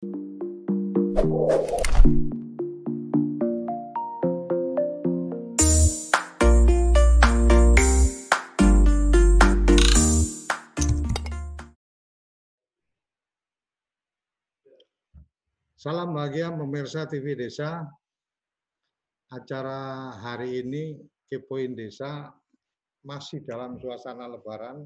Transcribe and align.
Salam 0.00 0.16
bahagia 16.16 16.48
pemirsa 16.48 17.04
TV 17.04 17.36
Desa. 17.36 17.84
Acara 19.28 20.16
hari 20.16 20.64
ini 20.64 20.96
Kepoin 21.28 21.76
Desa 21.76 22.32
masih 23.04 23.44
dalam 23.44 23.76
suasana 23.76 24.32
lebaran. 24.32 24.80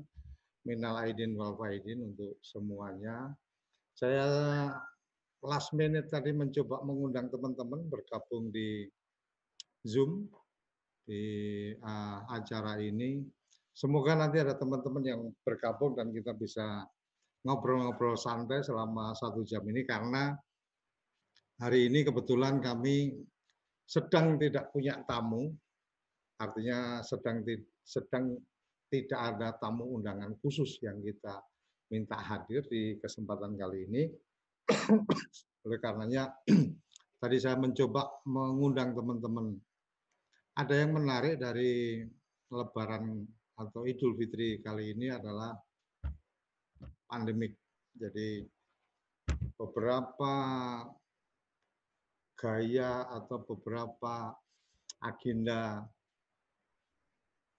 Minal 0.66 1.06
aidin 1.06 1.38
wal 1.38 1.54
faidin 1.54 2.02
untuk 2.02 2.34
semuanya. 2.42 3.30
Saya 3.94 4.26
last 5.44 5.76
minute 5.76 6.08
tadi 6.08 6.32
mencoba 6.32 6.80
mengundang 6.82 7.28
teman-teman 7.28 7.84
bergabung 7.86 8.48
di 8.48 8.88
Zoom 9.84 10.24
di 11.04 11.22
uh, 11.76 12.24
acara 12.32 12.80
ini. 12.80 13.20
Semoga 13.74 14.16
nanti 14.16 14.40
ada 14.40 14.56
teman-teman 14.56 15.04
yang 15.04 15.20
bergabung 15.44 15.92
dan 15.92 16.08
kita 16.14 16.32
bisa 16.32 16.86
ngobrol-ngobrol 17.44 18.16
santai 18.16 18.64
selama 18.64 19.12
satu 19.12 19.44
jam 19.44 19.60
ini 19.68 19.84
karena 19.84 20.32
hari 21.60 21.92
ini 21.92 22.06
kebetulan 22.06 22.62
kami 22.62 23.12
sedang 23.84 24.40
tidak 24.40 24.72
punya 24.72 25.04
tamu, 25.04 25.52
artinya 26.40 27.04
sedang 27.04 27.44
sedang 27.84 28.32
tidak 28.88 29.20
ada 29.20 29.52
tamu 29.60 30.00
undangan 30.00 30.32
khusus 30.40 30.80
yang 30.80 31.04
kita 31.04 31.42
minta 31.92 32.16
hadir 32.16 32.64
di 32.64 32.96
kesempatan 32.96 33.58
kali 33.60 33.84
ini. 33.90 34.08
Oleh 35.64 35.78
karenanya 35.80 36.32
tadi 37.22 37.36
saya 37.40 37.56
mencoba 37.56 38.24
mengundang 38.28 38.96
teman-teman. 38.96 39.56
Ada 40.54 40.86
yang 40.86 40.94
menarik 40.94 41.40
dari 41.40 42.04
Lebaran 42.52 43.26
atau 43.58 43.82
Idul 43.86 44.14
Fitri 44.14 44.62
kali 44.62 44.94
ini 44.94 45.10
adalah 45.10 45.54
pandemik. 47.10 47.58
Jadi 47.94 48.42
beberapa 49.54 50.34
gaya 52.34 53.06
atau 53.08 53.38
beberapa 53.46 54.34
agenda 55.02 55.82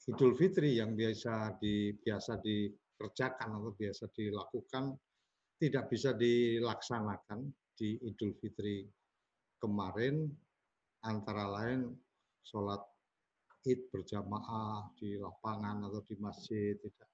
Idul 0.05 0.37
Fitri 0.37 0.77
yang 0.77 0.93
biasa 0.93 1.57
di 1.57 1.89
biasa 1.97 2.37
dikerjakan 2.37 3.57
atau 3.57 3.73
biasa 3.73 4.05
dilakukan 4.13 4.93
tidak 5.59 5.87
bisa 5.87 6.11
dilaksanakan 6.15 7.47
di 7.75 7.99
Idul 8.03 8.35
Fitri 8.39 8.87
kemarin 9.59 10.27
antara 11.03 11.47
lain 11.47 11.91
sholat 12.43 12.81
id 13.65 13.89
berjamaah 13.89 14.93
di 14.99 15.17
lapangan 15.17 15.89
atau 15.89 16.01
di 16.05 16.15
masjid 16.21 16.77
tidak 16.77 17.09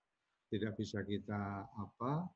tidak 0.52 0.74
bisa 0.76 1.00
kita 1.08 1.64
apa 1.64 2.28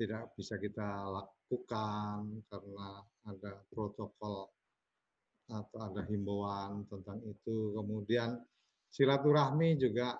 tidak 0.00 0.32
bisa 0.34 0.56
kita 0.56 0.88
lakukan 1.04 2.42
karena 2.48 2.88
ada 3.28 3.52
protokol 3.68 4.48
atau 5.52 5.78
ada 5.78 6.02
himbauan 6.08 6.88
tentang 6.88 7.20
itu. 7.28 7.76
Kemudian 7.76 8.40
silaturahmi 8.88 9.76
juga 9.76 10.16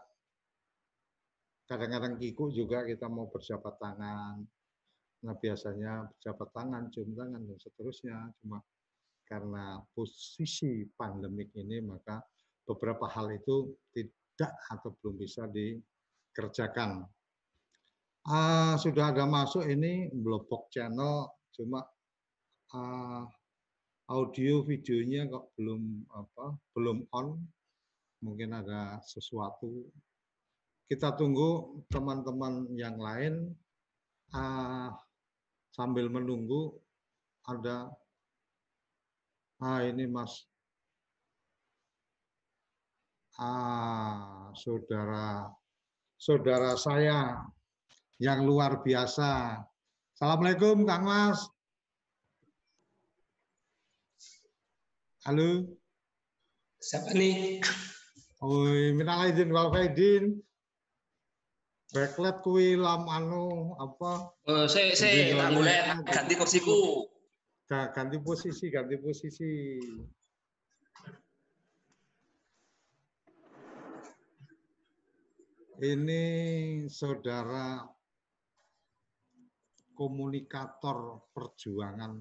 kadang-kadang 1.66 2.20
kiku 2.20 2.52
juga 2.52 2.84
kita 2.84 3.08
mau 3.08 3.32
berjabat 3.32 3.74
tangan. 3.80 4.44
Nah 5.22 5.34
biasanya 5.38 6.06
berjabat 6.10 6.48
tangan, 6.50 6.90
cium 6.90 7.14
tangan 7.14 7.40
dan 7.42 7.58
seterusnya. 7.58 8.16
Cuma 8.42 8.58
karena 9.26 9.80
posisi 9.94 10.84
pandemik 10.98 11.54
ini 11.56 11.80
maka 11.80 12.20
beberapa 12.66 13.08
hal 13.08 13.32
itu 13.32 13.72
tidak 13.94 14.52
atau 14.70 14.92
belum 15.00 15.14
bisa 15.18 15.46
dikerjakan 15.48 17.06
uh, 18.28 18.74
sudah 18.78 19.10
ada 19.10 19.24
masuk 19.26 19.66
ini 19.66 20.10
Blogbox 20.12 20.70
channel, 20.70 21.30
cuma 21.54 21.82
uh, 22.74 23.24
audio 24.10 24.62
videonya 24.62 25.26
kok 25.26 25.50
belum 25.58 26.06
apa 26.12 26.54
belum 26.76 27.06
on. 27.14 27.38
Mungkin 28.22 28.54
ada 28.54 29.02
sesuatu. 29.02 29.90
Kita 30.86 31.10
tunggu 31.18 31.82
teman-teman 31.90 32.70
yang 32.78 32.94
lain 32.94 33.50
uh, 34.30 34.94
sambil 35.72 36.06
menunggu 36.12 36.76
ada 37.48 37.90
ah 39.58 39.80
ini 39.82 40.06
Mas 40.06 40.46
ah 43.40 44.52
saudara 44.54 45.48
saudara 46.22 46.78
saya 46.78 47.42
yang 48.22 48.46
luar 48.46 48.86
biasa. 48.86 49.58
Assalamualaikum 50.14 50.86
Kang 50.86 51.02
Mas. 51.02 51.42
Halo. 55.26 55.66
Siapa 56.78 57.10
nih? 57.18 57.58
Oi, 58.42 58.94
minal 58.94 59.26
aidin 59.26 59.50
wal 59.50 59.74
faidin. 59.74 60.38
Backlet 61.92 62.40
kuwi 62.40 62.72
lam 62.80 63.04
anu 63.04 63.76
apa? 63.76 64.32
Oh, 64.48 64.64
saya 64.64 64.96
saya 64.96 65.36
boleh 65.52 66.00
ganti 66.08 66.40
kursiku. 66.40 67.04
Ganti 67.68 68.16
posisi, 68.16 68.72
ganti 68.72 68.96
posisi. 68.96 69.76
Ini 75.82 76.24
saudara 76.88 77.84
komunikator 79.92 81.28
perjuangan 81.36 82.12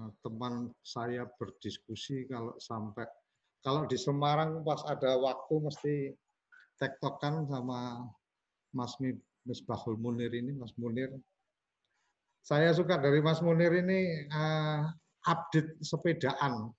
nah, 0.00 0.10
teman 0.24 0.72
saya 0.82 1.28
berdiskusi 1.28 2.26
kalau 2.26 2.56
sampai 2.58 3.06
kalau 3.62 3.86
di 3.86 3.94
Semarang 3.94 4.64
pas 4.66 4.82
ada 4.88 5.14
waktu 5.20 5.54
mesti 5.60 5.94
tektokan 6.80 7.46
sama 7.46 8.10
Mas 8.72 8.96
Misbahul 9.44 9.96
Munir 10.00 10.32
ini 10.32 10.56
Mas 10.56 10.72
Munir 10.80 11.12
saya 12.42 12.74
suka 12.74 12.98
dari 12.98 13.22
Mas 13.22 13.38
Munir 13.38 13.70
ini 13.70 14.26
uh, 14.32 14.90
update 15.28 15.78
sepedaan 15.84 16.72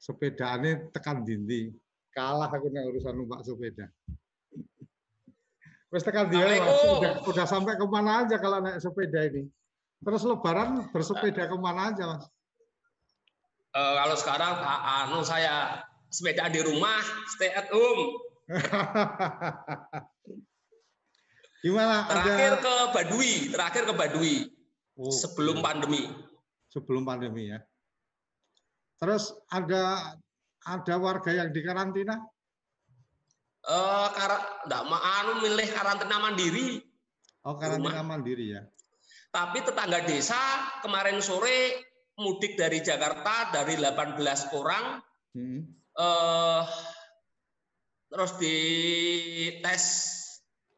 sepedaan 0.00 0.58
ini 0.64 0.72
tekan 0.90 1.22
dindi 1.22 1.70
kalah 2.10 2.50
aku 2.50 2.72
nih 2.72 2.82
urusan 2.88 3.14
numpak 3.14 3.44
sepeda 3.44 3.86
Wes 5.94 6.02
tekan 6.02 6.26
dia 6.26 6.42
udah, 6.42 7.22
udah 7.22 7.46
sampai 7.46 7.78
ke 7.78 7.86
mana 7.86 8.26
aja 8.26 8.42
kalau 8.42 8.58
naik 8.58 8.82
sepeda 8.82 9.22
ini. 9.30 9.46
Terus 10.02 10.26
lebaran 10.26 10.90
bersepeda 10.90 11.46
ke 11.46 11.56
mana 11.56 11.94
aja 11.94 12.04
mas? 12.10 12.26
Uh, 13.70 13.94
kalau 14.02 14.16
sekarang 14.18 14.52
anu 14.82 15.22
saya 15.22 15.84
sepeda 16.10 16.50
di 16.50 16.60
rumah, 16.64 17.00
stay 17.30 17.54
at 17.54 17.70
home. 17.70 18.18
Gimana? 21.66 22.06
Terakhir 22.06 22.52
ada... 22.54 22.62
ke 22.62 22.74
Badui, 22.94 23.34
terakhir 23.50 23.82
ke 23.90 23.94
Badui. 23.94 24.36
Oh, 24.96 25.12
sebelum 25.12 25.60
iya. 25.60 25.64
pandemi. 25.64 26.02
Sebelum 26.70 27.02
pandemi 27.02 27.52
ya. 27.52 27.58
Terus 28.96 29.34
ada 29.52 30.14
ada 30.64 30.94
warga 30.96 31.30
yang 31.34 31.52
di 31.52 31.60
karantina? 31.60 32.16
Eh, 33.66 34.08
enggak 34.14 34.84
anu 34.94 35.42
milih 35.42 35.68
karantina 35.74 36.16
mandiri. 36.22 36.80
Oh, 37.42 37.58
karantina 37.58 38.02
rumah. 38.02 38.16
mandiri 38.16 38.56
ya. 38.56 38.62
Tapi 39.34 39.60
tetangga 39.66 40.06
desa 40.06 40.38
kemarin 40.80 41.20
sore 41.20 41.82
mudik 42.16 42.56
dari 42.56 42.80
Jakarta 42.80 43.52
dari 43.52 43.76
18 43.76 44.16
orang. 44.56 45.02
Hmm. 45.36 45.60
Eh, 45.98 46.62
terus 48.06 48.32
di 48.38 48.56
tes 49.60 49.82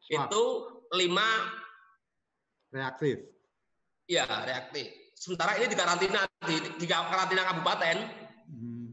Swab. 0.01 0.27
itu 0.29 0.43
lima 0.97 1.27
reaktif. 2.73 3.21
Iya, 4.09 4.25
reaktif. 4.25 4.89
Sementara 5.13 5.59
ini 5.61 5.69
di 5.69 5.77
karantina 5.77 6.25
di, 6.47 6.55
di 6.81 6.85
karantina 6.89 7.45
kabupaten. 7.45 7.97
Hmm. 8.49 8.89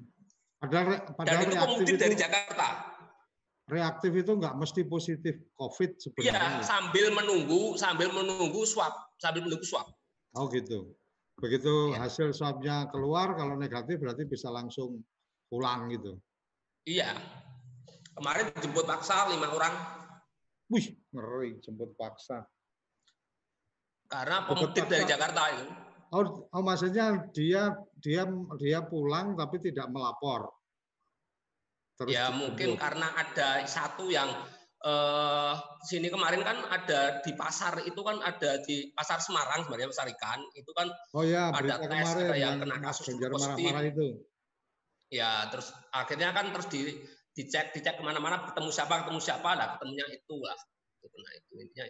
Padahal, 0.60 1.08
padahal 1.16 1.42
Dan 1.44 1.48
itu 1.48 1.56
pemudik 1.56 1.96
dari 1.96 2.16
Jakarta 2.16 2.96
reaktif 3.66 4.14
itu 4.14 4.32
nggak 4.38 4.54
mesti 4.54 4.86
positif 4.86 5.34
COVID 5.58 5.98
sebenarnya. 5.98 6.62
Iya, 6.62 6.62
sambil 6.62 7.06
menunggu, 7.10 7.74
sambil 7.74 8.08
menunggu 8.14 8.62
swab, 8.62 8.94
sambil 9.18 9.42
menunggu 9.42 9.66
swab. 9.66 9.90
Oh 10.38 10.46
gitu. 10.50 10.94
Begitu 11.36 11.92
ya. 11.92 12.06
hasil 12.06 12.32
swabnya 12.32 12.88
keluar, 12.88 13.34
kalau 13.36 13.58
negatif 13.58 14.00
berarti 14.00 14.24
bisa 14.24 14.48
langsung 14.48 15.02
pulang 15.50 15.90
gitu. 15.92 16.16
Iya. 16.86 17.12
Kemarin 18.16 18.48
jemput 18.64 18.88
paksa 18.88 19.28
lima 19.28 19.52
orang. 19.52 19.74
Wih, 20.72 20.96
ngeri 21.12 21.60
jemput 21.60 21.92
paksa. 22.00 22.48
Karena 24.08 24.48
pemudik 24.48 24.88
dari 24.88 25.04
Jakarta 25.04 25.42
itu. 25.52 25.66
Oh, 26.16 26.48
oh 26.48 26.62
maksudnya 26.64 27.28
dia 27.34 27.76
dia 28.00 28.24
dia 28.56 28.78
pulang 28.80 29.36
tapi 29.36 29.60
tidak 29.60 29.92
melapor. 29.92 30.48
Terus 32.00 32.12
ya 32.16 32.32
mungkin 32.32 32.80
karena 32.80 33.12
ada 33.12 33.64
satu 33.68 34.08
yang 34.08 34.32
eh, 34.84 35.54
sini 35.84 36.08
kemarin 36.08 36.40
kan 36.44 36.56
ada 36.72 37.20
di 37.20 37.32
pasar 37.34 37.82
itu 37.84 38.00
kan 38.00 38.20
ada 38.22 38.62
di 38.62 38.92
pasar 38.92 39.18
Semarang 39.18 39.64
sebenarnya 39.66 39.92
pasar 39.92 40.08
ikan 40.12 40.40
itu 40.54 40.70
kan 40.76 40.88
oh 41.16 41.24
ya 41.24 41.50
ada 41.50 41.80
tes 41.80 41.88
kemarin 41.88 42.24
ada 42.28 42.36
yang 42.36 42.54
kena 42.60 42.76
kasus 42.84 43.06
positif 43.16 43.72
marah 43.72 43.84
itu 43.88 44.06
ya 45.08 45.48
terus 45.48 45.72
akhirnya 45.94 46.30
kan 46.36 46.52
terus 46.52 46.68
di 46.68 47.00
dicek 47.36 47.76
dicek 47.76 48.00
ke 48.00 48.02
mana-mana 48.02 48.48
ketemu 48.48 48.72
siapa 48.72 49.04
ketemu 49.04 49.20
siapa 49.20 49.50
lah 49.52 49.76
ketemunya 49.76 50.08
itu 50.08 50.36
lah 50.40 50.56
itu 50.96 51.06
kena 51.12 51.30
itu 51.36 51.52
intinya 51.60 51.86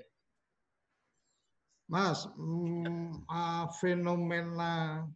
Mas, 1.86 2.26
mm, 2.34 3.30
uh, 3.30 3.70
fenomena 3.78 5.06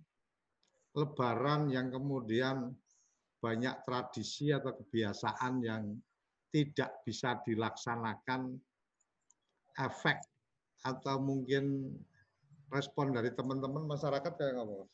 Lebaran 0.95 1.67
yang 1.67 1.91
kemudian 1.91 2.71
banyak 3.43 3.75
tradisi 3.83 4.55
atau 4.55 4.79
kebiasaan 4.79 5.67
yang 5.67 5.99
tidak 6.51 7.03
bisa 7.03 7.43
dilaksanakan 7.43 8.55
efek 9.83 10.19
atau 10.83 11.19
mungkin 11.19 11.95
respon 12.71 13.15
dari 13.15 13.35
teman-teman 13.35 13.87
masyarakat 13.87 14.33
kayak 14.35 14.63
apa? 14.63 14.87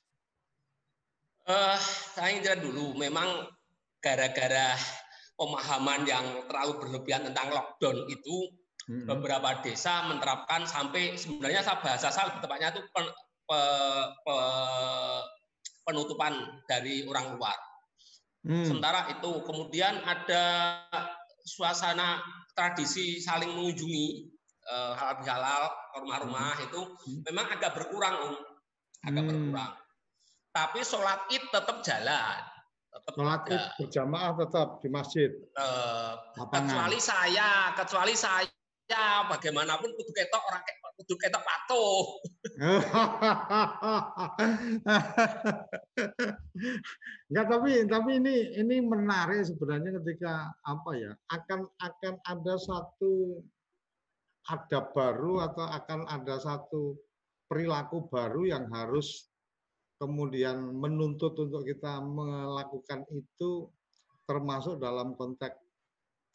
Uh, 1.46 1.78
saya 2.16 2.40
ingin 2.40 2.72
dulu, 2.72 2.96
memang 2.96 3.52
gara-gara 4.00 4.76
pemahaman 5.36 6.08
yang 6.08 6.24
terlalu 6.48 6.80
berlebihan 6.80 7.28
tentang 7.28 7.52
lockdown 7.52 8.08
itu 8.08 8.36
hmm. 8.88 9.04
beberapa 9.06 9.60
desa 9.60 10.08
menerapkan 10.08 10.64
sampai 10.64 11.14
sebenarnya 11.14 11.60
saya 11.60 11.78
bahasa 11.80 12.08
saya 12.08 12.40
tepatnya 12.40 12.72
itu 12.72 12.82
pen, 12.90 13.06
pe, 13.44 13.60
pe, 14.24 14.36
penutupan 15.86 16.34
dari 16.66 17.04
orang 17.06 17.36
luar. 17.36 17.56
Hmm. 18.42 18.64
Sementara 18.64 19.12
itu 19.12 19.42
kemudian 19.44 20.02
ada 20.02 20.44
suasana 21.46 22.18
tradisi 22.56 23.22
saling 23.22 23.54
mengunjungi 23.54 24.06
uh, 24.66 24.92
halal 24.98 25.16
bihalal 25.22 25.62
rumah-rumah 26.02 26.54
hmm. 26.58 26.66
itu 26.66 26.80
hmm. 26.82 27.20
memang 27.30 27.46
agak 27.54 27.76
berkurang, 27.76 28.14
um, 28.18 28.36
agak 29.06 29.22
hmm. 29.22 29.30
berkurang. 29.30 29.72
Tapi 30.56 30.80
sholat 30.80 31.28
id 31.28 31.44
tetap 31.52 31.84
jalan. 31.84 32.40
Tetap 33.06 33.22
sholat 33.22 33.46
berjamaah 33.78 34.34
tetap 34.34 34.82
di 34.82 34.90
masjid. 34.90 35.30
Uh, 35.54 36.18
kecuali 36.34 36.98
saya, 36.98 37.70
kecuali 37.78 38.18
saya 38.18 39.22
bagaimanapun 39.30 39.94
kudu 39.94 40.10
ketok 40.10 40.42
orang 40.42 40.62
kudu 40.96 41.14
ketok 41.20 41.44
patuh. 41.44 42.16
Enggak 47.28 47.46
tapi 47.46 47.84
tapi 47.86 48.10
ini 48.16 48.56
ini 48.56 48.80
menarik 48.80 49.44
sebenarnya 49.44 50.00
ketika 50.02 50.50
apa 50.64 50.90
ya 50.96 51.12
akan 51.30 51.68
akan 51.78 52.14
ada 52.24 52.54
satu 52.56 53.44
ada 54.46 54.78
baru 54.94 55.42
atau 55.46 55.66
akan 55.68 56.06
ada 56.08 56.38
satu 56.40 56.96
perilaku 57.50 58.08
baru 58.08 58.46
yang 58.46 58.70
harus 58.72 59.28
kemudian 59.96 60.76
menuntut 60.76 61.32
untuk 61.40 61.64
kita 61.64 62.00
melakukan 62.04 63.08
itu 63.12 63.68
termasuk 64.28 64.76
dalam 64.76 65.16
konteks 65.16 65.56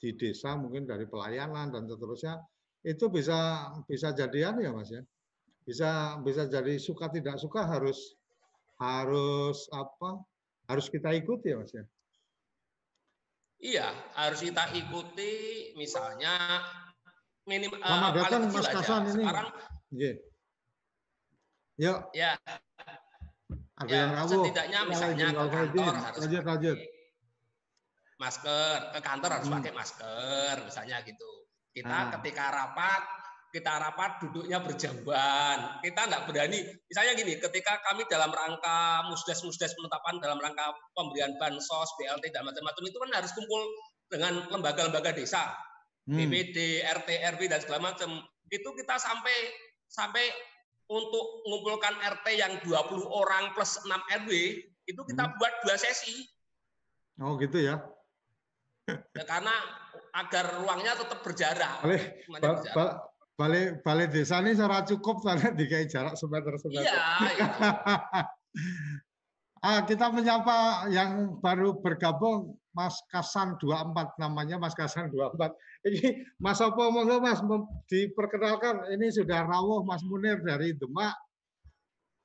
di 0.01 0.17
desa 0.17 0.57
mungkin 0.57 0.89
dari 0.89 1.05
pelayanan 1.05 1.69
dan 1.69 1.85
seterusnya 1.85 2.41
itu 2.81 3.05
bisa 3.13 3.69
bisa 3.85 4.09
jadian 4.17 4.57
ya 4.57 4.73
mas 4.73 4.89
ya? 4.89 5.05
Bisa 5.61 6.17
bisa 6.25 6.49
jadi 6.49 6.81
suka 6.81 7.13
tidak 7.13 7.37
suka 7.37 7.69
harus 7.69 8.17
harus 8.81 9.69
apa? 9.69 10.25
Harus 10.65 10.89
kita 10.89 11.13
ikuti 11.13 11.53
ya 11.53 11.61
mas 11.61 11.73
ya? 11.77 11.85
Iya 13.61 13.87
harus 14.17 14.41
kita 14.41 14.73
ikuti 14.73 15.33
misalnya 15.77 16.65
minim 17.45 17.69
Selamat 17.77 18.09
uh, 18.09 18.17
datang 18.25 18.41
Mas 18.49 18.67
Kasan 18.73 19.01
ini. 19.13 19.21
Sekarang 19.21 19.47
yeah. 19.93 20.15
yuk. 21.77 21.99
Ya 22.17 22.31
ada 23.81 23.89
ya, 23.89 23.99
yang 24.05 24.11
rawuh 24.13 24.31
setidaknya 24.45 24.79
misalnya 24.85 25.27
ke 25.33 25.45
kantor 25.49 25.93
harus 25.97 26.19
lanjut, 26.21 26.43
lanjut. 26.45 26.77
masker 28.21 28.77
ke 28.93 28.99
kantor 29.01 29.29
harus 29.33 29.47
hmm. 29.49 29.55
pakai 29.57 29.73
masker 29.73 30.55
misalnya 30.61 30.97
gitu 31.01 31.29
kita 31.71 31.89
nah. 31.89 32.09
ketika 32.19 32.45
rapat 32.53 33.01
kita 33.51 33.67
rapat 33.67 34.23
duduknya 34.23 34.63
berjamban. 34.63 35.83
Kita 35.83 36.07
nggak 36.07 36.23
berani. 36.23 36.63
Misalnya 36.87 37.13
gini, 37.19 37.35
ketika 37.35 37.83
kami 37.83 38.07
dalam 38.07 38.31
rangka 38.31 39.03
musdes-musdes 39.11 39.75
penetapan 39.75 40.23
dalam 40.23 40.39
rangka 40.39 40.71
pemberian 40.95 41.35
bansos, 41.35 41.91
BLT 41.99 42.31
dan 42.31 42.47
macam-macam 42.47 42.83
itu 42.87 42.97
kan 42.97 43.11
harus 43.11 43.31
kumpul 43.35 43.61
dengan 44.07 44.47
lembaga-lembaga 44.47 45.11
desa, 45.11 45.51
hmm. 46.07 46.15
BPD, 46.15 46.79
RT, 46.87 47.09
RW 47.35 47.41
dan 47.51 47.59
segala 47.59 47.91
macam. 47.91 48.23
Itu 48.47 48.71
kita 48.71 48.95
sampai 48.95 49.35
sampai 49.91 50.31
untuk 50.91 51.47
mengumpulkan 51.47 51.95
RT 52.03 52.27
yang 52.35 52.53
20 52.67 53.07
orang 53.07 53.55
plus 53.55 53.79
6 53.79 53.87
RW 54.27 54.31
itu 54.83 55.01
kita 55.07 55.23
hmm. 55.23 55.35
buat 55.39 55.53
dua 55.63 55.75
sesi. 55.79 56.27
Oh 57.23 57.39
gitu 57.39 57.63
ya. 57.63 57.79
ya 58.91 59.23
karena 59.23 59.55
agar 60.11 60.59
ruangnya 60.59 60.99
tetap 60.99 61.23
berjarak. 61.23 61.79
Boleh, 61.79 62.03
balik 63.39 63.67
balik 63.87 64.07
desa 64.11 64.43
ini 64.43 64.51
secara 64.53 64.83
cukup 64.83 65.23
karena 65.23 65.55
dikai 65.55 65.87
jarak 65.87 66.19
semeter 66.19 66.59
semeter. 66.59 66.83
Iya. 66.83 67.03
iya. 67.39 67.47
ah, 69.65 69.79
kita 69.87 70.11
menyapa 70.11 70.91
yang 70.91 71.39
baru 71.39 71.79
bergabung 71.79 72.59
Mas 72.71 73.03
Kasan 73.11 73.59
24 73.59 74.15
namanya 74.15 74.55
Mas 74.55 74.71
Kasan 74.71 75.11
24. 75.11 75.51
Ini 75.87 76.23
Mas 76.39 76.63
Opo 76.63 76.87
monggo 76.87 77.19
Mas 77.19 77.43
diperkenalkan 77.91 78.87
ini 78.95 79.11
sudah 79.11 79.43
rawuh 79.43 79.83
Mas 79.83 80.03
Munir 80.07 80.39
dari 80.39 80.71
Demak. 80.75 81.15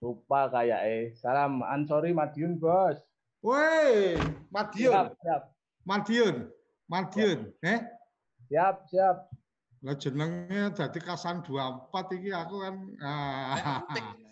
Lupa 0.05 0.47
kayak 0.53 0.81
eh. 0.87 1.05
Salam 1.19 1.65
Ansori 1.67 2.13
Madiun, 2.15 2.61
Bos. 2.61 3.01
Woi, 3.43 4.15
Madiun. 4.53 4.93
Siap, 4.93 5.09
siap. 5.19 5.43
Madiun. 5.89 6.37
Madiun, 6.87 7.51
eh? 7.67 7.81
Siap, 8.47 8.87
siap. 8.87 9.27
Lah 9.85 9.95
jenenge 9.99 10.73
dadi 10.73 11.01
Kasan 11.03 11.43
24 11.45 12.17
iki 12.19 12.31
aku 12.33 12.57
kan 12.65 12.75
ah. 13.03 13.83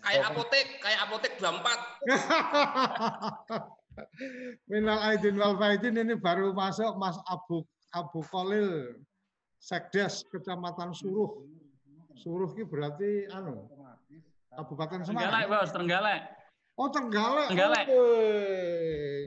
kayak 0.03 0.23
apotek, 0.31 0.67
kayak 0.83 0.99
apotek 1.05 1.33
24. 1.39 1.63
Minal 4.69 4.99
aidin 5.11 5.35
wal 5.39 5.55
faidin 5.55 5.95
ini 5.99 6.15
baru 6.15 6.51
masuk 6.51 6.95
Mas 6.99 7.15
Abu 7.27 7.63
Abu 7.95 8.19
Kolil 8.27 8.99
Sekdes 9.59 10.27
Kecamatan 10.29 10.91
Suruh. 10.91 11.47
Suruh 12.15 12.51
ini 12.55 12.63
berarti 12.67 13.27
anu 13.31 13.67
Kabupaten 14.55 15.03
Semarang. 15.03 15.19
Trenggalek, 15.19 15.45
Bos, 15.51 15.69
Trenggalek. 15.75 16.21
Oh, 16.79 16.87
Trenggalek. 16.87 17.47
Trenggalek. 17.51 17.85
Oh, 17.91 19.19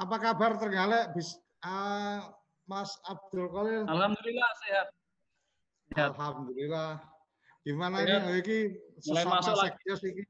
Apa 0.00 0.16
kabar 0.16 0.56
Trenggalek? 0.56 1.12
Bis, 1.12 1.36
uh, 1.60 2.24
Mas 2.64 2.96
Abdul 3.04 3.52
Kolil. 3.52 3.84
Alhamdulillah 3.84 4.50
sehat. 4.64 4.88
Alhamdulillah. 5.92 7.04
Gimana 7.64 8.04
ini 8.04 8.16
lagi 8.28 8.58
mulai 9.08 9.24
masuk 9.24 9.56
sekdes 9.56 10.00
ini 10.04 10.24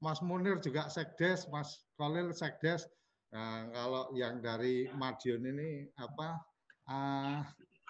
Mas 0.00 0.20
Munir 0.24 0.56
juga 0.60 0.88
sekdes, 0.88 1.48
Mas 1.52 1.84
Kolil 1.96 2.30
sekdes. 2.36 2.84
Nah, 3.32 3.68
kalau 3.72 4.12
yang 4.14 4.38
dari 4.38 4.86
Madiun 4.92 5.42
ini 5.42 5.90
apa 5.98 6.38
uh, 6.88 7.42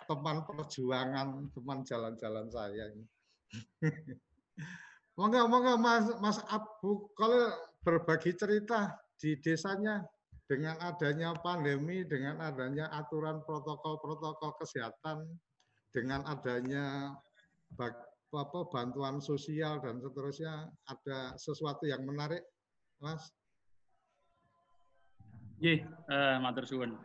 teman 0.06 0.46
perjuangan, 0.46 1.50
teman 1.52 1.82
jalan-jalan 1.82 2.46
saya 2.48 2.84
ini. 2.94 3.04
monggo, 5.18 5.46
monggo 5.50 5.74
Mas 5.78 6.06
Mas 6.22 6.38
Abu 6.48 7.10
Kolil 7.18 7.50
berbagi 7.82 8.34
cerita 8.34 8.94
di 9.18 9.38
desanya 9.42 10.02
dengan 10.46 10.78
adanya 10.78 11.34
pandemi, 11.42 12.06
dengan 12.06 12.38
adanya 12.38 12.86
aturan 12.94 13.42
protokol-protokol 13.42 14.54
kesehatan 14.62 15.26
dengan 15.90 16.22
adanya 16.30 17.14
apa 18.36 18.60
bantuan 18.68 19.18
sosial 19.18 19.80
dan 19.80 19.98
seterusnya 19.98 20.68
ada 20.86 21.34
sesuatu 21.40 21.88
yang 21.88 22.04
menarik, 22.04 22.44
Mas? 23.00 23.26
Iya, 25.56 25.88
uh, 26.12 26.36
matur 26.44 26.68
suwun. 26.68 27.00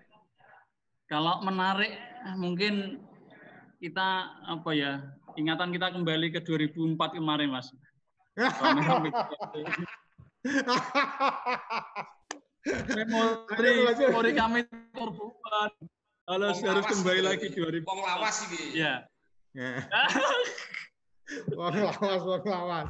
Kalau 1.07 1.39
menarik 1.43 1.91
mungkin 2.35 2.99
kita 3.79 4.27
apa 4.47 4.71
ya 4.75 5.01
ingatan 5.35 5.71
kita 5.71 5.95
kembali 5.95 6.35
ke 6.35 6.43
2004 6.43 7.17
kemarin, 7.17 7.49
Mas. 7.51 7.71
memori 12.91 13.71
memori 13.99 14.31
kami 14.37 14.59
terbuat 14.69 15.71
kalau 16.31 16.47
harus 16.47 16.87
kembali 16.87 17.21
lagi 17.27 17.51
2000. 17.51 17.83
Wong 17.83 17.99
lawas 18.07 18.47
iki. 18.47 18.79
Iya. 18.79 19.03
Wong 21.59 21.75
lawas, 21.75 22.23
wong 22.23 22.43
lawas. 22.47 22.87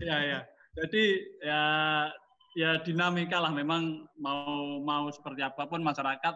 Ya, 0.00 0.16
ya. 0.24 0.40
Jadi 0.72 1.04
ya 1.44 1.62
ya 2.56 2.80
dinamika 2.80 3.38
lah. 3.40 3.52
Memang 3.52 4.08
mau 4.16 4.80
mau 4.80 5.08
seperti 5.12 5.44
apa 5.44 5.64
pun 5.68 5.80
masyarakat 5.80 6.34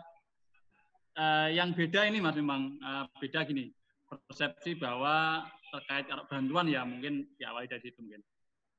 eh, 1.17 1.49
yang 1.57 1.73
beda 1.73 2.05
ini 2.09 2.19
mas 2.21 2.37
memang 2.37 2.77
eh, 2.81 3.05
beda 3.21 3.45
gini. 3.47 3.73
Persepsi 4.07 4.79
bahwa 4.79 5.47
terkait 5.75 6.07
bantuan 6.31 6.71
ya 6.71 6.87
mungkin 6.87 7.27
awal 7.43 7.67
dari 7.67 7.83
situ 7.83 7.99
mungkin. 8.01 8.23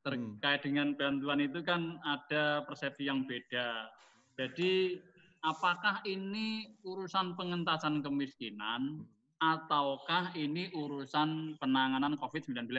Terkait 0.07 0.63
dengan 0.63 0.95
bantuan 0.95 1.43
itu 1.43 1.59
kan 1.67 1.99
ada 2.05 2.63
persepsi 2.63 3.11
yang 3.11 3.27
beda. 3.27 3.91
Jadi 4.39 4.95
apakah 5.43 5.99
ini 6.07 6.79
urusan 6.87 7.35
pengentasan 7.35 7.99
kemiskinan 7.99 9.03
ataukah 9.37 10.33
ini 10.33 10.71
urusan 10.73 11.59
penanganan 11.61 12.17
COVID-19 12.17 12.71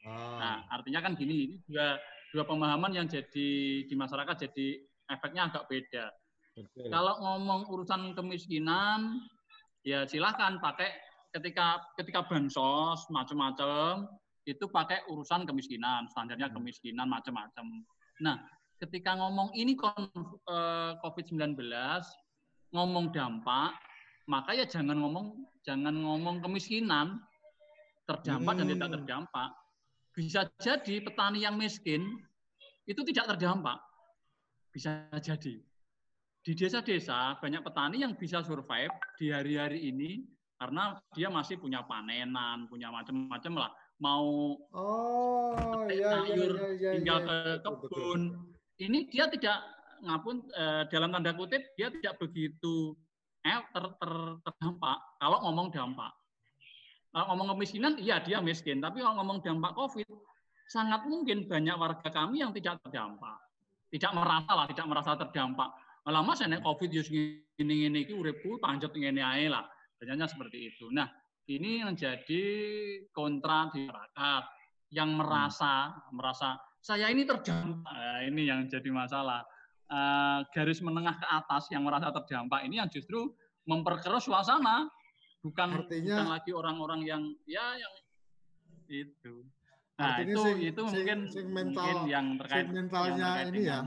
Ah, 0.00 0.40
Nah, 0.40 0.56
artinya 0.72 1.04
kan 1.04 1.12
gini, 1.12 1.44
ini 1.44 1.56
dua 1.68 2.00
dua 2.30 2.44
pemahaman 2.46 2.94
yang 2.94 3.06
jadi 3.10 3.48
di 3.86 3.94
masyarakat 3.94 4.48
jadi 4.48 4.66
efeknya 5.10 5.50
agak 5.50 5.66
beda. 5.66 6.06
betul. 6.54 6.86
Kalau 6.90 7.14
ngomong 7.18 7.66
urusan 7.70 8.14
kemiskinan, 8.14 9.18
ya 9.82 10.06
silahkan 10.06 10.62
pakai 10.62 10.90
ketika 11.30 11.82
ketika 11.98 12.26
bansos 12.26 13.06
macam-macam 13.10 14.06
itu 14.46 14.66
pakai 14.66 15.06
urusan 15.10 15.46
kemiskinan, 15.46 16.10
standarnya 16.10 16.50
Hmm. 16.50 16.58
kemiskinan 16.58 17.06
macam-macam. 17.06 17.86
Nah, 18.22 18.36
ketika 18.78 19.14
ngomong 19.18 19.54
ini 19.54 19.74
eh, 19.76 20.92
COVID-19, 21.02 21.54
ngomong 22.70 23.10
dampak, 23.14 23.74
maka 24.30 24.54
ya 24.54 24.66
jangan 24.66 24.98
ngomong 24.98 25.34
jangan 25.66 25.94
ngomong 25.94 26.38
kemiskinan 26.42 27.18
terdampak 28.06 28.54
dan 28.58 28.66
tidak 28.70 28.88
Hmm. 28.90 28.96
terdampak. 28.98 29.50
Bisa 30.10 30.46
jadi 30.58 31.00
petani 31.00 31.46
yang 31.46 31.54
miskin 31.54 32.02
itu 32.86 33.00
tidak 33.06 33.34
terdampak. 33.34 33.78
Bisa 34.74 35.06
jadi. 35.22 35.62
Di 36.40 36.52
desa-desa 36.56 37.36
banyak 37.38 37.62
petani 37.62 38.02
yang 38.02 38.16
bisa 38.16 38.40
survive 38.42 38.90
di 39.20 39.28
hari-hari 39.30 39.92
ini 39.92 40.24
karena 40.56 40.96
dia 41.14 41.28
masih 41.28 41.60
punya 41.60 41.84
panenan, 41.84 42.66
punya 42.66 42.88
macam-macam 42.90 43.66
lah. 43.66 43.70
Mau 44.00 44.56
Oh, 44.72 45.84
iya, 45.92 45.92
iya, 45.92 46.08
sayur, 46.24 46.52
iya, 46.56 46.68
iya, 46.72 46.90
tinggal 46.96 47.18
iya. 47.20 47.26
ke 47.28 47.36
Betul, 47.36 47.60
betul. 47.60 47.76
kebun. 47.84 48.20
Ini 48.80 48.98
dia 49.12 49.24
tidak 49.28 49.58
ngapun 50.00 50.36
eh, 50.56 50.82
dalam 50.88 51.12
tanda 51.12 51.36
kutip 51.36 51.60
dia 51.76 51.92
tidak 51.92 52.16
begitu 52.16 52.96
eh, 53.44 53.60
ter, 53.60 53.84
ter- 54.00 54.38
terdampak 54.40 54.98
kalau 55.20 55.38
ngomong 55.44 55.68
dampak. 55.68 56.12
Kalau 57.10 57.34
ngomong 57.34 57.58
kemiskinan, 57.58 57.98
iya 57.98 58.22
dia 58.22 58.38
miskin. 58.38 58.78
Tapi 58.78 59.02
kalau 59.02 59.18
ngomong 59.18 59.42
dampak 59.42 59.74
COVID, 59.74 60.06
sangat 60.70 61.02
mungkin 61.10 61.50
banyak 61.50 61.74
warga 61.74 62.06
kami 62.06 62.46
yang 62.46 62.54
tidak 62.54 62.78
terdampak. 62.86 63.38
Tidak 63.90 64.12
merasa 64.14 64.52
lah, 64.54 64.66
tidak 64.70 64.86
merasa 64.86 65.18
terdampak. 65.18 65.70
Malah 66.06 66.22
mas 66.22 66.40
nek 66.46 66.62
COVID 66.62 66.90
yus 66.94 67.10
gini 67.10 67.90
ini 67.90 68.06
iki 68.06 68.14
uripku 68.14 68.62
panjat 68.62 68.94
ngene 68.94 69.20
ae 69.20 69.50
lah. 69.50 69.66
Biasanya 69.98 70.30
seperti 70.30 70.70
itu. 70.70 70.86
Nah, 70.94 71.10
ini 71.50 71.82
menjadi 71.82 72.42
kontra 73.10 73.68
di 73.74 73.90
masyarakat 73.90 74.44
yang 74.94 75.10
merasa 75.18 75.90
merasa 76.14 76.56
saya 76.78 77.10
ini 77.10 77.26
terdampak. 77.26 77.90
Nah, 77.90 78.22
ini 78.22 78.46
yang 78.46 78.70
jadi 78.70 78.88
masalah. 78.94 79.42
Eh, 79.90 80.38
garis 80.54 80.78
menengah 80.86 81.18
ke 81.18 81.26
atas 81.26 81.66
yang 81.74 81.82
merasa 81.82 82.14
terdampak 82.14 82.62
ini 82.62 82.78
yang 82.78 82.86
justru 82.86 83.26
memperkeruh 83.66 84.22
suasana 84.22 84.86
bukan 85.40 85.68
Artinya- 85.82 86.16
bukan 86.20 86.30
lagi 86.36 86.50
orang-orang 86.52 87.00
yang 87.04 87.22
ya 87.44 87.76
yang 87.76 87.94
itu. 88.90 89.44
Nah, 89.96 90.16
Artinya 90.16 90.32
itu 90.32 90.42
sing- 90.44 90.62
itu 90.64 90.82
mungkin 90.82 91.18
sing 91.28 91.46
mungkin 91.52 91.66
mental- 91.72 92.08
yang 92.08 92.26
terkait 92.40 92.64
sing 92.64 92.72
mentalnya 92.72 93.16
yang 93.16 93.32
terkait 93.36 93.48
ini 93.52 93.60
ya. 93.64 93.80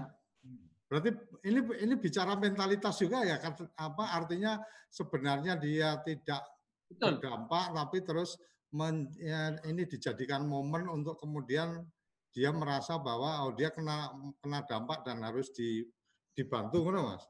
Berarti 0.89 1.10
ini 1.50 1.60
ini 1.81 1.93
bicara 1.98 2.33
mentalitas 2.38 2.95
juga 3.01 3.25
ya 3.25 3.41
kan 3.41 3.57
apa 3.74 4.03
artinya 4.13 4.62
sebenarnya 4.93 5.57
dia 5.57 5.98
tidak 6.05 6.45
betul. 6.86 7.17
berdampak 7.17 7.65
tapi 7.74 7.98
terus 8.05 8.38
men- 8.69 9.10
ya, 9.17 9.57
ini 9.65 9.89
dijadikan 9.89 10.45
momen 10.45 10.86
untuk 10.86 11.17
kemudian 11.17 11.81
dia 12.29 12.53
merasa 12.53 12.98
bahwa 12.98 13.45
oh 13.45 13.53
dia 13.53 13.69
kena 13.69 14.10
kena 14.38 14.62
dampak 14.65 15.01
dan 15.01 15.22
harus 15.22 15.50
di, 15.53 15.81
dibantu 16.33 16.86
ngono 16.86 17.13
Mas. 17.13 17.25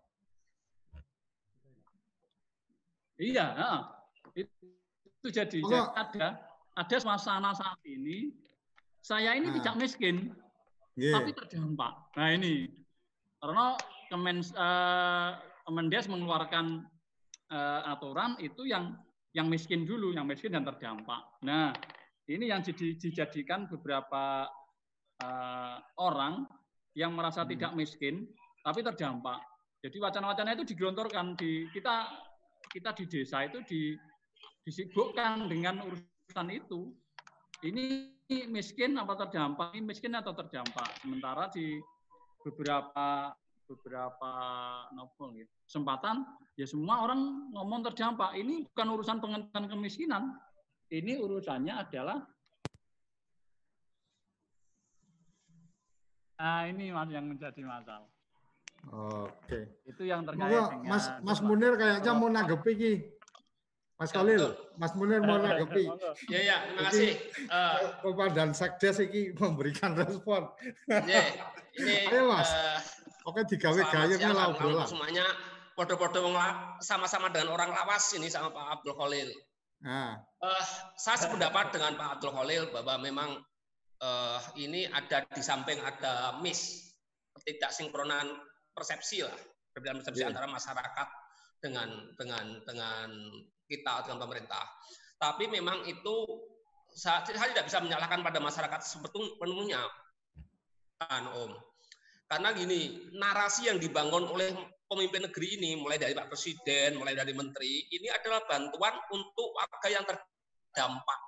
Iya, 3.15 3.45
heeh. 3.55 3.79
Itu, 4.33 4.67
jadi 5.29 5.59
Maka- 5.61 5.71
jadi 5.71 5.87
ada 5.95 6.27
ada 6.73 6.95
suasana 6.97 7.53
saat 7.53 7.79
ini 7.85 8.33
saya 8.99 9.37
ini 9.37 9.51
Nah. 9.51 9.55
tidak 9.61 9.75
miskin 9.77 10.33
Nggih. 10.95 11.13
tapi 11.13 11.29
terdampak. 11.33 11.93
Nah 12.17 12.27
ini 12.31 12.69
karena 13.37 13.65
Kemen 14.09 14.37
eh, 14.41 15.29
Kemendes 15.65 16.05
mengeluarkan 16.07 16.85
eh, 17.49 17.81
aturan 17.87 18.37
itu 18.37 18.65
yang 18.65 18.97
yang 19.33 19.49
miskin 19.49 19.85
dulu, 19.85 20.13
yang 20.13 20.25
miskin 20.25 20.53
dan 20.53 20.61
terdampak. 20.61 21.21
Nah 21.41 21.73
ini 22.25 22.49
yang 22.49 22.61
jadi, 22.61 22.93
dijadikan 22.97 23.65
beberapa 23.67 24.49
eh, 25.19 25.77
orang 25.97 26.45
yang 26.93 27.13
merasa 27.13 27.41
Hmm. 27.45 27.51
tidak 27.53 27.73
miskin 27.73 28.27
tapi 28.61 28.81
terdampak. 28.81 29.41
Jadi 29.83 29.97
wacana-wacana 29.99 30.55
itu 30.55 30.63
digelontorkan 30.63 31.35
di 31.35 31.67
kita 31.69 32.07
kita 32.71 32.95
di 32.95 33.05
desa 33.05 33.43
itu 33.43 33.59
di, 33.67 33.81
disibukkan 34.63 35.47
dengan 35.51 35.83
urusan 35.83 36.47
itu. 36.51 36.91
Ini 37.63 38.11
miskin 38.51 38.95
apa 38.99 39.15
terdampak? 39.15 39.75
Ini 39.75 39.83
miskin 39.83 40.15
atau 40.15 40.35
terdampak? 40.35 40.99
Sementara 40.99 41.47
di 41.51 41.79
beberapa 42.43 43.31
beberapa 43.63 44.31
novel 44.91 45.39
gitu, 45.39 45.53
kesempatan 45.71 46.27
ya 46.59 46.67
semua 46.67 47.07
orang 47.07 47.47
ngomong 47.55 47.87
terdampak. 47.87 48.35
Ini 48.35 48.67
bukan 48.67 48.87
urusan 48.99 49.17
pengentasan 49.23 49.71
kemiskinan. 49.71 50.35
Ini 50.91 51.19
urusannya 51.19 51.73
adalah 51.73 52.19
Nah, 56.43 56.67
ini 56.67 56.91
mas 56.91 57.07
yang 57.07 57.23
menjadi 57.31 57.63
masalah. 57.63 58.11
Oke. 58.91 59.79
Itu 59.87 60.03
yang 60.03 60.27
terkait 60.27 60.51
dengan 60.51 60.91
Mas 60.91 61.07
Mas. 61.23 61.39
Munir 61.39 61.79
kayaknya 61.79 62.11
mau 62.11 62.27
nanggepi 62.27 62.71
iki. 62.75 62.93
Mas 63.95 64.09
Khalil. 64.09 64.43
Mas 64.75 64.91
Munir 64.93 65.21
mau 65.21 65.37
nanggepi. 65.37 65.85
Ya 66.27 66.39
ya, 66.41 66.57
terima 66.65 66.81
kasih. 66.87 67.11
Eh, 67.39 67.77
Komandan 68.01 68.51
Sekdes 68.51 68.97
iki 68.99 69.31
memberikan 69.33 69.93
respon. 69.95 70.49
ini 71.73 71.95
Ayo, 72.07 72.27
Mas. 72.27 72.49
eh, 72.49 72.79
Oke 73.23 73.45
digawe 73.45 73.71
lah 73.71 73.87
kawan-kawan 73.87 74.49
obrolan. 74.51 74.87
semuanya. 74.87 75.25
Podo-podo 75.73 76.21
sama-sama 76.79 77.31
dengan 77.31 77.49
orang 77.49 77.71
lawas 77.71 78.13
ini 78.13 78.27
sama 78.27 78.49
Pak 78.49 78.81
Abdul 78.81 78.93
Khalil. 78.93 79.29
Nah, 79.81 80.19
Eh, 80.37 80.65
saya 80.97 81.17
sependapat 81.17 81.71
dengan 81.71 81.95
Pak 81.95 82.19
Abdul 82.19 82.33
Khalil 82.33 82.63
bahwa 82.69 82.99
memang 82.99 83.29
eh, 83.97 84.39
ini 84.57 84.83
ada 84.85 85.23
di 85.25 85.39
samping 85.39 85.79
ada 85.79 86.35
miss 86.37 86.91
ketidaksinkronan 87.33 88.27
persepsi 88.69 89.23
lah 89.23 89.31
perbedaan 89.71 89.97
persepsi 89.97 90.21
Iya. 90.21 90.29
antara 90.29 90.45
masyarakat 90.45 91.07
dengan 91.63 92.11
dengan 92.19 92.59
dengan 92.67 93.07
kita 93.63 94.03
dengan 94.03 94.19
pemerintah. 94.27 94.67
Tapi 95.15 95.47
memang 95.47 95.87
itu 95.87 96.15
saya, 96.91 97.23
saya 97.23 97.55
tidak 97.55 97.71
bisa 97.71 97.79
menyalahkan 97.79 98.19
pada 98.19 98.43
masyarakat 98.43 98.81
sepenuhnya 98.83 99.81
kan 100.99 101.25
Om. 101.31 101.51
Karena 102.27 102.49
gini, 102.55 103.11
narasi 103.13 103.69
yang 103.71 103.77
dibangun 103.77 104.25
oleh 104.25 104.51
pemimpin 104.89 105.25
negeri 105.25 105.47
ini, 105.59 105.71
mulai 105.77 106.01
dari 106.01 106.17
Pak 106.17 106.33
Presiden, 106.33 106.97
mulai 106.97 107.13
dari 107.13 107.33
Menteri, 107.33 107.87
ini 107.93 108.09
adalah 108.09 108.41
bantuan 108.45 108.93
untuk 109.13 109.53
warga 109.53 109.87
yang 109.89 110.05
terdampak 110.05 111.19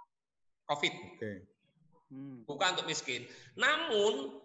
COVID, 0.66 0.94
oke. 0.94 1.32
Hmm. 2.10 2.42
bukan 2.46 2.70
untuk 2.78 2.90
miskin. 2.90 3.26
Namun 3.58 4.45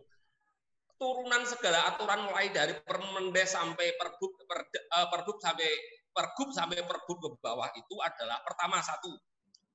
turunan 1.00 1.48
segala 1.48 1.88
aturan 1.88 2.28
mulai 2.28 2.52
dari 2.52 2.76
Permendes 2.84 3.56
sampai 3.56 3.96
Pergub, 3.96 4.36
Perde- 4.44 4.84
eh, 4.84 5.06
Pergub 5.08 5.40
sampai 5.40 5.68
Pergub 6.12 6.52
sampai 6.52 6.84
Pergub 6.84 7.16
ke 7.16 7.28
bawah 7.40 7.72
itu 7.72 7.96
adalah 8.04 8.44
pertama 8.44 8.84
satu 8.84 9.08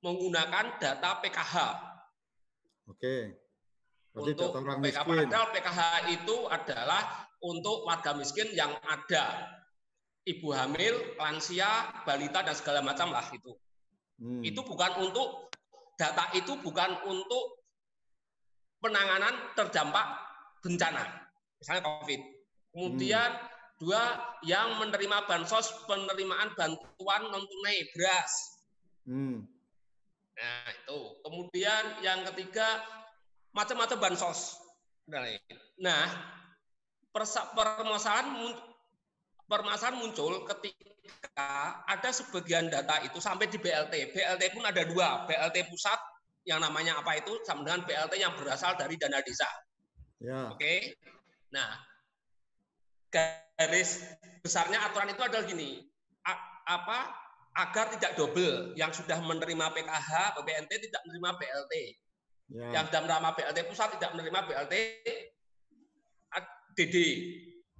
menggunakan 0.06 0.78
data 0.78 1.18
PKH 1.18 1.54
Oke. 2.86 3.34
Berarti 4.14 4.30
untuk 4.32 4.48
data 4.54 4.58
orang 4.62 4.78
PKH. 4.80 5.02
miskin. 5.02 5.26
Padahal 5.26 5.46
PKH 5.52 5.80
itu 6.14 6.36
adalah 6.48 7.02
untuk 7.42 7.76
warga 7.84 8.10
miskin 8.16 8.48
yang 8.54 8.72
ada 8.86 9.24
ibu 10.26 10.48
hamil, 10.54 10.94
lansia, 11.18 12.02
balita 12.06 12.46
dan 12.46 12.54
segala 12.56 12.80
macam 12.80 13.12
lah 13.12 13.26
itu. 13.34 13.52
Hmm. 14.22 14.42
Itu 14.42 14.64
bukan 14.64 15.02
untuk 15.02 15.50
data 15.98 16.32
itu 16.32 16.56
bukan 16.62 17.04
untuk 17.10 17.66
penanganan 18.80 19.34
terdampak 19.58 20.06
bencana, 20.60 21.04
misalnya 21.60 21.82
COVID. 21.84 22.20
Kemudian 22.76 23.30
dua 23.80 24.20
yang 24.44 24.80
menerima 24.80 25.28
bansos 25.28 25.68
penerimaan 25.84 26.52
bantuan 26.56 27.22
non 27.28 27.44
tunai 27.44 27.88
beras 27.92 28.56
Hmm. 29.06 29.46
Nah, 30.36 30.68
itu. 30.74 31.00
Kemudian 31.22 32.02
yang 32.02 32.26
ketiga 32.34 32.82
macam-macam 33.54 34.10
bansos. 34.10 34.58
Nah, 35.78 36.04
permasalahan 37.14 38.52
permasalahan 39.46 39.96
muncul 40.02 40.42
ketika 40.50 41.46
ada 41.86 42.10
sebagian 42.10 42.66
data 42.66 42.98
itu 43.06 43.22
sampai 43.22 43.46
di 43.46 43.56
BLT. 43.62 44.10
BLT 44.12 44.42
pun 44.52 44.66
ada 44.66 44.82
dua, 44.82 45.24
BLT 45.30 45.70
pusat 45.70 45.96
yang 46.42 46.58
namanya 46.58 46.98
apa 46.98 47.22
itu 47.22 47.38
sama 47.46 47.62
dengan 47.62 47.86
BLT 47.86 48.18
yang 48.18 48.34
berasal 48.34 48.74
dari 48.74 48.98
dana 48.98 49.22
desa. 49.22 49.46
Ya. 50.26 50.50
Oke. 50.50 50.98
Nah, 51.54 51.78
garis 53.14 54.02
besarnya 54.42 54.82
aturan 54.82 55.14
itu 55.14 55.22
adalah 55.22 55.46
gini, 55.46 55.86
apa 56.66 57.14
agar 57.54 57.94
tidak 57.94 58.18
double 58.18 58.74
yang 58.74 58.90
sudah 58.90 59.22
menerima 59.22 59.70
PKH, 59.70 60.34
PPNT 60.34 60.90
tidak 60.90 61.02
menerima 61.06 61.30
BLT. 61.38 61.74
Ya. 62.50 62.68
Yang 62.74 62.84
sudah 62.90 63.00
menerima 63.06 63.30
BLT 63.38 63.58
pusat 63.70 63.88
tidak 63.96 64.10
menerima 64.18 64.40
BLT 64.50 64.74
DD. 66.76 66.96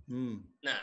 Hmm. 0.08 0.40
Nah, 0.64 0.78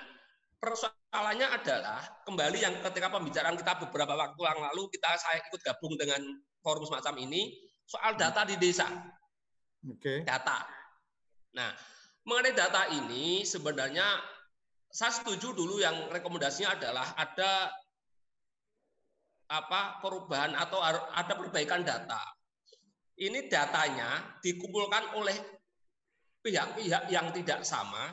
persoalannya 0.62 1.48
adalah 1.50 2.06
kembali 2.28 2.60
yang 2.62 2.76
ketika 2.92 3.10
pembicaraan 3.10 3.58
kita 3.58 3.82
beberapa 3.88 4.14
waktu 4.14 4.42
yang 4.46 4.60
lalu 4.70 4.86
kita 4.94 5.10
saya 5.18 5.42
ikut 5.50 5.64
gabung 5.66 5.98
dengan 5.98 6.22
forum 6.62 6.86
semacam 6.86 7.26
ini 7.26 7.58
soal 7.90 8.14
data 8.14 8.46
di 8.46 8.60
desa. 8.62 8.86
Oke. 9.90 9.98
Okay. 9.98 10.18
Data. 10.28 10.83
Nah, 11.54 11.70
mengenai 12.26 12.54
data 12.58 12.90
ini 12.94 13.46
sebenarnya 13.46 14.06
saya 14.94 15.10
setuju 15.10 15.58
dulu 15.58 15.82
yang 15.82 16.10
rekomendasinya 16.10 16.78
adalah 16.78 17.08
ada 17.18 17.74
apa 19.50 20.02
perubahan 20.02 20.58
atau 20.58 20.82
ada 21.14 21.34
perbaikan 21.34 21.86
data. 21.86 22.22
Ini 23.14 23.46
datanya 23.50 24.42
dikumpulkan 24.42 25.18
oleh 25.18 25.38
pihak-pihak 26.42 27.10
yang 27.14 27.30
tidak 27.34 27.62
sama. 27.62 28.10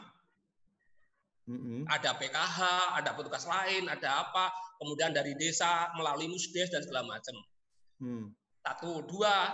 Mm-hmm. 1.49 1.89
Ada 1.89 2.15
PKH, 2.21 2.59
ada 3.01 3.11
petugas 3.17 3.43
lain, 3.49 3.89
ada 3.89 4.23
apa, 4.23 4.53
kemudian 4.79 5.11
dari 5.11 5.35
desa 5.35 5.91
melalui 5.97 6.31
musdes 6.31 6.71
dan 6.71 6.85
segala 6.85 7.17
macam. 7.17 7.35
Mm. 7.99 8.31
Satu, 8.61 9.03
dua, 9.09 9.51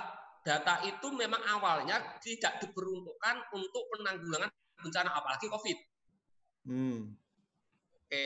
data 0.47 0.79
itu 0.87 1.11
memang 1.11 1.43
awalnya 1.59 1.99
tidak 2.23 2.63
diperuntukkan 2.63 3.51
untuk 3.51 3.83
penanggulangan 3.91 4.47
bencana 4.79 5.11
apalagi 5.11 5.51
COVID. 5.51 5.79
Mm. 6.71 7.19
Oke. 8.07 8.25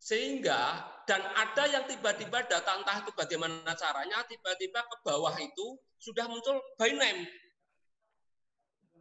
Sehingga 0.00 0.88
dan 1.04 1.20
ada 1.36 1.64
yang 1.68 1.84
tiba-tiba 1.84 2.48
data 2.48 2.80
entah 2.80 3.04
itu 3.04 3.12
bagaimana 3.12 3.76
caranya 3.76 4.24
tiba-tiba 4.24 4.80
ke 4.80 4.96
bawah 5.04 5.36
itu 5.36 5.76
sudah 6.00 6.24
muncul 6.24 6.56
by 6.80 6.92
name 6.96 7.28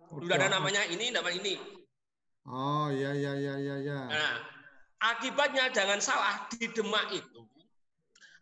Udah 0.07 0.39
ada 0.39 0.47
namanya 0.47 0.87
ini, 0.87 1.11
nama 1.11 1.27
ini. 1.35 1.59
Oh, 2.47 2.87
iya, 2.87 3.11
iya, 3.11 3.35
iya, 3.35 3.55
iya. 3.59 3.75
Ya. 3.83 4.01
Nah, 4.07 4.35
akibatnya 5.03 5.67
jangan 5.75 5.99
salah, 5.99 6.47
di 6.47 6.63
Demak 6.71 7.11
itu 7.11 7.43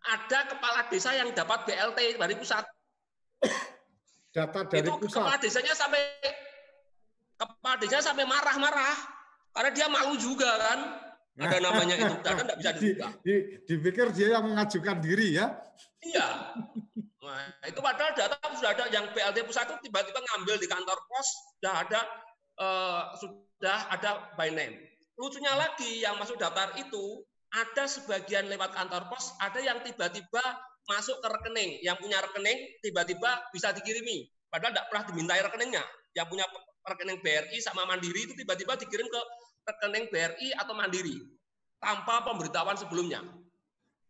ada 0.05 0.39
kepala 0.45 0.85
desa 0.93 1.17
yang 1.17 1.33
dapat 1.33 1.65
BLT 1.65 2.21
dari 2.21 2.35
pusat. 2.37 2.63
Data 4.35 4.67
dari 4.67 4.83
itu 4.83 4.99
pusat. 4.99 5.23
Kepala 5.23 5.39
desanya 5.39 5.71
sampai 5.71 6.03
kepala 7.39 7.75
desanya 7.79 8.03
sampai 8.03 8.27
marah-marah 8.27 8.95
karena 9.55 9.71
dia 9.71 9.87
malu 9.87 10.19
juga 10.19 10.51
kan. 10.59 10.79
Ada 11.35 11.59
namanya 11.59 11.95
itu, 11.99 12.15
data 12.23 12.47
tidak 12.47 12.57
bisa 12.63 12.71
dibuka. 12.79 13.07
Di, 13.19 13.23
di, 13.23 13.33
dipikir 13.67 14.07
dia 14.15 14.39
yang 14.39 14.47
mengajukan 14.47 15.03
diri 15.03 15.35
ya? 15.35 15.51
Iya. 15.99 16.27
Nah, 17.19 17.43
itu 17.67 17.79
padahal 17.83 18.11
data 18.15 18.39
sudah 18.55 18.71
ada 18.71 18.87
yang 18.87 19.11
BLT 19.11 19.43
pusat 19.43 19.67
itu 19.67 19.91
tiba-tiba 19.91 20.19
ngambil 20.23 20.55
di 20.55 20.67
kantor 20.71 20.95
pos 20.95 21.27
sudah 21.59 21.73
ada 21.83 22.01
uh, 22.55 23.03
sudah 23.19 23.79
ada 23.91 24.35
by 24.39 24.47
name. 24.51 24.79
Lucunya 25.19 25.51
lagi 25.59 26.03
yang 26.03 26.15
masuk 26.19 26.39
daftar 26.39 26.75
itu 26.79 27.24
ada 27.51 27.83
sebagian 27.87 28.48
lewat 28.51 28.71
kantor 28.71 29.07
pos, 29.11 29.35
ada 29.39 29.59
yang 29.59 29.79
tiba-tiba 29.83 30.43
masuk 30.85 31.17
ke 31.21 31.27
rekening. 31.27 31.71
Yang 31.81 31.98
punya 32.01 32.17
rekening 32.21 32.59
tiba-tiba 32.81 33.31
bisa 33.51 33.74
dikirimi. 33.74 34.29
Padahal 34.50 34.71
tidak 34.74 34.87
pernah 34.89 35.03
dimintai 35.09 35.41
rekeningnya. 35.41 35.83
Yang 36.15 36.27
punya 36.31 36.45
rekening 36.85 37.19
BRI 37.19 37.57
sama 37.59 37.83
Mandiri 37.89 38.29
itu 38.29 38.33
tiba-tiba 38.37 38.77
dikirim 38.77 39.07
ke 39.09 39.21
rekening 39.65 40.05
BRI 40.13 40.48
atau 40.61 40.74
Mandiri 40.77 41.17
tanpa 41.81 42.24
pemberitahuan 42.24 42.77
sebelumnya. 42.77 43.21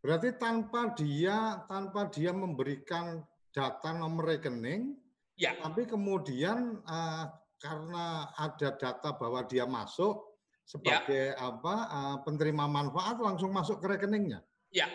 Berarti 0.04 0.38
tanpa 0.38 0.94
dia 0.94 1.66
tanpa 1.66 2.12
dia 2.14 2.30
memberikan 2.30 3.26
data 3.50 3.90
nomor 3.96 4.38
rekening, 4.38 4.94
ya. 5.40 5.58
tapi 5.64 5.88
kemudian 5.90 6.78
uh, 6.86 7.26
karena 7.58 8.30
ada 8.38 8.76
data 8.76 9.16
bahwa 9.18 9.42
dia 9.48 9.66
masuk 9.66 10.38
sebagai 10.68 11.34
ya. 11.34 11.40
apa 11.40 11.76
uh, 11.90 12.18
penerima 12.22 12.70
manfaat 12.70 13.18
langsung 13.18 13.50
masuk 13.50 13.82
ke 13.82 13.98
rekeningnya. 13.98 14.46
Ya. 14.70 14.86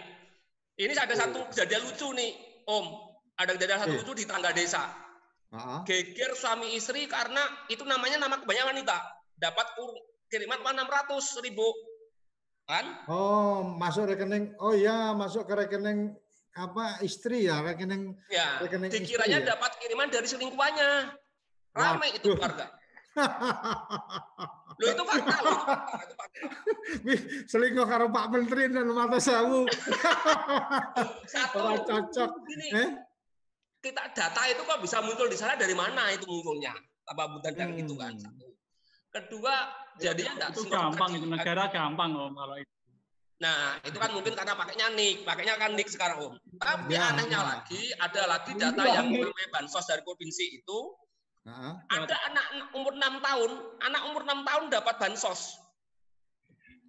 Ini 0.81 0.97
ada 0.97 1.13
oh. 1.13 1.19
satu 1.21 1.41
kejadian 1.53 1.83
lucu 1.85 2.09
nih, 2.17 2.31
Om. 2.65 2.87
Ada 3.37 3.51
kejadian 3.57 3.81
satu 3.85 3.93
eh. 3.93 3.99
lucu 4.01 4.13
di 4.17 4.25
tangga 4.25 4.51
desa. 4.57 4.89
Uh-huh. 5.51 5.83
Geger 5.85 6.33
suami 6.33 6.73
istri 6.73 7.05
karena 7.05 7.43
itu 7.69 7.85
namanya 7.85 8.17
nama 8.17 8.41
kebanyakan 8.41 8.73
wanita. 8.73 8.97
Dapat 9.37 9.67
kiriman 10.33 10.63
600 10.63 11.45
ribu 11.45 11.69
kan? 12.65 12.87
Oh, 13.11 13.67
masuk 13.77 14.09
rekening. 14.09 14.55
Oh 14.63 14.73
iya, 14.73 15.13
masuk 15.13 15.45
ke 15.45 15.55
rekening 15.59 16.17
apa 16.55 17.03
istri 17.07 17.47
ya, 17.47 17.63
rekening 17.63 18.15
ya, 18.27 18.59
rekening 18.59 18.91
dikiranya 18.91 19.39
istri, 19.39 19.47
ya? 19.47 19.51
dapat 19.55 19.71
kiriman 19.83 20.09
dari 20.11 20.27
selingkuhannya. 20.27 20.91
Ramai 21.71 22.11
itu 22.15 22.35
keluarga. 22.35 22.80
Lo 24.81 24.87
itu 24.95 25.03
fakta 25.03 25.37
loh. 25.43 25.59
Selingkuh 27.51 27.87
karo 27.87 28.07
Pak 28.15 28.27
Menteri 28.31 28.71
dan 28.71 28.87
mata 28.95 29.19
sawu. 29.19 29.67
Satu. 31.27 31.59
cocok. 31.85 32.31
Gini, 32.47 32.67
eh? 32.71 32.89
Kita 33.81 34.13
data 34.15 34.43
itu 34.47 34.63
kok 34.63 34.79
bisa 34.79 35.03
muncul 35.03 35.27
di 35.27 35.35
sana 35.35 35.59
dari 35.59 35.75
mana 35.75 36.13
itu 36.15 36.29
munculnya? 36.29 36.77
Apa 37.11 37.27
bukan 37.33 37.53
dari 37.57 37.75
hmm. 37.81 37.83
itu 37.83 37.95
kan? 37.99 38.15
Satu. 38.15 38.47
Kedua, 39.11 39.55
jadinya 39.99 40.33
enggak 40.39 40.51
itu 40.55 40.63
gampang 40.71 41.11
itu 41.19 41.27
negara 41.27 41.67
gampang 41.67 42.15
om 42.15 42.31
kalau 42.31 42.55
itu. 42.63 42.71
Nah, 43.41 43.81
itu 43.83 43.97
kan 43.97 44.13
mungkin 44.13 44.37
karena 44.37 44.53
pakainya 44.53 44.93
nik, 44.93 45.25
pakainya 45.25 45.57
kan 45.57 45.73
nik 45.73 45.89
sekarang 45.91 46.31
om. 46.31 46.35
Tapi 46.61 46.95
ya, 46.95 47.11
anehnya 47.11 47.41
ya. 47.41 47.49
lagi, 47.57 47.83
ada 47.97 48.23
lagi 48.29 48.53
data 48.55 48.85
yang 48.85 49.11
namanya 49.11 49.49
bansos 49.51 49.89
dari 49.89 50.05
provinsi 50.05 50.61
itu, 50.61 50.79
ada 51.91 52.17
anak 52.31 52.47
umur 52.75 52.93
enam 52.95 53.19
tahun, 53.23 53.51
anak 53.83 54.03
umur 54.13 54.23
enam 54.27 54.41
tahun 54.47 54.65
dapat 54.71 54.95
bansos. 54.99 55.57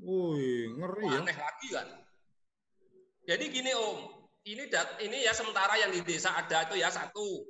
Wih, 0.02 0.74
ngeri 0.82 1.06
ya. 1.06 1.20
Aneh 1.22 1.38
lagi 1.38 1.68
kan. 1.72 1.88
Jadi 3.30 3.46
gini 3.54 3.72
om, 3.78 4.26
ini 4.50 4.66
dat 4.68 4.98
ini 4.98 5.22
ya 5.22 5.34
sementara 5.38 5.78
yang 5.78 5.94
di 5.94 6.02
desa 6.02 6.34
ada 6.34 6.66
itu 6.66 6.82
ya 6.82 6.90
satu 6.90 7.46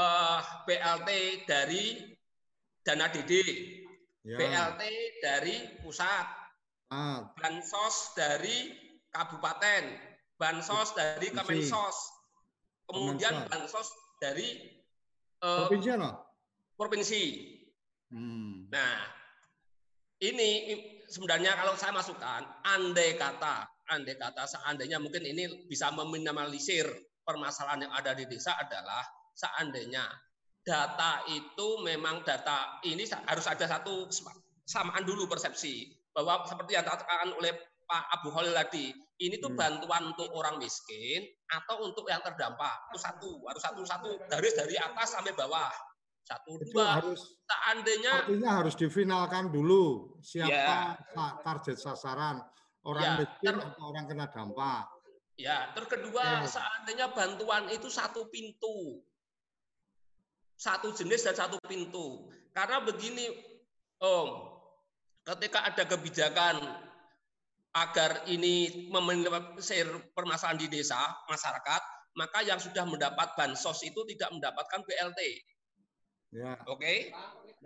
uh, 0.00 0.40
eh, 0.40 0.40
BLT 0.64 1.10
dari 1.44 1.84
dana 2.80 3.12
DD, 3.12 3.32
ya. 4.24 4.36
BLT 4.40 4.82
dari 5.20 5.56
pusat, 5.84 6.26
ah. 6.92 7.28
bansos 7.36 8.16
dari 8.16 8.72
kabupaten, 9.12 9.84
bansos 10.40 10.96
dari 10.96 11.28
Kemensos, 11.28 11.96
kemudian 12.88 13.48
bansos 13.48 13.88
dari 14.18 14.73
uh, 15.44 15.68
provinsi 15.68 15.88
no? 16.00 16.10
Provinsi. 16.74 17.22
Hmm. 18.10 18.66
Nah, 18.72 18.96
ini 20.24 20.50
sebenarnya 21.06 21.54
kalau 21.54 21.76
saya 21.76 21.92
masukkan, 21.92 22.42
andai 22.64 23.14
kata, 23.20 23.68
andai 23.92 24.16
kata 24.16 24.48
seandainya 24.48 24.96
mungkin 24.98 25.22
ini 25.22 25.68
bisa 25.68 25.92
meminimalisir 25.92 26.88
permasalahan 27.22 27.88
yang 27.88 27.92
ada 27.94 28.16
di 28.16 28.24
desa 28.24 28.56
adalah 28.56 29.04
seandainya 29.36 30.04
data 30.64 31.20
itu 31.28 31.84
memang 31.84 32.24
data 32.24 32.80
ini 32.88 33.04
harus 33.28 33.44
ada 33.44 33.68
satu 33.68 34.08
samaan 34.64 35.04
dulu 35.04 35.28
persepsi 35.28 35.92
bahwa 36.16 36.40
seperti 36.48 36.78
yang 36.78 36.88
dikatakan 36.88 37.36
oleh 37.36 37.52
Pak 37.84 38.04
Abu 38.20 38.32
Holil 38.32 38.56
tadi 38.56 38.96
ini 39.22 39.38
tuh 39.38 39.54
hmm. 39.54 39.60
bantuan 39.60 40.02
untuk 40.10 40.28
orang 40.34 40.58
miskin 40.58 41.22
atau 41.46 41.86
untuk 41.86 42.06
yang 42.10 42.18
terdampak 42.24 42.90
itu 42.90 42.98
satu 42.98 43.30
harus 43.46 43.62
satu 43.62 43.82
satu 43.86 44.08
garis 44.26 44.54
dari 44.58 44.74
atas 44.74 45.14
sampai 45.14 45.34
bawah 45.38 45.70
satu 46.24 46.56
itu 46.56 46.72
dua 46.72 46.98
harus 46.98 47.20
seandainya 47.44 48.26
artinya 48.26 48.50
harus 48.64 48.74
difinalkan 48.74 49.52
dulu 49.52 50.18
siapa 50.24 50.98
ya. 50.98 51.26
target 51.44 51.76
sasaran 51.78 52.40
orang 52.82 53.04
ya, 53.04 53.12
miskin 53.22 53.54
ter, 53.54 53.56
atau 53.60 53.84
orang 53.92 54.04
kena 54.08 54.26
dampak 54.32 54.88
ya 55.36 55.70
terus 55.76 55.88
kedua 55.92 56.42
ya. 56.42 56.48
seandainya 56.48 57.06
bantuan 57.12 57.68
itu 57.70 57.86
satu 57.92 58.26
pintu 58.32 59.04
satu 60.64 60.94
jenis 60.94 61.26
dan 61.26 61.34
satu 61.36 61.58
pintu. 61.66 62.30
Karena 62.54 62.82
begini, 62.82 63.26
Om, 63.98 64.28
ketika 65.26 65.66
ada 65.66 65.84
kebijakan 65.86 66.56
agar 67.74 68.22
ini 68.30 68.86
meminimalisir 68.86 70.14
permasalahan 70.14 70.62
di 70.62 70.70
desa, 70.70 70.98
masyarakat, 71.26 71.82
maka 72.14 72.46
yang 72.46 72.62
sudah 72.62 72.86
mendapat 72.86 73.34
bansos 73.34 73.82
itu 73.82 74.06
tidak 74.14 74.30
mendapatkan 74.30 74.80
BLT. 74.86 75.20
Ya. 76.30 76.54
Oke. 76.70 76.78
Okay? 76.78 76.98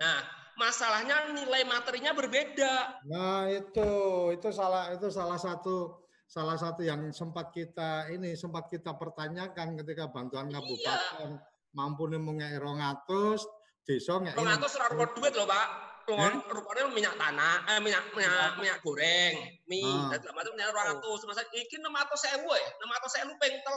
Nah, 0.01 0.25
masalahnya 0.57 1.29
nilai 1.37 1.69
materinya 1.69 2.17
berbeda. 2.17 3.05
Nah, 3.05 3.53
itu 3.53 3.91
itu 4.33 4.49
salah 4.49 4.97
itu 4.97 5.13
salah 5.13 5.37
satu 5.37 6.09
salah 6.29 6.61
satu 6.61 6.85
yang 6.85 7.09
sempat 7.09 7.53
kita 7.53 8.13
ini 8.13 8.37
sempat 8.37 8.69
kita 8.69 8.93
pertanyakan 9.01 9.81
ketika 9.81 10.13
bantuan 10.13 10.53
iya. 10.53 10.61
kabupaten 10.61 11.31
iya. 11.41 11.73
mampu 11.73 12.05
mengenai 12.05 12.61
rongatus 12.61 13.49
desa 13.81 14.21
nggak 14.21 14.37
rongatus 14.37 14.77
ora 14.77 15.09
duit 15.09 15.33
loh 15.33 15.49
pak 15.49 15.88
eh? 16.17 16.35
rupanya 16.49 16.89
minyak 16.89 17.15
tanah 17.21 17.57
eh, 17.75 17.81
minyak 17.85 18.05
minyak 18.17 18.53
minyak 18.57 18.79
goreng 18.81 19.35
mie 19.69 19.85
ah. 19.85 20.17
dan 20.17 20.33
macam 20.33 20.53
minyak 20.57 20.73
rongatus 20.73 21.21
masa 21.29 21.43
iki 21.53 21.77
enam 21.77 21.93
ratus 21.93 22.21
sewu 22.25 22.51
ya 22.53 22.69
enam 22.81 22.91
ratus 22.97 23.11
sewu 23.21 23.33
pengtel 23.37 23.77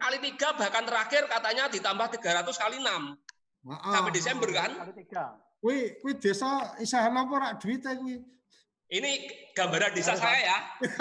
kali 0.00 0.16
tiga 0.20 0.48
bahkan 0.56 0.84
terakhir 0.84 1.22
katanya 1.28 1.64
ditambah 1.72 2.06
tiga 2.20 2.40
ratus 2.40 2.56
kali 2.56 2.80
enam 2.80 3.16
sampai 3.64 4.12
Desember 4.12 4.48
kan 4.52 4.72
kali 4.72 4.92
tiga 5.04 5.36
Wih, 5.64 5.98
wih 6.04 6.14
desa 6.20 6.76
usaha 6.78 7.08
apa 7.08 7.34
rak 7.42 7.52
duit 7.64 7.82
kuwi? 7.82 8.20
Ini 8.86 9.10
gambaran 9.56 9.98
desa 9.98 10.14
saya 10.14 10.38
ya. 10.38 10.58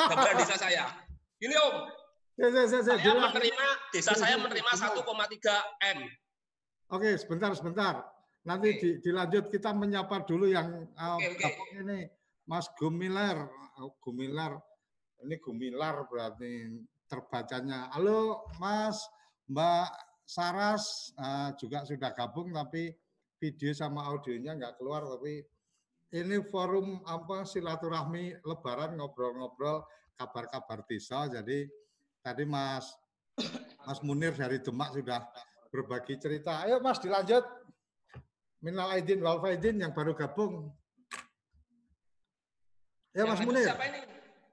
Gambaran 0.10 0.36
desa 0.42 0.56
saya. 0.58 0.90
Ini 1.38 1.54
Om. 1.54 1.76
Ya, 2.36 2.48
ya, 2.50 2.64
ya, 2.66 2.80
saya 2.82 3.14
menerima 3.16 3.68
desa 3.94 4.12
saya 4.18 4.36
menerima 4.42 4.72
1,3 4.74 5.06
M. 5.96 6.00
Oke, 6.92 7.10
sebentar 7.16 7.54
sebentar. 7.54 8.04
Nanti 8.46 8.70
di, 8.78 8.90
dilanjut 9.02 9.50
kita 9.50 9.74
menyapa 9.74 10.22
dulu 10.22 10.46
yang 10.46 10.86
uh, 10.94 11.18
okay, 11.18 11.34
okay. 11.42 11.82
ini 11.82 12.00
Mas 12.46 12.70
Gumilar. 12.78 13.50
Oh, 13.82 13.98
Gumilar. 14.06 14.62
Ini 15.26 15.42
Gumilar 15.42 16.06
berarti 16.06 16.78
terbacanya. 17.10 17.90
Halo 17.90 18.46
Mas, 18.62 19.02
Mbak 19.50 19.90
Saras 20.26 21.14
uh, 21.18 21.58
juga 21.58 21.86
sudah 21.90 22.14
gabung 22.14 22.54
tapi 22.54 22.94
video 23.38 23.74
sama 23.78 24.10
audionya 24.10 24.58
nggak 24.58 24.82
keluar 24.82 25.06
tapi 25.06 25.46
ini 26.18 26.42
forum 26.50 27.04
apa 27.06 27.46
silaturahmi 27.46 28.42
lebaran 28.42 28.98
ngobrol-ngobrol 28.98 29.86
kabar-kabar 30.18 30.82
desa 30.90 31.30
jadi 31.30 31.70
tadi 32.26 32.42
Mas 32.48 32.90
Mas 33.86 34.02
Munir 34.02 34.34
dari 34.34 34.58
Demak 34.58 34.98
sudah 34.98 35.30
berbagi 35.70 36.18
cerita 36.18 36.66
ayo 36.66 36.82
Mas 36.82 36.98
dilanjut 36.98 37.46
Minal 38.64 38.96
Aidin 38.96 39.20
wal 39.24 39.40
Faidin 39.44 39.82
yang 39.82 39.92
baru 39.92 40.16
gabung 40.16 40.72
ya 43.16 43.24
Mas 43.24 43.42
Munir 43.44 43.68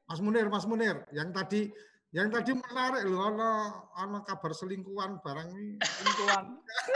Mas 0.06 0.20
Munir 0.20 0.46
Mas 0.50 0.66
Munir 0.66 0.96
yang 1.10 1.34
tadi 1.34 1.70
yang 2.12 2.28
tadi 2.28 2.52
menarik 2.52 3.08
loh, 3.08 3.24
ono 3.24 3.50
ono 3.96 4.20
kabar 4.20 4.52
selingkuhan 4.52 5.24
barang 5.24 5.48
ini. 5.56 5.80
Selingkuhan. 5.80 6.44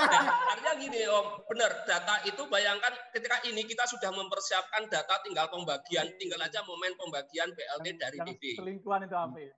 Artinya 0.53 0.75
gini 0.77 1.09
Om, 1.09 1.41
benar 1.49 1.73
data 1.89 2.21
itu 2.29 2.45
bayangkan 2.53 2.93
ketika 3.17 3.41
ini 3.49 3.65
kita 3.65 3.89
sudah 3.89 4.13
mempersiapkan 4.13 4.93
data 4.93 5.17
tinggal 5.25 5.49
pembagian, 5.49 6.13
tinggal 6.21 6.37
aja 6.45 6.61
momen 6.69 6.93
pembagian 7.01 7.49
BLT 7.49 7.97
dari 7.97 8.19
DD. 8.29 8.61
Selingkuhan 8.61 9.09
itu 9.09 9.17
apa 9.17 9.39
ya? 9.41 9.55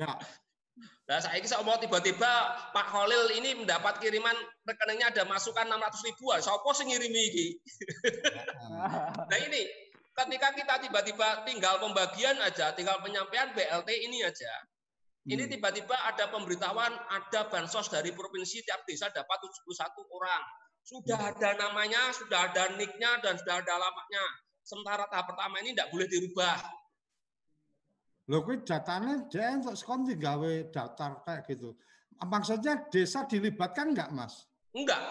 ya. 0.00 0.16
Nah, 1.04 1.20
saya 1.20 1.36
ini 1.38 1.46
mau 1.62 1.78
tiba-tiba 1.78 2.32
Pak 2.72 2.86
Khalil 2.90 3.36
ini 3.38 3.62
mendapat 3.62 4.00
kiriman 4.00 4.34
rekeningnya 4.64 5.12
ada 5.12 5.22
masukan 5.28 5.68
600 5.68 6.08
ribuan. 6.10 6.40
Sopo 6.40 6.72
sing 6.74 6.90
ngirimi 6.90 7.22
iki? 7.30 7.46
nah 9.30 9.38
ini 9.38 9.68
ketika 10.14 10.48
kita 10.56 10.74
tiba-tiba 10.88 11.44
tinggal 11.46 11.78
pembagian 11.78 12.40
aja, 12.42 12.72
tinggal 12.72 12.98
penyampaian 13.04 13.52
BLT 13.52 13.90
ini 14.10 14.24
aja. 14.26 14.52
Ini 15.24 15.44
hmm. 15.48 15.52
tiba-tiba 15.56 15.96
ada 15.96 16.28
pemberitahuan, 16.28 16.92
ada 16.92 17.40
bansos 17.48 17.88
dari 17.88 18.12
provinsi 18.12 18.60
tiap 18.64 18.84
desa 18.84 19.08
dapat 19.08 19.38
71 19.40 20.04
orang. 20.08 20.42
Sudah 20.84 21.16
hmm. 21.16 21.30
ada 21.32 21.50
namanya, 21.56 22.02
sudah 22.12 22.52
ada 22.52 22.76
nicknya 22.76 23.24
dan 23.24 23.40
sudah 23.40 23.60
ada 23.60 23.72
alamatnya. 23.76 24.24
Sementara 24.64 25.08
tahap 25.08 25.32
pertama 25.32 25.60
ini 25.64 25.72
tidak 25.72 25.88
boleh 25.92 26.08
dirubah. 26.08 26.83
Loh, 28.24 28.40
kuwi 28.40 28.64
datanya 28.64 29.28
dia 29.28 29.52
untuk 29.52 29.76
sekon 29.76 30.08
gawe 30.08 30.52
daftar 30.72 31.20
kayak 31.28 31.44
gitu. 31.44 31.76
Maksudnya 32.24 32.88
desa 32.88 33.28
dilibatkan 33.28 33.92
enggak, 33.92 34.08
Mas? 34.16 34.48
Enggak. 34.72 35.02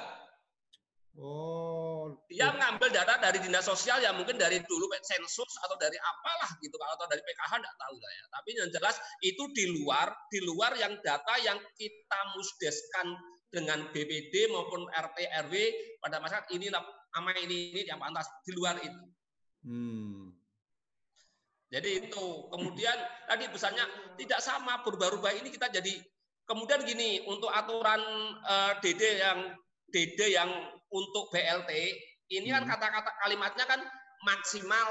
Oh. 1.13 2.17
Dia 2.25 2.49
mengambil 2.49 2.89
data 2.89 3.21
dari 3.21 3.37
dinas 3.37 3.69
sosial 3.69 4.01
ya 4.01 4.09
mungkin 4.17 4.33
dari 4.33 4.57
dulu 4.65 4.89
sensus 5.05 5.51
atau 5.61 5.77
dari 5.77 5.93
apalah 5.93 6.57
gitu 6.57 6.73
atau 6.73 7.05
dari 7.05 7.21
PKH 7.21 7.53
enggak 7.53 7.77
tahu 7.77 7.95
lah 8.01 8.11
ya. 8.17 8.23
Tapi 8.33 8.49
yang 8.57 8.69
jelas 8.73 8.95
itu 9.21 9.43
di 9.53 9.65
luar 9.77 10.09
di 10.33 10.41
luar 10.41 10.73
yang 10.73 10.97
data 11.05 11.37
yang 11.45 11.61
kita 11.77 12.19
musdeskan 12.33 13.13
dengan 13.53 13.85
BPD 13.93 14.49
maupun 14.49 14.89
RT 14.89 15.17
RW 15.45 15.53
pada 16.01 16.17
masyarakat 16.17 16.49
ini 16.57 16.73
nama 16.73 17.29
ini 17.45 17.69
ini 17.77 17.81
yang 17.85 18.01
pantas 18.01 18.25
di 18.41 18.51
luar 18.57 18.81
itu. 18.81 19.05
Hmm. 19.69 20.32
Jadi 21.73 22.05
itu 22.05 22.25
kemudian 22.53 22.93
tadi 23.25 23.49
pesannya 23.49 23.81
tidak 24.21 24.37
sama 24.45 24.85
berubah-ubah 24.85 25.33
ini 25.41 25.49
kita 25.49 25.73
jadi 25.73 25.97
kemudian 26.45 26.85
gini 26.85 27.25
untuk 27.25 27.49
aturan 27.49 27.97
uh, 28.45 28.77
eh, 28.77 28.85
DD 28.85 29.01
yang 29.25 29.39
DD 29.89 30.19
yang 30.37 30.49
untuk 30.93 31.33
BLT 31.33 31.71
ini 32.29 32.53
kan 32.53 32.69
hmm. 32.69 32.71
kata-kata 32.77 33.11
kalimatnya 33.25 33.65
kan 33.65 33.81
maksimal 34.21 34.87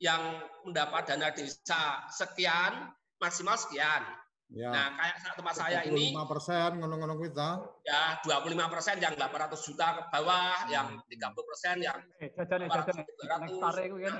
yang 0.00 0.40
mendapat 0.64 1.04
dana 1.04 1.28
desa 1.36 2.08
sekian 2.08 2.96
maksimal 3.20 3.60
sekian. 3.60 4.04
Ya. 4.46 4.70
Nah, 4.70 4.94
kayak 4.94 5.16
tempat 5.34 5.54
saya 5.58 5.82
ini 5.90 6.14
25 6.14 6.32
persen 6.32 6.68
ngono-ngono 6.78 7.18
kita. 7.18 7.48
Ya, 7.82 8.14
25 8.22 8.72
persen 8.72 8.96
yang 9.02 9.18
800 9.18 9.58
juta 9.58 9.86
ke 9.98 10.02
bawah, 10.14 10.54
hmm. 10.64 10.70
yang 10.70 10.88
30 11.02 11.50
persen 11.50 11.76
yang 11.82 11.98
eh, 12.22 12.30
jajane, 12.30 12.70
jajane. 12.70 13.02
Hektare 13.10 13.82
itu 13.90 13.98
kan 14.06 14.14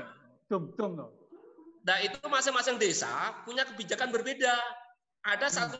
dum 0.50 0.62
dum 0.74 0.90
no. 0.98 1.25
Nah, 1.86 1.96
itu 2.02 2.18
masing-masing 2.26 2.82
desa 2.82 3.30
punya 3.46 3.62
kebijakan 3.62 4.10
berbeda. 4.10 4.54
Ada 5.22 5.46
hmm. 5.46 5.54
satu 5.54 5.76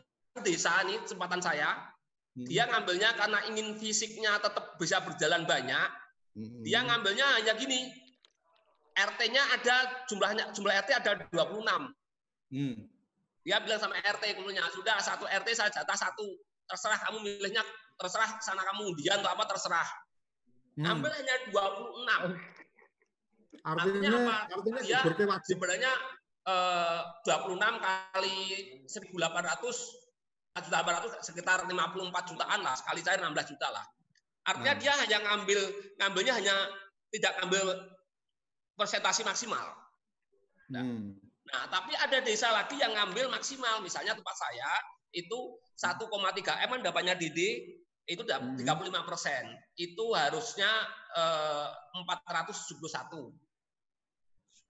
desa 0.47 0.71
nih, 0.87 1.03
kesempatan 1.03 1.42
saya, 1.42 1.97
Hmm. 2.37 2.45
Dia 2.45 2.69
ngambilnya 2.69 3.16
karena 3.16 3.40
ingin 3.49 3.81
fisiknya 3.81 4.37
tetap 4.37 4.77
bisa 4.77 5.01
berjalan 5.01 5.49
banyak. 5.49 5.88
Hmm. 6.37 6.61
Dia 6.61 6.85
ngambilnya 6.85 7.25
hanya 7.40 7.57
gini. 7.57 7.88
RT-nya 8.97 9.42
ada 9.57 10.05
jumlahnya 10.09 10.53
jumlah 10.53 10.73
RT 10.85 10.90
ada 11.01 11.11
26. 11.33 11.64
Hmm. 12.53 12.77
Dia 13.40 13.57
bilang 13.64 13.81
sama 13.81 13.97
RT 13.97 14.37
kemudian 14.37 14.69
sudah 14.73 15.01
satu 15.01 15.25
RT 15.25 15.49
saya 15.57 15.73
jatah 15.73 15.97
satu. 15.97 16.29
Terserah 16.69 16.99
kamu 17.09 17.25
milihnya 17.25 17.64
terserah 17.97 18.37
sana 18.45 18.61
kamu 18.69 18.92
undian 18.92 19.25
atau 19.25 19.33
apa 19.33 19.45
terserah. 19.49 19.88
Hmm. 20.77 20.92
Ambil 20.92 21.12
hanya 21.16 21.35
26. 21.49 22.37
Artinya, 23.67 23.99
artinya 23.99 24.11
apa? 24.23 24.37
Artinya 24.55 24.81
dia 24.87 25.01
sebenarnya 25.43 25.93
eh, 26.47 27.01
26 27.27 27.59
kali 27.59 28.39
1800 28.87 30.07
juta 30.65 30.81
800 30.81 31.21
sekitar 31.21 31.69
54 31.69 32.31
jutaan 32.33 32.61
lah 32.65 32.75
sekali 32.79 33.05
cair 33.05 33.21
16 33.21 33.53
juta 33.53 33.69
lah 33.69 33.85
artinya 34.49 34.73
hmm. 34.73 34.81
dia 34.81 34.93
hanya 34.97 35.19
ngambil 35.21 35.61
ngambilnya 36.01 36.33
hanya 36.33 36.57
tidak 37.13 37.33
ngambil 37.43 37.65
persentasi 38.79 39.21
maksimal 39.27 39.77
nah, 40.73 40.81
hmm. 40.81 41.13
nah 41.53 41.63
tapi 41.69 41.93
ada 41.93 42.25
desa 42.25 42.49
lagi 42.57 42.81
yang 42.81 42.97
ngambil 42.97 43.29
maksimal 43.29 43.85
misalnya 43.85 44.17
tempat 44.17 44.37
saya 44.39 44.71
itu 45.13 45.61
1,3 45.77 46.09
m 46.65 46.81
dapatnya 46.81 47.21
DD 47.21 47.41
itu 48.07 48.23
hmm. 48.23 48.57
35 48.65 49.09
persen 49.09 49.45
itu 49.77 50.05
harusnya 50.17 50.71
eh, 51.13 51.69
471 52.01 53.46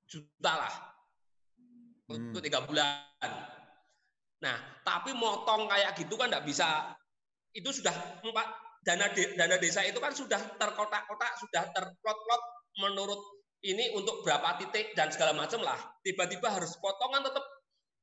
juta 0.06 0.52
lah 0.54 0.74
hmm. 1.58 2.30
untuk 2.30 2.42
tiga 2.42 2.62
bulan 2.62 3.02
Nah, 4.44 4.56
tapi 4.84 5.16
motong 5.16 5.68
kayak 5.70 5.96
gitu 5.96 6.14
kan 6.20 6.28
tidak 6.28 6.44
bisa. 6.44 6.92
Itu 7.56 7.72
sudah 7.72 7.94
empat 8.20 8.48
dana 8.84 9.08
de, 9.16 9.32
dana 9.34 9.56
desa 9.56 9.80
itu 9.82 9.96
kan 9.96 10.12
sudah 10.12 10.38
terkotak-kotak, 10.60 11.32
sudah 11.40 11.64
terplot-plot 11.72 12.42
menurut 12.84 13.20
ini 13.64 13.96
untuk 13.96 14.20
berapa 14.20 14.60
titik 14.60 14.92
dan 14.92 15.08
segala 15.08 15.32
macam 15.32 15.64
lah. 15.64 15.80
Tiba-tiba 16.04 16.52
harus 16.52 16.76
potongan 16.76 17.24
tetap 17.24 17.44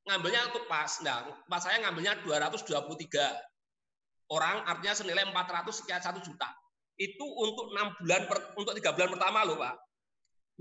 ngambilnya 0.10 0.50
untuk 0.50 0.66
pas. 0.66 0.90
Nah, 1.06 1.30
pas 1.46 1.62
saya 1.62 1.78
ngambilnya 1.86 2.26
223 2.26 4.34
orang, 4.34 4.66
artinya 4.66 4.98
senilai 4.98 5.30
400 5.30 5.70
sekian 5.70 6.02
satu 6.02 6.20
juta. 6.26 6.50
Itu 6.98 7.24
untuk 7.24 7.70
enam 7.78 7.94
bulan 8.02 8.22
per, 8.26 8.38
untuk 8.58 8.74
tiga 8.74 8.98
bulan 8.98 9.14
pertama 9.14 9.46
loh 9.46 9.62
pak. 9.62 9.78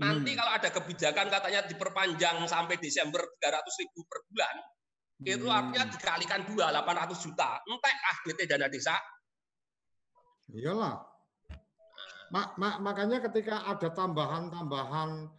Nanti 0.01 0.33
hmm. 0.33 0.39
kalau 0.41 0.51
ada 0.57 0.69
kebijakan 0.73 1.27
katanya 1.29 1.61
diperpanjang 1.69 2.41
sampai 2.49 2.81
Desember 2.81 3.21
300 3.37 3.81
ribu 3.85 4.01
per 4.09 4.25
bulan, 4.25 4.55
itu 5.21 5.45
hmm. 5.45 5.53
artinya 5.53 5.85
dikalikan 5.93 6.41
dua, 6.49 6.73
800 6.73 7.13
juta. 7.21 7.61
Entek 7.69 7.95
ah 8.01 8.17
BT 8.25 8.39
dana 8.49 8.67
desa. 8.67 8.95
Iyalah. 10.49 10.97
Mak, 12.33 12.57
mak, 12.57 12.75
makanya 12.81 13.21
ketika 13.29 13.61
ada 13.69 13.93
tambahan-tambahan 13.93 15.29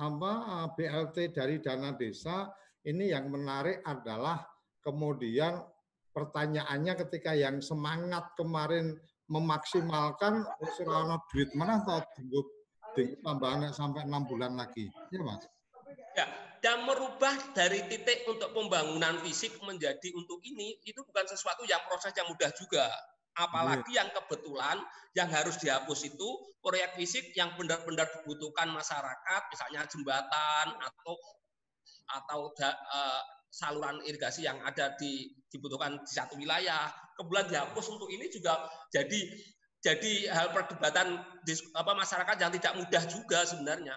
apa 0.00 0.32
BLT 0.72 1.36
dari 1.36 1.60
dana 1.60 1.92
desa, 1.92 2.48
ini 2.88 3.12
yang 3.12 3.28
menarik 3.28 3.84
adalah 3.84 4.40
kemudian 4.80 5.60
pertanyaannya 6.16 6.94
ketika 7.04 7.36
yang 7.36 7.60
semangat 7.60 8.32
kemarin 8.32 8.96
memaksimalkan 9.28 10.40
serana 10.72 11.20
duit 11.28 11.52
mana 11.52 11.84
atau 11.84 12.00
tambahan 13.22 13.68
sampai 13.70 14.06
enam 14.06 14.24
bulan 14.26 14.56
lagi, 14.58 14.90
ya 15.12 15.20
mas? 15.22 15.44
Ya, 16.16 16.26
dan 16.58 16.82
merubah 16.82 17.34
dari 17.54 17.86
titik 17.86 18.26
untuk 18.26 18.50
pembangunan 18.50 19.22
fisik 19.22 19.54
menjadi 19.62 20.10
untuk 20.18 20.42
ini 20.42 20.78
itu 20.82 20.98
bukan 21.06 21.26
sesuatu 21.30 21.62
yang 21.68 21.78
proses 21.86 22.10
yang 22.18 22.26
mudah 22.26 22.50
juga. 22.58 22.86
Apalagi 23.38 23.94
yang 23.94 24.10
kebetulan 24.10 24.82
yang 25.14 25.30
harus 25.30 25.62
dihapus 25.62 26.10
itu 26.10 26.28
proyek 26.58 26.98
fisik 26.98 27.30
yang 27.38 27.54
benar-benar 27.54 28.10
dibutuhkan 28.10 28.66
masyarakat, 28.74 29.42
misalnya 29.54 29.86
jembatan 29.86 30.66
atau 30.74 31.14
atau 32.08 32.40
uh, 32.50 33.22
saluran 33.46 34.02
irigasi 34.02 34.42
yang 34.42 34.58
ada 34.66 34.98
di 34.98 35.30
dibutuhkan 35.54 36.02
di 36.02 36.10
satu 36.10 36.34
wilayah. 36.34 36.90
Kemudian 37.14 37.46
dihapus 37.46 37.86
untuk 37.94 38.10
ini 38.10 38.26
juga 38.26 38.66
jadi 38.90 39.30
jadi 39.78 40.12
hal 40.34 40.50
perdebatan 40.50 41.22
apa 41.74 41.92
masyarakat 41.94 42.36
yang 42.42 42.52
tidak 42.54 42.72
mudah 42.74 43.02
juga 43.06 43.38
sebenarnya. 43.46 43.96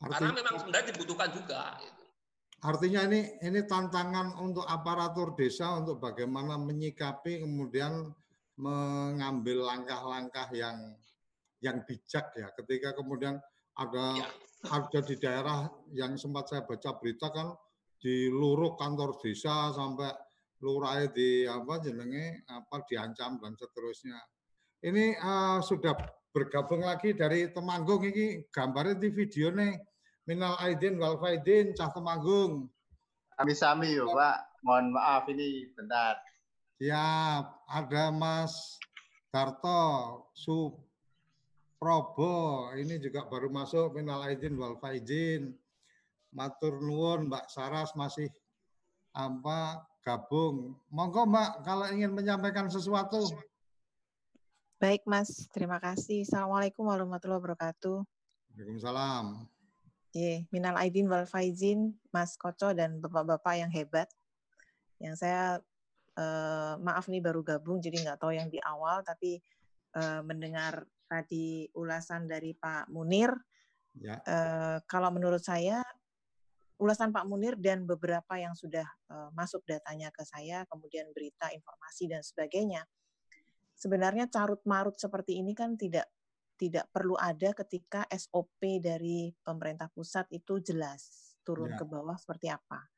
Artinya, 0.00 0.20
Karena 0.20 0.32
memang 0.40 0.54
sebenarnya 0.60 0.86
dibutuhkan 0.92 1.30
juga. 1.32 1.60
Artinya 2.64 3.00
ini 3.12 3.20
ini 3.44 3.60
tantangan 3.68 4.40
untuk 4.40 4.64
aparatur 4.64 5.36
desa 5.36 5.76
untuk 5.76 6.00
bagaimana 6.00 6.56
menyikapi 6.56 7.44
kemudian 7.44 8.08
mengambil 8.56 9.68
langkah-langkah 9.68 10.48
yang 10.56 10.96
yang 11.60 11.84
bijak 11.84 12.32
ya 12.36 12.48
ketika 12.56 12.96
kemudian 12.96 13.36
ada 13.76 14.16
ya. 14.16 14.28
ada 14.72 15.00
di 15.04 15.16
daerah 15.20 15.68
yang 15.92 16.16
sempat 16.16 16.48
saya 16.48 16.62
baca 16.64 16.96
berita 16.96 17.28
kan 17.28 17.52
di 18.00 18.32
luruh 18.32 18.76
kantor 18.80 19.16
desa 19.20 19.72
sampai 19.72 20.12
lurah 20.64 21.04
di 21.12 21.44
apa 21.44 21.76
jenenge 21.84 22.40
apa 22.48 22.80
diancam 22.88 23.36
dan 23.36 23.52
seterusnya. 23.52 24.16
Ini 24.80 25.20
uh, 25.20 25.60
sudah 25.60 25.92
bergabung 26.32 26.80
lagi 26.80 27.12
dari 27.12 27.52
Temanggung 27.52 28.00
ini 28.08 28.48
gambarnya 28.48 28.96
di 28.96 29.12
video 29.12 29.52
nih 29.52 29.76
Minal 30.24 30.56
Aidin 30.64 30.96
wal 30.96 31.20
Faidin, 31.20 31.76
Cah 31.76 31.92
Temanggung. 31.92 32.72
Sami-sami 33.36 33.92
yuk 33.92 34.08
Pak. 34.16 34.64
Mohon 34.64 34.96
maaf 34.96 35.28
ini 35.28 35.68
bentar. 35.76 36.16
Siap. 36.80 37.68
Ada 37.68 38.08
Mas 38.08 38.80
Darto, 39.28 40.32
Suprobo. 40.32 41.92
Ini 42.72 42.96
juga 43.04 43.28
baru 43.28 43.52
masuk 43.52 44.00
Minal 44.00 44.24
Aidin 44.32 44.56
wal 44.56 44.80
Faidin. 44.80 45.52
Matur 46.32 46.80
nuwun 46.80 47.28
Mbak 47.28 47.52
Saras 47.52 47.92
masih 47.94 48.32
apa 49.14 49.86
gabung. 50.04 50.76
Monggo 50.92 51.24
Mbak 51.24 51.64
kalau 51.64 51.88
ingin 51.88 52.12
menyampaikan 52.12 52.68
sesuatu. 52.68 53.24
Baik 54.76 55.08
Mas, 55.08 55.48
terima 55.48 55.80
kasih. 55.80 56.28
Assalamualaikum 56.28 56.84
warahmatullahi 56.84 57.40
wabarakatuh. 57.40 58.04
Waalaikumsalam. 58.52 59.48
Ye, 60.12 60.44
minal 60.52 60.76
aidin 60.78 61.08
wal 61.08 61.24
faizin, 61.26 61.96
Mas 62.12 62.36
Koco 62.36 62.70
dan 62.76 63.00
bapak-bapak 63.00 63.54
yang 63.58 63.72
hebat. 63.72 64.06
Yang 65.00 65.24
saya 65.24 65.58
uh, 66.20 66.76
maaf 66.78 67.08
nih 67.08 67.24
baru 67.24 67.40
gabung, 67.42 67.80
jadi 67.80 68.04
nggak 68.04 68.20
tahu 68.20 68.36
yang 68.36 68.52
di 68.52 68.60
awal, 68.62 69.02
tapi 69.02 69.40
uh, 69.96 70.20
mendengar 70.22 70.84
tadi 71.08 71.66
ulasan 71.74 72.28
dari 72.28 72.52
Pak 72.52 72.92
Munir. 72.92 73.32
Ya. 73.98 74.20
Uh, 74.22 74.78
kalau 74.84 75.08
menurut 75.10 75.40
saya 75.40 75.80
ulasan 76.84 77.08
Pak 77.08 77.24
Munir 77.24 77.56
dan 77.56 77.88
beberapa 77.88 78.36
yang 78.36 78.52
sudah 78.52 78.84
uh, 79.08 79.32
masuk 79.32 79.64
datanya 79.64 80.12
ke 80.12 80.20
saya, 80.28 80.68
kemudian 80.68 81.08
berita, 81.16 81.48
informasi 81.48 82.12
dan 82.12 82.20
sebagainya. 82.20 82.84
Sebenarnya 83.72 84.28
carut 84.28 84.60
marut 84.68 85.00
seperti 85.00 85.40
ini 85.40 85.56
kan 85.56 85.80
tidak 85.80 86.04
tidak 86.54 86.86
perlu 86.92 87.18
ada 87.18 87.50
ketika 87.56 88.06
SOP 88.12 88.78
dari 88.78 89.32
pemerintah 89.42 89.90
pusat 89.90 90.28
itu 90.30 90.62
jelas 90.62 91.34
turun 91.42 91.74
ya. 91.74 91.80
ke 91.80 91.84
bawah 91.88 92.14
seperti 92.14 92.52
apa. 92.52 92.93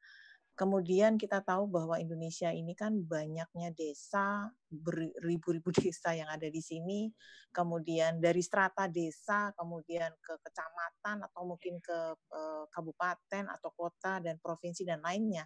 Kemudian 0.56 1.20
kita 1.20 1.44
tahu 1.44 1.68
bahwa 1.68 2.00
Indonesia 2.00 2.48
ini 2.48 2.72
kan 2.72 2.96
banyaknya 3.04 3.76
desa, 3.76 4.48
beribu-ribu 4.72 5.68
desa 5.84 6.16
yang 6.16 6.32
ada 6.32 6.48
di 6.48 6.64
sini. 6.64 7.12
Kemudian 7.52 8.24
dari 8.24 8.40
strata 8.40 8.88
desa, 8.88 9.52
kemudian 9.52 10.16
ke 10.16 10.32
kecamatan 10.40 11.28
atau 11.28 11.44
mungkin 11.44 11.76
ke 11.84 11.98
eh, 12.16 12.64
kabupaten 12.72 13.52
atau 13.52 13.70
kota 13.76 14.24
dan 14.24 14.40
provinsi 14.40 14.88
dan 14.88 15.04
lainnya. 15.04 15.44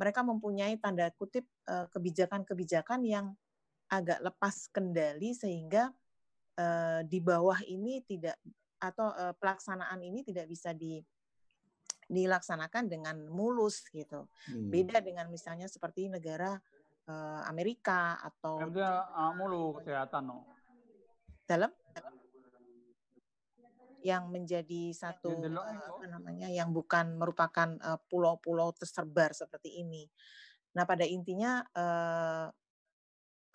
Mereka 0.00 0.24
mempunyai 0.24 0.80
tanda 0.80 1.12
kutip 1.12 1.44
eh, 1.68 1.86
kebijakan-kebijakan 1.92 3.04
yang 3.04 3.36
agak 3.92 4.24
lepas 4.24 4.66
kendali 4.74 5.30
sehingga 5.30 5.94
uh, 6.58 7.00
di 7.06 7.22
bawah 7.22 7.62
ini 7.70 8.02
tidak 8.02 8.34
atau 8.82 9.14
pelaksanaan 9.38 10.02
ini 10.02 10.26
tidak 10.26 10.50
bisa 10.50 10.74
di 10.74 10.98
dilaksanakan 12.06 12.86
dengan 12.86 13.16
mulus 13.30 13.86
gitu. 13.90 14.30
Hmm. 14.50 14.70
Beda 14.70 15.02
dengan 15.02 15.26
misalnya 15.30 15.66
seperti 15.66 16.06
negara 16.06 16.54
uh, 17.10 17.42
Amerika 17.50 18.18
atau 18.22 18.62
uh, 18.62 19.32
mulu 19.34 19.78
kesehatan 19.82 20.30
no. 20.30 20.46
Dalam 21.46 21.70
yang 24.06 24.30
menjadi 24.30 24.94
satu 24.94 25.34
uh, 25.34 25.66
apa 25.66 26.06
namanya 26.06 26.46
yang 26.46 26.70
bukan 26.70 27.18
merupakan 27.18 27.74
pulau-pulau 28.06 28.70
uh, 28.70 28.76
tersebar 28.76 29.34
seperti 29.34 29.82
ini. 29.82 30.06
Nah, 30.78 30.86
pada 30.86 31.02
intinya 31.02 31.64
uh, 31.74 32.46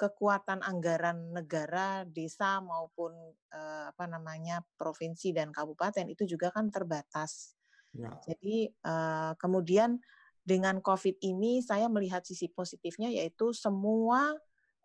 kekuatan 0.01 0.65
anggaran 0.65 1.29
negara, 1.29 2.01
desa 2.09 2.57
maupun 2.57 3.13
eh, 3.53 3.85
apa 3.93 4.09
namanya 4.09 4.65
provinsi 4.73 5.29
dan 5.29 5.53
kabupaten 5.53 6.09
itu 6.09 6.25
juga 6.25 6.49
kan 6.49 6.73
terbatas. 6.73 7.53
Ya. 7.91 8.11
Jadi 8.23 8.71
eh, 8.71 9.31
kemudian 9.35 9.99
dengan 10.41 10.79
COVID 10.81 11.21
ini 11.21 11.61
saya 11.61 11.91
melihat 11.91 12.25
sisi 12.25 12.49
positifnya 12.49 13.11
yaitu 13.11 13.51
semua 13.51 14.35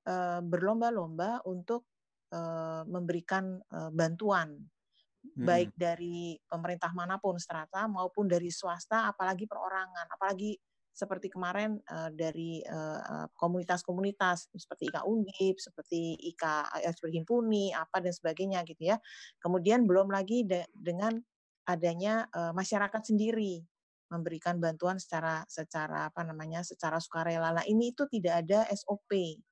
eh, 0.04 0.40
berlomba-lomba 0.42 1.46
untuk 1.46 1.86
eh, 2.34 2.82
memberikan 2.86 3.62
eh, 3.62 3.90
bantuan 3.94 4.58
hmm. 4.58 5.46
baik 5.46 5.70
dari 5.78 6.34
pemerintah 6.50 6.90
mana 6.92 7.22
pun 7.22 7.38
strata 7.38 7.86
maupun 7.86 8.26
dari 8.26 8.50
swasta 8.50 9.10
apalagi 9.10 9.46
perorangan 9.46 10.10
apalagi 10.10 10.58
seperti 10.96 11.28
kemarin 11.28 11.76
uh, 11.92 12.08
dari 12.08 12.64
uh, 12.64 13.28
komunitas-komunitas 13.36 14.48
seperti 14.56 14.88
IKA 14.88 15.04
Undip, 15.04 15.60
seperti 15.60 16.16
IKA 16.32 16.72
seperti 16.88 17.20
Himpuni, 17.20 17.68
apa 17.76 18.00
dan 18.00 18.16
sebagainya 18.16 18.64
gitu 18.64 18.80
ya. 18.80 18.96
Kemudian 19.36 19.84
belum 19.84 20.08
lagi 20.08 20.48
de 20.48 20.64
dengan 20.72 21.20
adanya 21.66 22.30
uh, 22.30 22.54
masyarakat 22.54 23.02
sendiri 23.02 23.66
memberikan 24.06 24.62
bantuan 24.62 25.02
secara 25.02 25.42
secara 25.50 26.08
apa 26.08 26.22
namanya 26.22 26.62
secara 26.62 27.02
sukarela. 27.02 27.50
Nah 27.50 27.66
ini 27.66 27.90
itu 27.90 28.06
tidak 28.06 28.46
ada 28.46 28.62
SOP 28.70 29.42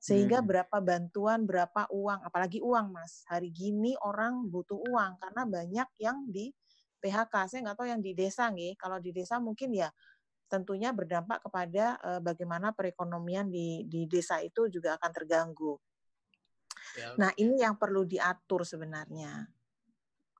sehingga 0.00 0.40
hmm. 0.40 0.48
berapa 0.48 0.76
bantuan 0.80 1.44
berapa 1.44 1.86
uang 1.92 2.24
apalagi 2.24 2.58
uang 2.64 2.88
mas 2.90 3.20
hari 3.28 3.52
gini 3.52 3.94
orang 4.00 4.48
butuh 4.48 4.80
uang 4.80 5.20
karena 5.20 5.42
banyak 5.44 5.88
yang 6.00 6.24
di 6.24 6.48
PHK 7.04 7.34
saya 7.46 7.60
nggak 7.68 7.76
tahu 7.76 7.88
yang 7.88 8.00
di 8.00 8.16
desa 8.16 8.48
nih 8.48 8.74
kalau 8.80 8.96
di 8.96 9.12
desa 9.12 9.36
mungkin 9.36 9.76
ya 9.76 9.92
tentunya 10.50 10.90
berdampak 10.90 11.44
kepada 11.46 12.00
uh, 12.00 12.20
bagaimana 12.24 12.74
perekonomian 12.74 13.52
di 13.52 13.86
di 13.86 14.08
desa 14.10 14.42
itu 14.42 14.66
juga 14.66 14.98
akan 14.98 15.10
terganggu. 15.14 15.78
Ya. 16.98 17.14
Nah, 17.14 17.30
ini 17.38 17.62
yang 17.62 17.78
perlu 17.78 18.02
diatur 18.02 18.66
sebenarnya 18.66 19.46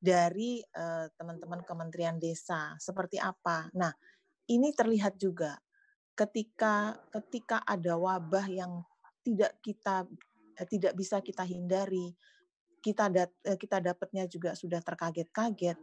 dari 0.00 0.64
uh, 0.64 1.06
teman-teman 1.14 1.60
Kementerian 1.60 2.16
Desa 2.16 2.74
seperti 2.80 3.20
apa. 3.20 3.68
Nah, 3.76 3.92
ini 4.48 4.72
terlihat 4.72 5.20
juga 5.20 5.60
ketika 6.16 6.96
ketika 7.12 7.60
ada 7.68 8.00
wabah 8.00 8.48
yang 8.48 8.80
tidak 9.20 9.60
kita 9.60 10.08
eh, 10.56 10.66
tidak 10.68 10.96
bisa 10.96 11.20
kita 11.20 11.44
hindari, 11.44 12.16
kita 12.80 13.12
dat, 13.12 13.30
eh, 13.44 13.60
kita 13.60 13.78
dapatnya 13.84 14.24
juga 14.24 14.56
sudah 14.56 14.80
terkaget-kaget. 14.80 15.76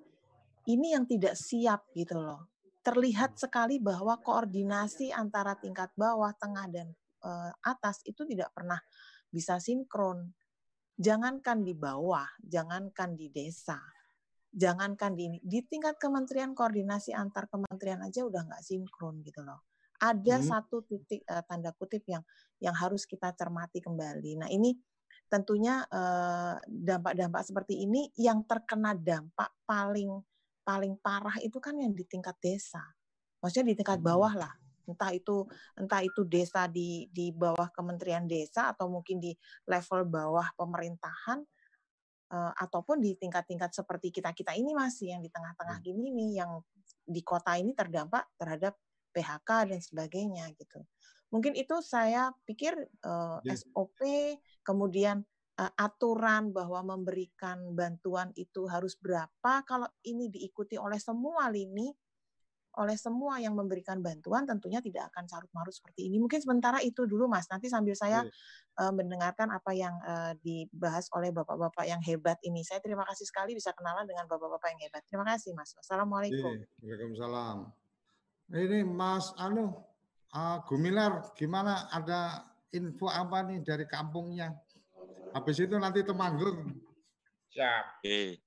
Ini 0.67 0.99
yang 0.99 1.05
tidak 1.07 1.37
siap 1.37 1.87
gitu 1.93 2.17
loh 2.17 2.57
terlihat 2.87 3.35
sekali 3.35 3.83
bahwa 3.83 4.15
koordinasi 4.23 5.11
antara 5.11 5.59
tingkat 5.59 5.91
bawah, 5.99 6.31
tengah, 6.39 6.71
dan 6.71 6.87
uh, 7.19 7.51
atas 7.59 7.99
itu 8.07 8.23
tidak 8.23 8.55
pernah 8.55 8.79
bisa 9.27 9.59
sinkron. 9.59 10.31
Jangankan 10.95 11.67
di 11.67 11.75
bawah, 11.75 12.23
jangankan 12.39 13.19
di 13.19 13.27
desa, 13.27 13.75
jangankan 14.57 15.13
di 15.13 15.37
di 15.45 15.61
tingkat 15.61 16.01
kementerian 16.01 16.57
koordinasi 16.57 17.13
antar 17.13 17.45
kementerian 17.45 18.01
aja 18.01 18.25
udah 18.25 18.41
nggak 18.41 18.65
sinkron 18.65 19.21
gitu 19.21 19.45
loh. 19.45 19.61
Ada 20.01 20.41
hmm. 20.41 20.45
satu 20.49 20.81
titik 20.81 21.21
uh, 21.29 21.45
tanda 21.45 21.69
kutip 21.77 22.01
yang 22.09 22.25
yang 22.57 22.73
harus 22.73 23.05
kita 23.05 23.29
cermati 23.37 23.77
kembali. 23.77 24.41
Nah 24.41 24.49
ini 24.49 24.73
tentunya 25.29 25.83
dampak-dampak 26.65 27.41
uh, 27.43 27.47
seperti 27.47 27.83
ini 27.83 28.09
yang 28.17 28.47
terkena 28.47 28.95
dampak 28.97 29.53
paling 29.67 30.09
paling 30.65 30.97
parah 30.99 31.37
itu 31.45 31.61
kan 31.61 31.77
yang 31.77 31.93
di 31.93 32.03
tingkat 32.09 32.33
desa. 32.41 32.81
Maksudnya 33.39 33.71
di 33.71 33.75
tingkat 33.77 34.01
bawah 34.01 34.33
lah. 34.33 34.53
entah 34.87 35.11
itu 35.11 35.43
entah 35.75 35.99
itu 35.99 36.23
desa 36.23 36.63
di 36.71 37.11
di 37.11 37.27
bawah 37.35 37.67
Kementerian 37.75 38.23
Desa 38.23 38.71
atau 38.71 38.87
mungkin 38.87 39.19
di 39.19 39.35
level 39.67 40.07
bawah 40.07 40.47
pemerintahan 40.55 41.43
uh, 42.31 42.53
ataupun 42.55 42.99
di 42.99 43.15
tingkat-tingkat 43.15 43.71
seperti 43.71 44.11
kita 44.11 44.31
kita 44.35 44.55
ini 44.55 44.75
masih 44.75 45.15
yang 45.15 45.21
di 45.23 45.31
tengah-tengah 45.31 45.79
hmm. 45.79 45.85
gini 45.85 46.05
nih 46.11 46.31
yang 46.43 46.51
di 47.07 47.21
kota 47.23 47.55
ini 47.55 47.71
terdampak 47.71 48.27
terhadap 48.35 48.75
PHK 49.15 49.49
dan 49.73 49.79
sebagainya 49.79 50.45
gitu. 50.55 50.83
Mungkin 51.31 51.59
itu 51.59 51.75
saya 51.83 52.31
pikir 52.47 52.75
uh, 53.03 53.39
eh, 53.43 53.51
yeah. 53.51 53.57
SOP 53.59 53.99
kemudian 54.63 55.23
uh, 55.59 55.71
aturan 55.75 56.55
bahwa 56.55 56.95
memberikan 56.95 57.75
bantuan 57.75 58.31
itu 58.39 58.67
harus 58.69 58.95
berapa 58.95 59.63
kalau 59.67 59.87
ini 60.07 60.31
diikuti 60.31 60.79
oleh 60.79 60.99
semua 61.01 61.51
lini 61.51 61.91
oleh 62.77 62.93
semua 62.93 63.41
yang 63.41 63.57
memberikan 63.57 63.99
bantuan 63.99 64.45
tentunya 64.45 64.77
tidak 64.77 65.09
akan 65.13 65.25
carut 65.25 65.49
marut 65.51 65.73
seperti 65.73 66.05
ini. 66.07 66.21
Mungkin 66.21 66.37
sementara 66.37 66.77
itu 66.85 67.09
dulu 67.09 67.25
Mas. 67.25 67.49
Nanti 67.49 67.67
sambil 67.67 67.97
saya 67.97 68.21
uh, 68.77 68.93
mendengarkan 68.93 69.49
apa 69.49 69.73
yang 69.73 69.97
uh, 70.05 70.37
dibahas 70.39 71.09
oleh 71.17 71.33
bapak-bapak 71.33 71.89
yang 71.89 71.99
hebat 72.05 72.37
ini. 72.45 72.61
Saya 72.61 72.77
terima 72.79 73.03
kasih 73.09 73.25
sekali 73.25 73.57
bisa 73.57 73.73
kenalan 73.73 74.05
dengan 74.05 74.29
bapak-bapak 74.29 74.77
yang 74.77 74.81
hebat. 74.87 75.01
Terima 75.09 75.25
kasih 75.25 75.57
Mas. 75.57 75.73
Assalamualaikum. 75.81 76.61
Waalaikumsalam. 76.85 77.57
Ini 78.47 78.79
Mas 78.87 79.33
Anu 79.35 79.73
uh, 80.31 80.57
Gumilar 80.69 81.33
gimana 81.35 81.89
ada 81.91 82.45
info 82.71 83.09
apa 83.09 83.43
nih 83.43 83.65
dari 83.65 83.83
kampungnya? 83.89 84.53
Habis 85.33 85.65
itu 85.65 85.75
nanti 85.75 86.05
Temanggung. 86.05 86.77
Siap. 87.51 88.05
Oke. 88.05 88.46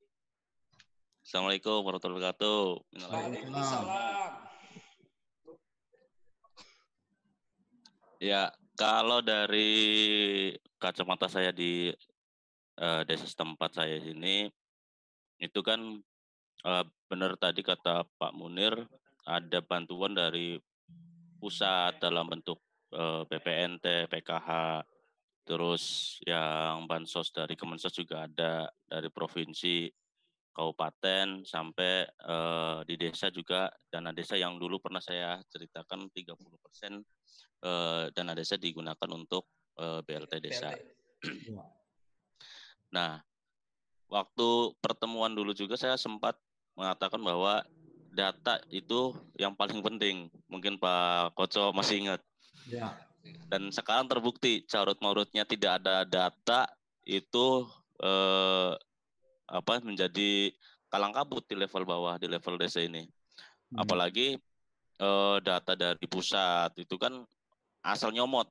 Assalamualaikum 1.31 1.87
warahmatullahi 1.87 2.27
wabarakatuh. 2.27 2.63
Waalaikumsalam. 3.07 3.87
Ya, 8.19 8.51
kalau 8.75 9.23
dari 9.23 9.71
kacamata 10.83 11.31
saya 11.31 11.55
di 11.55 11.95
uh, 12.83 13.07
desa 13.07 13.31
setempat 13.31 13.79
saya 13.79 14.03
sini, 14.03 14.51
itu 15.39 15.61
kan 15.63 16.03
uh, 16.67 16.85
benar 17.07 17.39
tadi 17.39 17.63
kata 17.63 18.11
Pak 18.19 18.35
Munir, 18.35 18.91
ada 19.23 19.63
bantuan 19.63 20.19
dari 20.19 20.59
pusat 21.39 21.95
dalam 22.03 22.27
bentuk 22.27 22.59
uh, 22.91 23.23
eh, 23.23 23.31
BPNT, 23.31 24.11
PKH, 24.11 24.83
terus 25.47 26.19
yang 26.27 26.91
bansos 26.91 27.31
dari 27.31 27.55
Kemensos 27.55 27.95
juga 27.95 28.27
ada, 28.27 28.67
dari 28.91 29.07
provinsi, 29.15 29.87
kabupaten 30.51 31.47
sampai 31.47 32.05
uh, 32.27 32.83
di 32.83 32.99
desa 32.99 33.31
juga 33.31 33.71
dana 33.87 34.11
desa 34.11 34.35
yang 34.35 34.59
dulu 34.59 34.83
pernah 34.83 34.99
saya 34.99 35.39
ceritakan 35.49 36.11
30% 36.11 36.37
uh, 37.65 38.11
dana 38.11 38.33
desa 38.35 38.59
digunakan 38.59 39.09
untuk 39.11 39.47
uh, 39.79 40.03
BLT 40.03 40.43
desa. 40.43 40.75
BLT. 40.75 41.51
Iya. 41.51 41.63
nah, 42.97 43.23
waktu 44.11 44.49
pertemuan 44.83 45.33
dulu 45.33 45.55
juga 45.55 45.79
saya 45.79 45.95
sempat 45.95 46.35
mengatakan 46.75 47.23
bahwa 47.23 47.63
data 48.11 48.59
itu 48.69 49.15
yang 49.39 49.55
paling 49.55 49.81
penting. 49.81 50.27
Mungkin 50.51 50.77
Pak 50.83 51.39
Koco 51.39 51.71
masih 51.71 52.03
ingat. 52.07 52.21
Ya. 52.67 52.99
Dan 53.47 53.71
sekarang 53.71 54.11
terbukti 54.11 54.67
carut 54.67 54.99
marutnya 54.99 55.47
tidak 55.47 55.83
ada 55.83 56.03
data 56.09 56.67
itu 57.07 57.69
eh, 58.01 58.73
apa 59.51 59.83
menjadi 59.83 60.55
kalang 60.87 61.15
kabut 61.15 61.43
di 61.47 61.59
level 61.59 61.83
bawah 61.83 62.15
di 62.17 62.31
level 62.31 62.55
desa 62.59 62.83
ini. 62.83 63.03
Hmm. 63.75 63.83
Apalagi 63.83 64.39
eh, 64.99 65.37
data 65.43 65.75
dari 65.75 66.07
pusat 66.07 66.75
itu 66.79 66.95
kan 66.95 67.23
asal 67.83 68.15
nyomot 68.15 68.47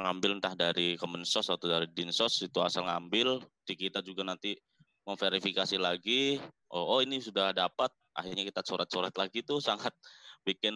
ngambil 0.00 0.40
entah 0.40 0.56
dari 0.56 0.96
Kemensos 0.96 1.52
atau 1.52 1.68
dari 1.68 1.84
Dinsos 1.92 2.40
itu 2.40 2.58
asal 2.64 2.88
ngambil 2.88 3.44
di 3.68 3.74
kita 3.76 4.00
juga 4.00 4.24
nanti 4.24 4.56
memverifikasi 5.04 5.76
lagi 5.76 6.40
oh, 6.72 6.96
oh 6.96 7.00
ini 7.04 7.20
sudah 7.20 7.52
dapat 7.52 7.92
akhirnya 8.16 8.48
kita 8.48 8.64
coret-coret 8.64 9.12
lagi 9.12 9.44
itu 9.44 9.60
sangat 9.68 9.92
bikin 10.42 10.74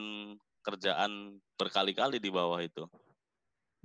kerjaan 0.60 1.38
berkali-kali 1.54 2.18
di 2.18 2.30
bawah 2.30 2.58
itu. 2.58 2.84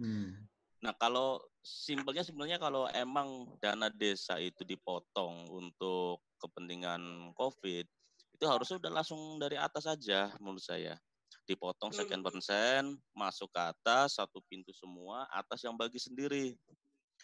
Hmm. 0.02 0.50
Nah 0.82 0.94
kalau 0.98 1.38
simpelnya 1.62 2.26
sebenarnya 2.26 2.58
kalau 2.58 2.90
emang 2.90 3.46
dana 3.62 3.88
desa 3.94 4.42
itu 4.42 4.66
dipotong 4.66 5.46
untuk 5.54 6.26
kepentingan 6.42 7.34
COVID, 7.38 7.86
itu 8.34 8.46
harusnya 8.50 8.82
udah 8.82 8.92
langsung 8.92 9.38
dari 9.38 9.62
atas 9.62 9.86
saja 9.86 10.34
menurut 10.42 10.66
saya. 10.66 10.98
Dipotong 11.46 11.94
sekian 11.94 12.26
persen, 12.26 12.98
masuk 13.14 13.54
ke 13.54 13.62
atas, 13.62 14.18
satu 14.18 14.42
pintu 14.50 14.74
semua, 14.74 15.30
atas 15.30 15.62
yang 15.62 15.78
bagi 15.78 16.02
sendiri. 16.02 16.58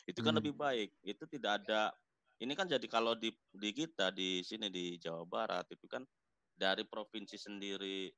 Itu 0.05 0.21
kan 0.21 0.37
hmm. 0.37 0.39
lebih 0.41 0.53
baik. 0.53 0.89
Itu 1.01 1.25
tidak 1.25 1.65
ada, 1.65 1.89
ini 2.37 2.53
kan 2.53 2.69
jadi 2.69 2.85
kalau 2.85 3.17
di, 3.17 3.33
di 3.49 3.69
kita, 3.73 4.13
di 4.13 4.45
sini 4.45 4.69
di 4.69 5.01
Jawa 5.01 5.25
Barat, 5.25 5.65
itu 5.73 5.89
kan 5.89 6.05
dari 6.53 6.85
provinsi 6.85 7.37
sendiri 7.37 8.09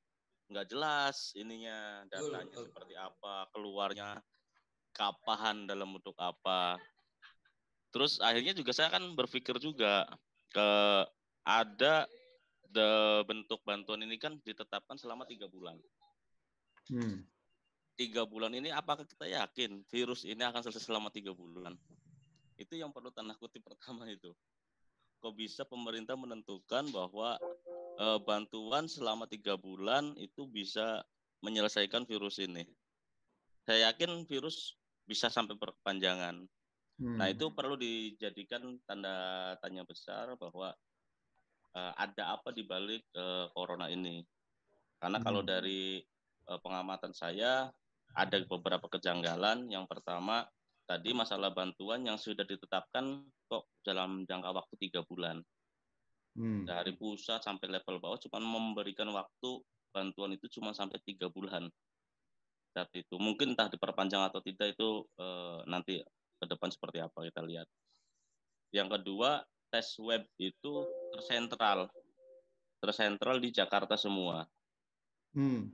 nggak 0.49 0.65
jelas 0.65 1.29
ininya 1.37 2.09
datanya 2.09 2.57
seperti 2.57 2.97
apa, 2.97 3.45
keluarnya 3.53 4.17
kapahan 4.99 5.63
dalam 5.63 5.95
bentuk 5.95 6.19
apa. 6.19 6.75
Terus 7.95 8.19
akhirnya 8.19 8.51
juga 8.51 8.75
saya 8.75 8.91
kan 8.91 9.15
berpikir 9.15 9.55
juga 9.63 10.03
ke 10.51 10.69
ada 11.47 12.03
the 12.69 13.23
bentuk 13.25 13.63
bantuan 13.63 14.03
ini 14.03 14.19
kan 14.19 14.35
ditetapkan 14.43 14.99
selama 14.99 15.23
tiga 15.23 15.47
bulan. 15.47 15.79
Hmm. 16.91 17.23
Tiga 17.95 18.27
bulan 18.27 18.51
ini 18.55 18.69
apakah 18.75 19.07
kita 19.07 19.25
yakin 19.27 19.87
virus 19.87 20.27
ini 20.27 20.43
akan 20.43 20.61
selesai 20.67 20.87
selama 20.87 21.09
tiga 21.09 21.31
bulan? 21.31 21.75
Itu 22.59 22.75
yang 22.75 22.91
perlu 22.91 23.09
tanda 23.11 23.35
kutip 23.39 23.63
pertama 23.63 24.03
itu. 24.07 24.35
Kok 25.19 25.35
bisa 25.35 25.67
pemerintah 25.67 26.15
menentukan 26.15 26.87
bahwa 26.95 27.35
e, 27.99 28.05
bantuan 28.23 28.87
selama 28.87 29.27
tiga 29.27 29.59
bulan 29.59 30.15
itu 30.15 30.47
bisa 30.47 31.03
menyelesaikan 31.43 32.07
virus 32.07 32.39
ini? 32.39 32.63
Saya 33.67 33.91
yakin 33.91 34.23
virus 34.23 34.78
bisa 35.09 35.33
sampai 35.33 35.57
berkepanjangan. 35.57 36.37
Nah, 36.37 37.01
hmm. 37.01 37.17
Nah 37.17 37.27
itu 37.33 37.49
perlu 37.49 37.73
dijadikan 37.73 38.77
tanda 38.85 39.57
tanya 39.57 39.81
besar 39.81 40.37
bahwa 40.37 40.69
uh, 41.73 41.93
ada 41.97 42.37
apa 42.37 42.53
di 42.53 42.61
balik 42.61 43.09
uh, 43.17 43.49
corona 43.57 43.89
ini. 43.89 44.21
Karena 45.01 45.17
hmm. 45.17 45.25
kalau 45.25 45.41
dari 45.41 45.97
uh, 46.45 46.61
pengamatan 46.61 47.17
saya 47.17 47.73
ada 48.13 48.37
beberapa 48.45 48.85
kejanggalan. 48.85 49.65
Yang 49.73 49.89
pertama 49.89 50.45
tadi 50.85 51.09
masalah 51.17 51.49
bantuan 51.49 52.05
yang 52.05 52.21
sudah 52.21 52.45
ditetapkan 52.45 53.25
kok 53.49 53.65
dalam 53.81 54.29
jangka 54.29 54.53
waktu 54.53 54.75
tiga 54.77 55.01
bulan. 55.09 55.41
Hmm. 56.37 56.69
Dari 56.69 56.93
pusat 56.93 57.41
sampai 57.41 57.73
level 57.73 57.97
bawah 57.97 58.21
cuma 58.21 58.37
memberikan 58.37 59.09
waktu 59.09 59.65
bantuan 59.89 60.37
itu 60.37 60.45
cuma 60.53 60.69
sampai 60.77 61.01
tiga 61.01 61.25
bulan 61.33 61.65
saat 62.73 62.89
itu. 62.93 63.15
Mungkin 63.17 63.53
entah 63.53 63.69
diperpanjang 63.69 64.23
atau 64.29 64.39
tidak 64.39 64.77
itu 64.77 65.03
uh, 65.17 65.61
nanti 65.65 65.99
ke 66.39 66.45
depan 66.47 66.69
seperti 66.71 67.03
apa 67.03 67.25
kita 67.27 67.41
lihat. 67.43 67.67
Yang 68.71 68.99
kedua, 68.99 69.41
tes 69.73 69.97
web 69.99 70.23
itu 70.37 70.73
tersentral. 71.13 71.89
Tersentral 72.79 73.37
di 73.41 73.49
Jakarta 73.51 73.99
semua. 73.99 74.47
Hmm. 75.35 75.69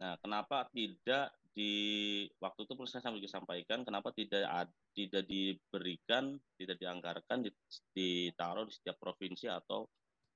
Nah, 0.00 0.16
kenapa 0.18 0.66
tidak 0.72 1.30
di 1.50 2.24
waktu 2.38 2.62
itu 2.62 2.72
saya 2.86 3.02
sampai 3.02 3.20
disampaikan 3.20 3.82
kenapa 3.82 4.14
tidak 4.14 4.70
tidak 4.94 5.26
diberikan, 5.26 6.38
tidak 6.56 6.78
dianggarkan, 6.78 7.46
ditaruh 7.92 8.64
di 8.64 8.72
setiap 8.72 8.96
provinsi 8.96 9.50
atau 9.50 9.86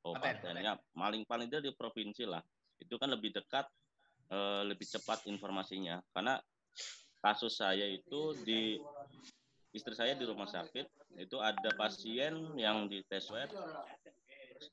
kabupatennya. 0.04 0.76
Paling 0.92 1.22
paling 1.24 1.48
tidak 1.48 1.64
di 1.64 1.72
provinsi 1.72 2.28
lah. 2.28 2.42
Itu 2.76 3.00
kan 3.00 3.14
lebih 3.14 3.32
dekat 3.32 3.64
uh, 4.30 4.62
lebih 4.64 4.86
cepat 4.86 5.26
informasinya. 5.28 6.00
Karena 6.14 6.38
kasus 7.24 7.56
saya 7.56 7.88
itu 7.88 8.36
di 8.44 8.76
istri 9.74 9.96
saya 9.96 10.14
di 10.14 10.22
rumah 10.28 10.46
sakit 10.46 10.86
itu 11.18 11.36
ada 11.42 11.70
pasien 11.74 12.54
yang 12.54 12.86
di 12.86 13.02
tes 13.10 13.26
web 13.32 13.50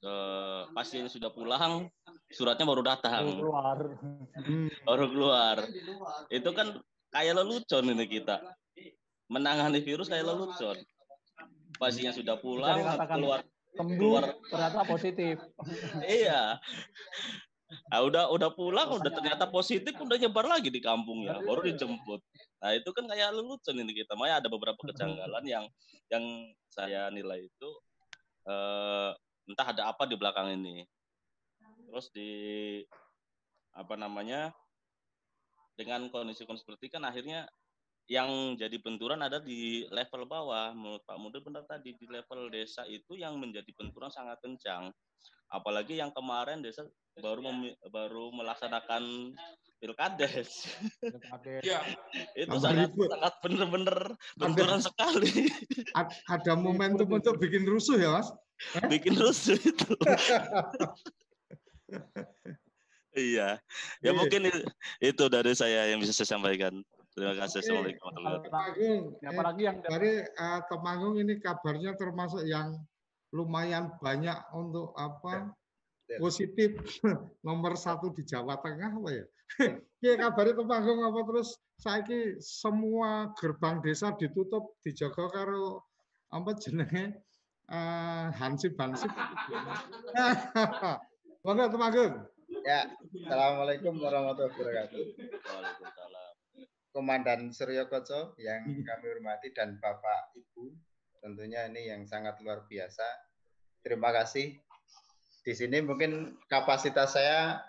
uh, 0.05 0.69
pasien 0.75 1.09
sudah 1.09 1.33
pulang 1.33 1.89
suratnya 2.29 2.67
baru 2.67 2.83
datang. 2.85 3.23
Baru 3.27 3.39
keluar. 3.39 3.79
Baru 4.87 5.05
keluar. 5.09 5.57
Itu 6.29 6.49
kan 6.53 6.79
kayak 7.11 7.41
lelucon 7.41 7.91
ini 7.91 8.05
kita. 8.07 8.39
Menangani 9.31 9.81
virus 9.81 10.11
kayak 10.11 10.27
lelucon. 10.27 10.77
Pasiennya 11.79 12.13
sudah 12.13 12.37
pulang 12.37 12.83
keluar 13.09 13.41
keluar. 13.73 14.35
ternyata 14.51 14.83
positif. 14.85 15.35
Iya 16.03 16.59
Nah, 17.71 17.99
udah 18.03 18.23
udah 18.35 18.49
pulang, 18.51 18.89
udah 18.99 19.11
ternyata 19.11 19.47
positif, 19.47 19.95
udah 19.95 20.17
nyebar 20.19 20.43
lagi 20.47 20.67
di 20.67 20.83
kampung 20.83 21.23
ya, 21.23 21.39
baru 21.39 21.63
dijemput. 21.63 22.19
Nah 22.61 22.71
itu 22.75 22.89
kan 22.91 23.07
kayak 23.07 23.31
lelucon 23.31 23.79
ini 23.79 23.91
kita. 23.95 24.13
Makanya 24.19 24.43
ada 24.43 24.49
beberapa 24.51 24.79
kejanggalan 24.91 25.43
yang 25.47 25.65
yang 26.11 26.23
saya 26.67 27.07
nilai 27.09 27.47
itu 27.47 27.69
eh, 28.45 29.11
entah 29.47 29.67
ada 29.71 29.89
apa 29.89 30.03
di 30.05 30.15
belakang 30.19 30.51
ini. 30.53 30.83
Terus 31.87 32.11
di 32.11 32.31
apa 33.71 33.95
namanya 33.95 34.51
dengan 35.79 36.11
kondisi-kondisi 36.11 36.67
seperti 36.67 36.91
kan 36.91 37.07
akhirnya 37.07 37.47
yang 38.11 38.59
jadi 38.59 38.75
benturan 38.83 39.23
ada 39.23 39.39
di 39.39 39.87
level 39.87 40.27
bawah. 40.27 40.75
Menurut 40.75 41.03
Pak 41.07 41.17
Muda 41.17 41.39
benar 41.39 41.63
tadi 41.63 41.95
di 41.95 42.05
level 42.05 42.51
desa 42.51 42.83
itu 42.85 43.15
yang 43.15 43.39
menjadi 43.39 43.71
benturan 43.73 44.11
sangat 44.11 44.37
kencang. 44.43 44.91
Apalagi 45.51 45.99
yang 45.99 46.15
kemarin 46.15 46.63
desa 46.63 46.87
baru 47.19 47.43
mem, 47.43 47.75
baru 47.91 48.31
melaksanakan 48.31 49.35
pilkades. 49.83 50.71
Iya. 51.61 51.83
itu 52.39 52.55
sangat 52.61 52.95
sangat 52.95 53.33
benar-benar 53.43 54.15
benturan 54.39 54.79
ada, 54.79 54.87
sekali. 54.87 55.51
Ada 56.31 56.53
momentum 56.55 57.11
untuk 57.11 57.35
bikin 57.41 57.67
rusuh 57.67 57.99
ya, 57.99 58.15
Mas? 58.15 58.31
Bikin 58.87 59.19
rusuh 59.19 59.59
itu. 59.59 59.91
iya. 63.17 63.59
Ya 63.99 64.11
iya. 64.11 64.11
mungkin 64.15 64.47
itu 65.03 65.23
dari 65.27 65.51
saya 65.51 65.91
yang 65.91 65.99
bisa 65.99 66.15
saya 66.15 66.39
sampaikan. 66.39 66.79
Terima 67.11 67.35
kasih. 67.35 67.59
Assalamualaikum 67.59 68.07
warahmatullahi 68.07 68.39
wabarakatuh. 68.47 69.27
Apalagi 69.27 69.61
yang 69.67 69.77
dari 69.83 70.11
uh, 70.23 70.59
Temanggung 70.71 71.15
ini 71.19 71.33
kabarnya 71.43 71.91
termasuk 71.99 72.47
yang 72.47 72.79
lumayan 73.31 73.95
banyak 73.99 74.35
untuk 74.51 74.91
apa 74.99 75.51
ya. 76.07 76.19
positif 76.19 76.75
nomor 77.47 77.79
satu 77.79 78.11
di 78.11 78.27
Jawa 78.27 78.59
Tengah 78.59 78.91
apa 78.99 79.09
ya? 79.11 79.25
Iya 80.01 80.17
kabarnya 80.17 80.57
Temanggung 80.57 81.05
apa 81.05 81.19
terus 81.29 81.61
saiki 81.77 82.39
semua 82.41 83.29
gerbang 83.37 83.83
desa 83.85 84.15
ditutup 84.17 84.73
dijaga 84.81 85.29
karo 85.29 85.85
apa 86.31 86.57
jenenge 86.57 87.21
uh, 87.69 88.33
hansip 88.33 88.73
hansip. 88.79 89.11
Monggo 91.45 91.65
Temanggung. 91.69 92.13
Ya, 92.61 92.85
Assalamualaikum 93.25 93.97
warahmatullahi 93.97 94.53
wabarakatuh. 94.53 95.03
Komandan 96.91 97.55
Suryo 97.55 97.87
Koco 97.87 98.35
yang 98.35 98.67
hmm. 98.67 98.83
kami 98.83 99.05
hormati 99.07 99.55
dan 99.55 99.79
Bapak 99.79 100.35
Ibu, 100.35 100.75
tentunya 101.21 101.69
ini 101.69 101.87
yang 101.93 102.03
sangat 102.09 102.41
luar 102.41 102.65
biasa. 102.65 103.05
Terima 103.85 104.09
kasih. 104.11 104.57
Di 105.41 105.53
sini 105.53 105.81
mungkin 105.81 106.37
kapasitas 106.49 107.17
saya 107.17 107.61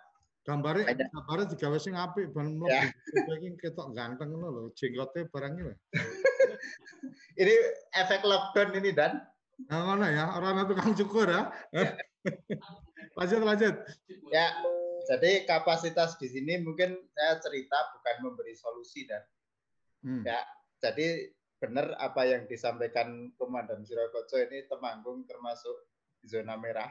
gambarnya 0.42 0.90
gambarnya 1.14 1.54
digawe 1.54 1.78
sing 1.78 1.94
apik 1.94 2.34
ban 2.34 2.58
ya. 2.66 2.90
iki 3.38 3.54
ketok 3.62 3.94
ganteng 3.94 4.34
ngono 4.34 4.48
lho, 4.50 4.62
jenggote 4.74 5.28
barang 5.30 5.54
ini. 5.54 5.74
ini 7.42 7.54
efek 7.94 8.26
lockdown 8.26 8.74
ini 8.80 8.90
dan 8.90 9.22
Nah, 9.70 9.94
mana 9.94 10.10
ya, 10.10 10.26
orang 10.34 10.66
tukang 10.66 10.90
cukur 10.90 11.30
ya. 11.30 11.46
ya. 11.70 11.94
lanjut 13.20 13.40
lanjut. 13.46 13.74
Ya, 14.34 14.50
jadi 15.06 15.46
kapasitas 15.46 16.18
di 16.18 16.30
sini 16.30 16.62
mungkin 16.62 16.94
saya 17.14 17.38
cerita 17.42 17.78
bukan 17.94 18.16
memberi 18.26 18.54
solusi 18.54 19.06
dan 19.06 19.22
hmm. 20.06 20.22
ya 20.26 20.40
jadi 20.82 21.30
benar 21.62 21.94
apa 22.02 22.26
yang 22.26 22.50
disampaikan 22.50 23.30
Komandan 23.38 23.86
Surakoco 23.86 24.34
ini 24.34 24.66
Temanggung 24.66 25.22
termasuk 25.30 25.86
zona 26.26 26.58
merah. 26.58 26.90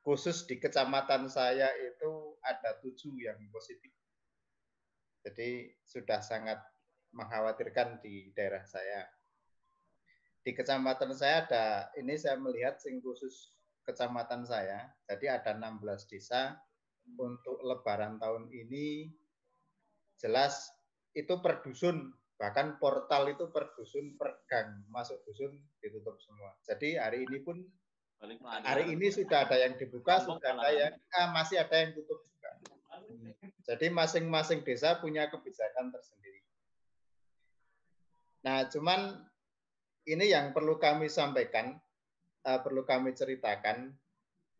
Khusus 0.00 0.48
di 0.48 0.56
kecamatan 0.56 1.28
saya 1.28 1.68
itu 1.76 2.40
ada 2.40 2.80
tujuh 2.80 3.12
yang 3.20 3.36
positif. 3.52 3.92
Jadi 5.20 5.68
sudah 5.84 6.24
sangat 6.24 6.56
mengkhawatirkan 7.12 8.00
di 8.00 8.32
daerah 8.32 8.64
saya. 8.64 9.04
Di 10.40 10.56
kecamatan 10.56 11.12
saya 11.12 11.44
ada, 11.44 11.92
ini 12.00 12.16
saya 12.16 12.40
melihat 12.40 12.80
sing 12.80 13.04
khusus 13.04 13.52
kecamatan 13.84 14.48
saya, 14.48 14.88
jadi 15.04 15.36
ada 15.44 15.52
16 15.60 16.08
desa, 16.08 16.56
untuk 17.16 17.60
lebaran 17.64 18.16
tahun 18.16 18.48
ini 18.48 19.12
jelas 20.20 20.68
itu 21.16 21.40
per 21.40 21.64
dusun 21.64 22.12
bahkan 22.38 22.78
portal 22.78 23.26
itu 23.34 23.50
per 23.50 23.74
dusun 23.74 24.14
per 24.14 24.46
gang 24.46 24.86
masuk 24.94 25.18
dusun 25.26 25.58
ditutup 25.82 26.14
semua. 26.22 26.54
Jadi 26.62 26.94
hari 26.94 27.26
ini 27.26 27.42
pun 27.42 27.58
hari 28.62 28.94
ini 28.94 29.10
sudah 29.10 29.46
ada 29.46 29.58
yang 29.58 29.74
dibuka 29.74 30.22
sudah 30.22 30.54
ada 30.54 30.70
yang 30.70 30.94
ah, 31.18 31.34
masih 31.34 31.58
ada 31.58 31.74
yang 31.74 31.98
tutup 31.98 32.22
juga. 32.22 32.50
Jadi 33.66 33.90
masing-masing 33.90 34.62
desa 34.62 35.02
punya 35.02 35.26
kebijakan 35.26 35.90
tersendiri. 35.90 36.40
Nah 38.46 38.70
cuman 38.70 39.18
ini 40.06 40.30
yang 40.30 40.54
perlu 40.54 40.78
kami 40.78 41.10
sampaikan 41.10 41.74
uh, 42.46 42.58
perlu 42.62 42.86
kami 42.86 43.12
ceritakan 43.12 43.92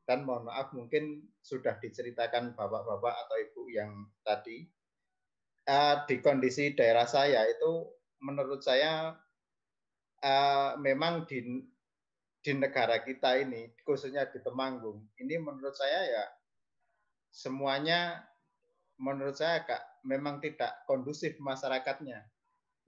dan 0.09 0.25
mohon 0.25 0.49
maaf 0.49 0.73
mungkin 0.73 1.25
sudah 1.45 1.77
diceritakan 1.81 2.57
bapak-bapak 2.57 3.15
atau 3.29 3.37
ibu 3.39 3.63
yang 3.73 4.09
tadi 4.25 4.65
uh, 5.69 6.03
di 6.09 6.19
kondisi 6.25 6.73
daerah 6.73 7.05
saya 7.05 7.45
itu 7.47 7.87
menurut 8.25 8.65
saya 8.65 9.13
uh, 10.25 10.73
memang 10.81 11.29
di 11.29 11.63
di 12.41 12.53
negara 12.57 13.05
kita 13.05 13.37
ini 13.39 13.71
khususnya 13.85 14.27
di 14.33 14.41
Temanggung 14.41 15.05
ini 15.21 15.37
menurut 15.37 15.77
saya 15.77 16.01
ya 16.09 16.25
semuanya 17.29 18.25
menurut 18.99 19.37
saya 19.37 19.63
agak 19.63 19.83
memang 20.03 20.41
tidak 20.41 20.83
kondusif 20.89 21.37
masyarakatnya 21.39 22.25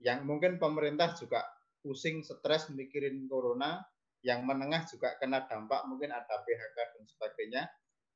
yang 0.01 0.25
mungkin 0.25 0.57
pemerintah 0.57 1.13
juga 1.13 1.45
pusing 1.85 2.25
stres 2.25 2.69
mikirin 2.73 3.29
corona 3.29 3.85
yang 4.21 4.45
menengah 4.45 4.85
juga 4.85 5.17
kena 5.17 5.49
dampak 5.49 5.81
mungkin 5.89 6.13
ada 6.13 6.45
PHK 6.45 6.77
dan 6.77 7.03
sebagainya. 7.09 7.63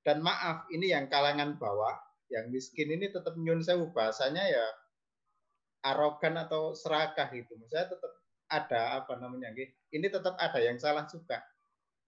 Dan 0.06 0.22
maaf, 0.22 0.70
ini 0.70 0.94
yang 0.94 1.10
kalangan 1.10 1.58
bawah, 1.58 1.98
yang 2.32 2.50
miskin 2.50 2.90
ini 2.90 3.12
tetap 3.14 3.38
nyun 3.38 3.62
sewu 3.62 3.94
bahasanya 3.94 4.44
ya 4.46 4.66
arogan 5.86 6.42
atau 6.42 6.74
serakah 6.74 7.30
gitu. 7.34 7.54
Saya 7.70 7.86
tetap 7.90 8.12
ada 8.50 9.02
apa 9.02 9.18
namanya 9.18 9.54
ini 9.94 10.08
tetap 10.10 10.38
ada 10.38 10.58
yang 10.62 10.78
salah 10.78 11.06
juga 11.10 11.42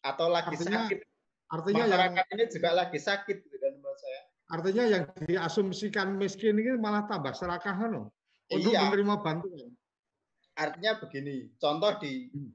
atau 0.05 0.29
lagi 0.29 0.53
artinya, 0.53 0.85
sakit. 0.85 0.99
Artinya 1.47 1.83
masyarakat 1.87 2.25
yang, 2.27 2.35
ini 2.37 2.43
juga 2.51 2.69
lagi 2.75 2.99
sakit 2.99 3.37
gitu 3.39 3.55
dan 3.57 3.71
menurut 3.79 3.99
saya. 3.99 4.21
Artinya 4.47 4.83
yang 4.87 5.03
diasumsikan 5.27 6.07
miskin 6.15 6.55
ini 6.55 6.79
malah 6.79 7.03
tambah 7.07 7.35
serakah 7.35 7.75
no? 7.91 8.11
untuk 8.47 8.71
iya. 8.71 8.87
menerima 8.87 9.15
bantuan. 9.19 9.71
Artinya 10.57 10.97
begini, 11.03 11.53
contoh 11.59 11.91
di 12.01 12.31
hmm. 12.33 12.51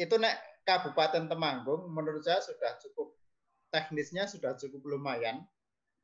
itu 0.00 0.14
nek 0.18 0.64
Kabupaten 0.66 1.30
Temanggung 1.30 1.88
menurut 1.92 2.24
saya 2.24 2.42
sudah 2.42 2.76
cukup 2.82 3.14
teknisnya 3.72 4.24
sudah 4.28 4.56
cukup 4.56 4.96
lumayan. 4.96 5.44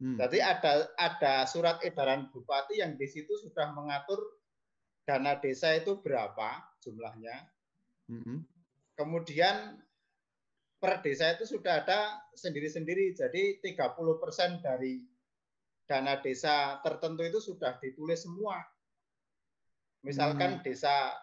Hmm. 0.02 0.18
Jadi 0.18 0.42
ada 0.42 0.90
ada 0.98 1.46
surat 1.46 1.78
edaran 1.86 2.26
bupati 2.34 2.82
yang 2.82 2.98
di 2.98 3.06
situ 3.06 3.30
sudah 3.38 3.70
mengatur 3.72 4.18
dana 5.06 5.38
desa 5.38 5.76
itu 5.76 6.02
berapa 6.02 6.62
jumlahnya. 6.82 7.36
Hmm. 8.10 8.42
Kemudian 8.98 9.78
per 10.82 11.00
desa 11.00 11.32
itu 11.38 11.46
sudah 11.46 11.86
ada 11.86 12.20
sendiri-sendiri. 12.34 13.14
Jadi 13.14 13.62
30% 13.62 14.60
dari 14.60 15.00
dana 15.86 16.18
desa 16.20 16.80
tertentu 16.82 17.22
itu 17.22 17.40
sudah 17.40 17.78
ditulis 17.78 18.26
semua. 18.26 18.60
Misalkan 20.04 20.60
hmm. 20.60 20.62
desa 20.66 21.14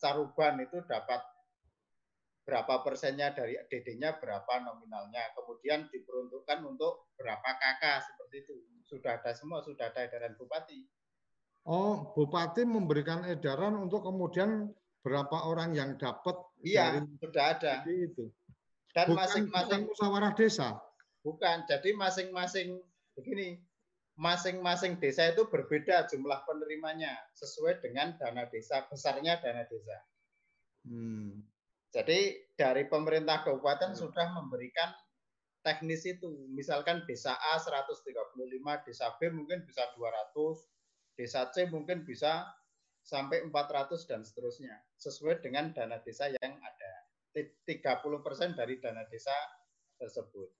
Caruban 0.00 0.58
itu 0.64 0.82
dapat 0.82 1.20
berapa 2.42 2.82
persennya 2.82 3.30
dari 3.30 3.54
DD-nya 3.70 4.18
berapa 4.18 4.66
nominalnya, 4.66 5.30
kemudian 5.38 5.86
diperuntukkan 5.94 6.58
untuk 6.66 7.11
berapa 7.22 7.48
kakak 7.62 8.02
seperti 8.02 8.42
itu. 8.42 8.56
Sudah 8.82 9.22
ada 9.22 9.32
semua, 9.32 9.62
sudah 9.62 9.88
ada 9.94 10.04
edaran 10.04 10.34
bupati. 10.34 10.82
Oh, 11.62 12.10
bupati 12.18 12.66
memberikan 12.66 13.22
edaran 13.22 13.78
untuk 13.78 14.02
kemudian 14.02 14.74
berapa 15.06 15.46
orang 15.46 15.78
yang 15.78 15.94
dapat 15.94 16.34
Iya, 16.66 16.98
dari 16.98 17.18
sudah 17.22 17.44
ada. 17.54 17.74
Itu. 17.86 18.34
Dan 18.92 19.14
masing-masing 19.14 19.88
musyawarah 19.88 20.34
desa. 20.34 20.76
Bukan, 21.22 21.64
jadi 21.70 21.94
masing-masing 21.94 22.82
begini, 23.14 23.62
masing-masing 24.18 25.00
desa 25.00 25.32
itu 25.32 25.48
berbeda 25.48 26.04
jumlah 26.10 26.44
penerimanya 26.44 27.14
sesuai 27.38 27.80
dengan 27.80 28.18
dana 28.20 28.44
desa 28.50 28.84
besarnya 28.90 29.40
dana 29.40 29.64
desa. 29.64 29.96
Hmm. 30.84 31.40
Jadi 31.92 32.40
dari 32.56 32.88
pemerintah 32.88 33.44
kabupaten 33.44 33.92
sudah 33.92 34.32
memberikan 34.32 34.92
teknis 35.62 36.02
itu. 36.04 36.28
Misalkan 36.52 37.06
desa 37.06 37.38
A 37.38 37.58
135, 37.58 38.36
desa 38.86 39.06
B 39.16 39.30
mungkin 39.30 39.62
bisa 39.64 39.86
200, 39.94 40.68
desa 41.16 41.48
C 41.54 41.70
mungkin 41.70 42.02
bisa 42.02 42.46
sampai 43.02 43.46
400 43.46 44.06
dan 44.10 44.22
seterusnya. 44.22 44.74
Sesuai 44.98 45.42
dengan 45.42 45.70
dana 45.74 45.98
desa 46.02 46.30
yang 46.30 46.54
ada. 46.58 46.92
30% 47.32 48.60
dari 48.60 48.76
dana 48.76 49.08
desa 49.08 49.32
tersebut. 49.96 50.52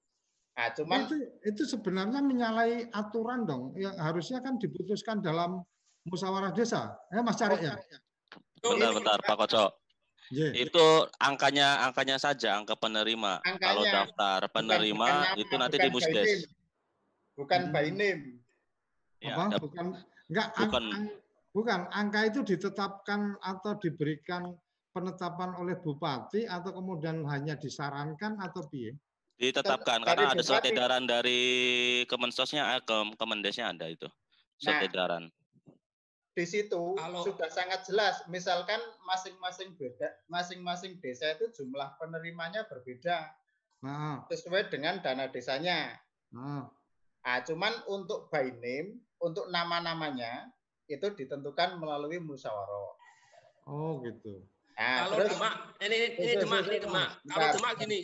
Nah, 0.53 0.69
cuman 0.73 1.09
itu, 1.09 1.17
itu 1.49 1.63
sebenarnya 1.69 2.21
menyalahi 2.25 2.89
aturan 2.93 3.45
dong. 3.45 3.77
Yang 3.77 3.97
harusnya 4.01 4.39
kan 4.41 4.57
diputuskan 4.57 5.21
dalam 5.21 5.61
musyawarah 6.09 6.53
desa. 6.53 6.97
Eh 7.13 7.21
Mas 7.21 7.37
Cari 7.37 7.61
ya. 7.61 7.77
Bentar, 8.63 8.93
bentar 8.95 9.19
Pak 9.21 9.37
Kocok. 9.37 9.82
Yeah. 10.33 10.65
Itu 10.65 11.13
angkanya 11.21 11.85
angkanya 11.85 12.17
saja 12.17 12.57
angka 12.57 12.73
penerima. 12.73 13.45
Angkanya, 13.45 13.69
Kalau 13.69 13.85
daftar 13.85 14.41
penerima 14.49 15.09
bukan, 15.13 15.43
itu 15.45 15.55
nanti 15.61 15.77
di 15.77 15.89
Musdes. 15.93 16.49
Bukan 17.37 17.69
by 17.69 17.93
name. 17.93 18.41
Ya, 19.21 19.37
Apa? 19.37 19.61
Bukan 19.61 20.01
Enggak, 20.33 20.49
bukan. 20.57 20.85
Ang, 20.89 21.07
bukan, 21.53 21.81
angka 21.93 22.21
itu 22.25 22.41
ditetapkan 22.41 23.37
atau 23.45 23.77
diberikan 23.77 24.57
penetapan 24.97 25.53
oleh 25.61 25.77
bupati 25.77 26.49
atau 26.49 26.73
kemudian 26.73 27.21
hanya 27.29 27.53
disarankan 27.61 28.41
atau 28.41 28.65
piye? 28.73 28.97
Ditetapkan 29.37 30.01
karena 30.01 30.33
ada 30.33 30.41
surat 30.41 30.65
edaran 30.65 31.05
dari 31.05 31.41
Kemensosnya, 32.09 32.81
eh, 32.81 32.83
Kemendesnya 33.21 33.69
ada 33.69 33.93
itu. 33.93 34.09
Surat 34.57 34.81
nah, 34.81 34.89
edaran. 34.89 35.25
Di 36.33 36.49
situ 36.49 36.97
Halo. 36.97 37.29
sudah 37.29 37.49
sangat 37.53 37.85
jelas. 37.85 38.25
Misalkan 38.33 38.81
masing-masing 39.05 39.77
beda, 39.77 40.09
masing-masing 40.33 40.97
desa 41.05 41.37
itu 41.37 41.53
jumlah 41.53 42.01
penerimanya 42.01 42.65
berbeda. 42.65 43.29
Nah. 43.85 44.25
Sesuai 44.33 44.73
dengan 44.73 45.05
dana 45.05 45.29
desanya. 45.29 45.93
Nah. 46.33 46.73
nah, 47.21 47.39
cuman 47.45 47.85
untuk 47.93 48.33
by 48.33 48.49
name, 48.49 48.97
untuk 49.21 49.53
nama-namanya 49.53 50.49
itu 50.89 51.05
ditentukan 51.13 51.77
melalui 51.77 52.17
musyawarah. 52.17 52.97
Oh, 53.69 54.01
gitu. 54.03 54.43
Nah, 54.75 55.07
kalau 55.07 55.17
terus, 55.21 55.31
Demak, 55.37 55.55
ini 55.85 55.97
ini 56.17 56.33
Demak, 56.41 56.63
ini 56.67 56.79
Demak. 56.81 57.09
Kalau 57.29 57.49
Demak 57.55 57.73
gini, 57.79 58.01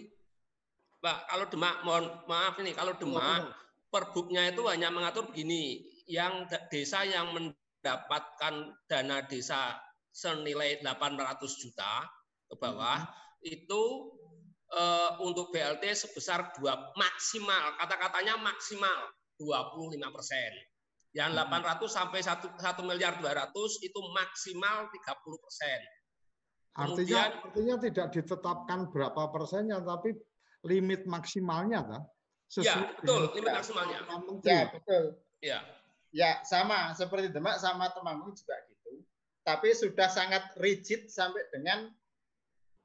Mbak, 1.00 1.18
kalau 1.26 1.46
Demak, 1.48 1.76
mohon 1.82 2.04
maaf 2.28 2.54
ini, 2.60 2.70
kalau 2.76 2.92
Demak, 2.94 3.42
perbuknya 3.88 4.52
itu 4.52 4.62
hanya 4.68 4.92
mengatur 4.92 5.26
begini, 5.26 5.82
yang 6.06 6.46
desa 6.70 7.02
yang 7.08 7.32
mendapatkan 7.78 8.74
dana 8.90 9.22
desa 9.24 9.78
senilai 10.10 10.82
800 10.82 11.62
juta 11.62 12.02
ke 12.50 12.54
bawah, 12.58 13.06
hmm. 13.06 13.54
itu 13.54 13.82
uh, 14.74 15.14
untuk 15.22 15.54
BLT 15.54 15.94
sebesar 15.94 16.50
dua 16.58 16.74
maksimal, 16.98 17.78
kata-katanya 17.78 18.40
maksimal 18.42 19.14
25 19.38 19.94
persen. 20.10 20.52
Yang 21.14 21.30
800 21.38 21.86
hmm. 21.86 21.86
sampai 21.86 22.20
1, 22.20 22.58
1 22.58 22.90
miliar 22.90 23.14
200 23.22 23.86
itu 23.86 24.00
maksimal 24.10 24.90
30 24.90 25.44
persen. 25.44 25.80
Artinya, 26.78 27.22
artinya 27.42 27.76
tidak 27.82 28.06
ditetapkan 28.14 28.90
berapa 28.90 29.34
persennya, 29.34 29.82
tapi 29.82 30.14
limit 30.66 31.06
maksimalnya, 31.10 31.82
tak? 31.82 32.02
Ya, 32.62 32.90
betul, 33.02 33.34
limit 33.34 33.50
maksimalnya. 33.50 33.98
Ya, 34.46 34.62
betul. 34.70 35.04
Ya. 35.42 35.60
Ya, 36.09 36.40
sama 36.44 36.96
seperti 36.96 37.28
Demak 37.28 37.61
sama 37.61 37.92
Temanggung 37.92 38.32
juga 38.32 38.56
gitu. 38.68 39.04
Tapi 39.44 39.72
sudah 39.76 40.09
sangat 40.09 40.56
rigid 40.61 41.09
sampai 41.12 41.44
dengan 41.52 41.92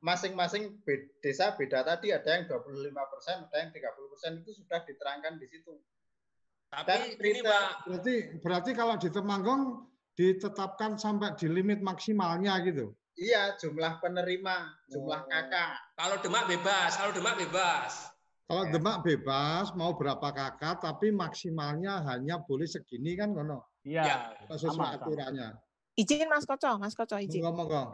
masing-masing 0.03 0.84
desa 1.24 1.55
beda 1.55 1.88
tadi 1.88 2.11
ada 2.11 2.28
yang 2.28 2.43
25 2.51 2.91
persen, 2.91 3.47
ada 3.47 3.57
yang 3.63 3.71
30 3.71 4.11
persen 4.11 4.32
itu 4.43 4.51
sudah 4.59 4.80
diterangkan 4.84 5.39
di 5.39 5.47
situ. 5.47 5.74
Tapi 6.67 7.15
Dan 7.15 7.24
ini 7.24 7.41
Pak. 7.45 7.67
Berarti 7.88 8.15
berarti 8.43 8.71
kalau 8.76 8.95
di 8.99 9.09
Temanggung 9.13 9.61
ditetapkan 10.13 10.99
sampai 10.99 11.34
di 11.39 11.47
limit 11.47 11.80
maksimalnya 11.80 12.59
gitu. 12.67 12.91
Iya, 13.13 13.55
jumlah 13.61 14.01
penerima, 14.01 14.74
jumlah 14.89 15.21
oh. 15.24 15.30
kakak. 15.30 15.74
Kalau 15.95 16.17
Demak 16.19 16.49
bebas, 16.49 16.91
kalau 16.97 17.13
Demak 17.13 17.38
bebas. 17.38 18.12
Kalau 18.43 18.63
ya. 18.67 18.71
Demak 18.75 18.97
bebas, 19.07 19.71
mau 19.73 19.95
berapa 19.95 20.27
kakak, 20.29 20.83
tapi 20.83 21.15
maksimalnya 21.15 22.03
hanya 22.11 22.43
boleh 22.43 22.67
segini 22.67 23.15
kan, 23.15 23.31
kono? 23.31 23.63
Iya. 23.87 24.35
Sesuai 24.51 24.99
aturannya. 24.99 25.55
Izin 25.95 26.27
Mas 26.27 26.43
Koco, 26.43 26.75
Mas 26.81 26.97
Koco 26.97 27.15
izin. 27.21 27.39
Ngomong, 27.45 27.67
ngomong. 27.69 27.89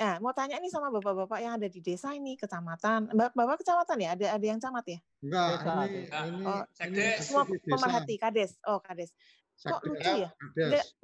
Eh, 0.00 0.16
mau 0.24 0.32
tanya 0.32 0.56
nih 0.56 0.72
sama 0.72 0.88
bapak-bapak 0.88 1.44
yang 1.44 1.60
ada 1.60 1.68
di 1.68 1.84
desa 1.84 2.16
ini, 2.16 2.32
kecamatan. 2.40 3.12
Bapak 3.12 3.60
kecamatan 3.60 3.96
ya? 4.00 4.08
Ada 4.16 4.26
ada 4.40 4.46
yang 4.48 4.56
camat 4.56 4.84
ya? 4.88 4.98
Enggak, 5.20 5.44
desa, 5.60 5.72
ini, 5.84 6.00
ini, 6.08 6.44
oh, 6.48 6.64
ini 6.88 7.04
semua 7.20 7.44
pemerhati, 7.44 8.14
kades. 8.16 8.56
Oh, 8.64 8.80
kades. 8.80 9.12
Kok 9.60 9.84
lucu 9.84 10.24
ya? 10.24 10.30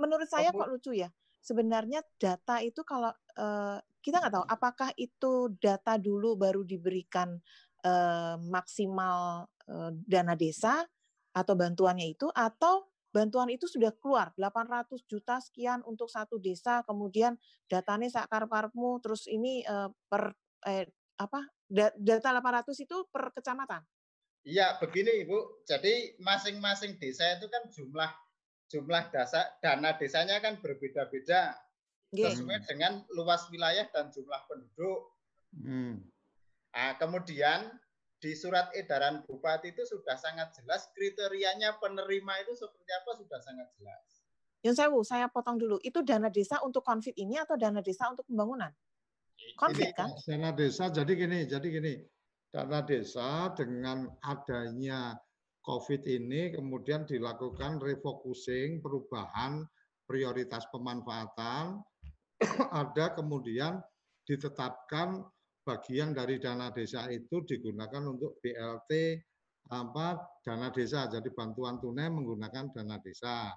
Menurut 0.00 0.28
saya 0.32 0.48
kok 0.48 0.64
lucu 0.72 0.96
ya? 0.96 1.12
sebenarnya 1.46 2.02
data 2.18 2.58
itu 2.58 2.82
kalau 2.82 3.14
uh, 3.38 3.78
kita 4.02 4.18
nggak 4.18 4.34
tahu 4.34 4.46
apakah 4.50 4.90
itu 4.98 5.54
data 5.62 5.94
dulu 5.94 6.34
baru 6.34 6.66
diberikan 6.66 7.38
uh, 7.86 8.34
maksimal 8.42 9.46
uh, 9.70 9.90
dana 10.02 10.34
desa 10.34 10.82
atau 11.30 11.54
bantuannya 11.54 12.10
itu 12.10 12.26
atau 12.34 12.90
bantuan 13.14 13.48
itu 13.48 13.64
sudah 13.64 13.94
keluar 13.96 14.34
800 14.36 15.06
juta 15.08 15.40
sekian 15.40 15.80
untuk 15.86 16.10
satu 16.10 16.36
desa 16.36 16.84
kemudian 16.84 17.38
datanya 17.70 18.12
sakar 18.12 18.44
karepmu 18.44 19.00
terus 19.00 19.24
ini 19.30 19.64
uh, 19.64 19.88
per 20.10 20.36
eh, 20.68 20.84
apa 21.16 21.40
data 21.96 22.28
800 22.36 22.76
itu 22.76 22.96
per 23.08 23.32
kecamatan 23.32 23.80
Iya, 24.46 24.78
begini 24.78 25.26
Ibu. 25.26 25.66
Jadi 25.66 26.22
masing-masing 26.22 27.02
desa 27.02 27.34
itu 27.34 27.50
kan 27.50 27.66
jumlah 27.66 28.10
jumlah 28.70 29.10
dasa, 29.10 29.58
dana 29.58 29.98
desanya 29.98 30.38
kan 30.38 30.62
berbeda-beda 30.62 31.58
yeah. 32.14 32.30
sesuai 32.30 32.62
dengan 32.70 33.02
luas 33.10 33.42
wilayah 33.50 33.90
dan 33.90 34.14
jumlah 34.14 34.38
penduduk. 34.46 35.00
Hmm. 35.50 35.98
Nah, 36.76 36.92
kemudian 37.00 37.72
di 38.20 38.36
surat 38.36 38.68
edaran 38.76 39.24
bupati 39.24 39.72
itu 39.72 39.88
sudah 39.88 40.12
sangat 40.20 40.52
jelas 40.60 40.92
kriterianya 40.92 41.80
penerima 41.80 42.44
itu 42.44 42.52
seperti 42.52 42.90
apa 42.92 43.10
sudah 43.16 43.40
sangat 43.40 43.68
jelas. 43.80 44.04
Yang 44.60 44.74
saya 44.76 44.88
saya 45.00 45.26
potong 45.32 45.56
dulu. 45.56 45.80
Itu 45.80 46.04
dana 46.04 46.28
desa 46.28 46.60
untuk 46.60 46.84
konflik 46.84 47.16
ini 47.16 47.40
atau 47.40 47.56
dana 47.56 47.80
desa 47.80 48.12
untuk 48.12 48.28
pembangunan? 48.28 48.68
Konflik 49.56 49.96
kan? 49.96 50.12
Dana 50.28 50.52
desa 50.52 50.92
jadi 50.92 51.12
gini, 51.16 51.48
jadi 51.48 51.64
gini. 51.64 51.94
Dana 52.52 52.84
desa 52.84 53.56
dengan 53.56 54.12
adanya 54.20 55.16
COVID 55.64 56.04
ini 56.04 56.52
kemudian 56.52 57.08
dilakukan 57.08 57.80
refocusing, 57.80 58.84
perubahan 58.84 59.64
prioritas 60.04 60.68
pemanfaatan, 60.68 61.80
ada 62.84 63.16
kemudian 63.16 63.80
ditetapkan 64.26 65.24
bagian 65.66 66.14
dari 66.14 66.38
dana 66.38 66.70
desa 66.70 67.10
itu 67.10 67.42
digunakan 67.42 68.06
untuk 68.06 68.38
BLT 68.38 69.18
apa 69.74 70.22
dana 70.46 70.70
desa 70.70 71.10
jadi 71.10 71.26
bantuan 71.34 71.82
tunai 71.82 72.06
menggunakan 72.06 72.70
dana 72.70 73.02
desa. 73.02 73.50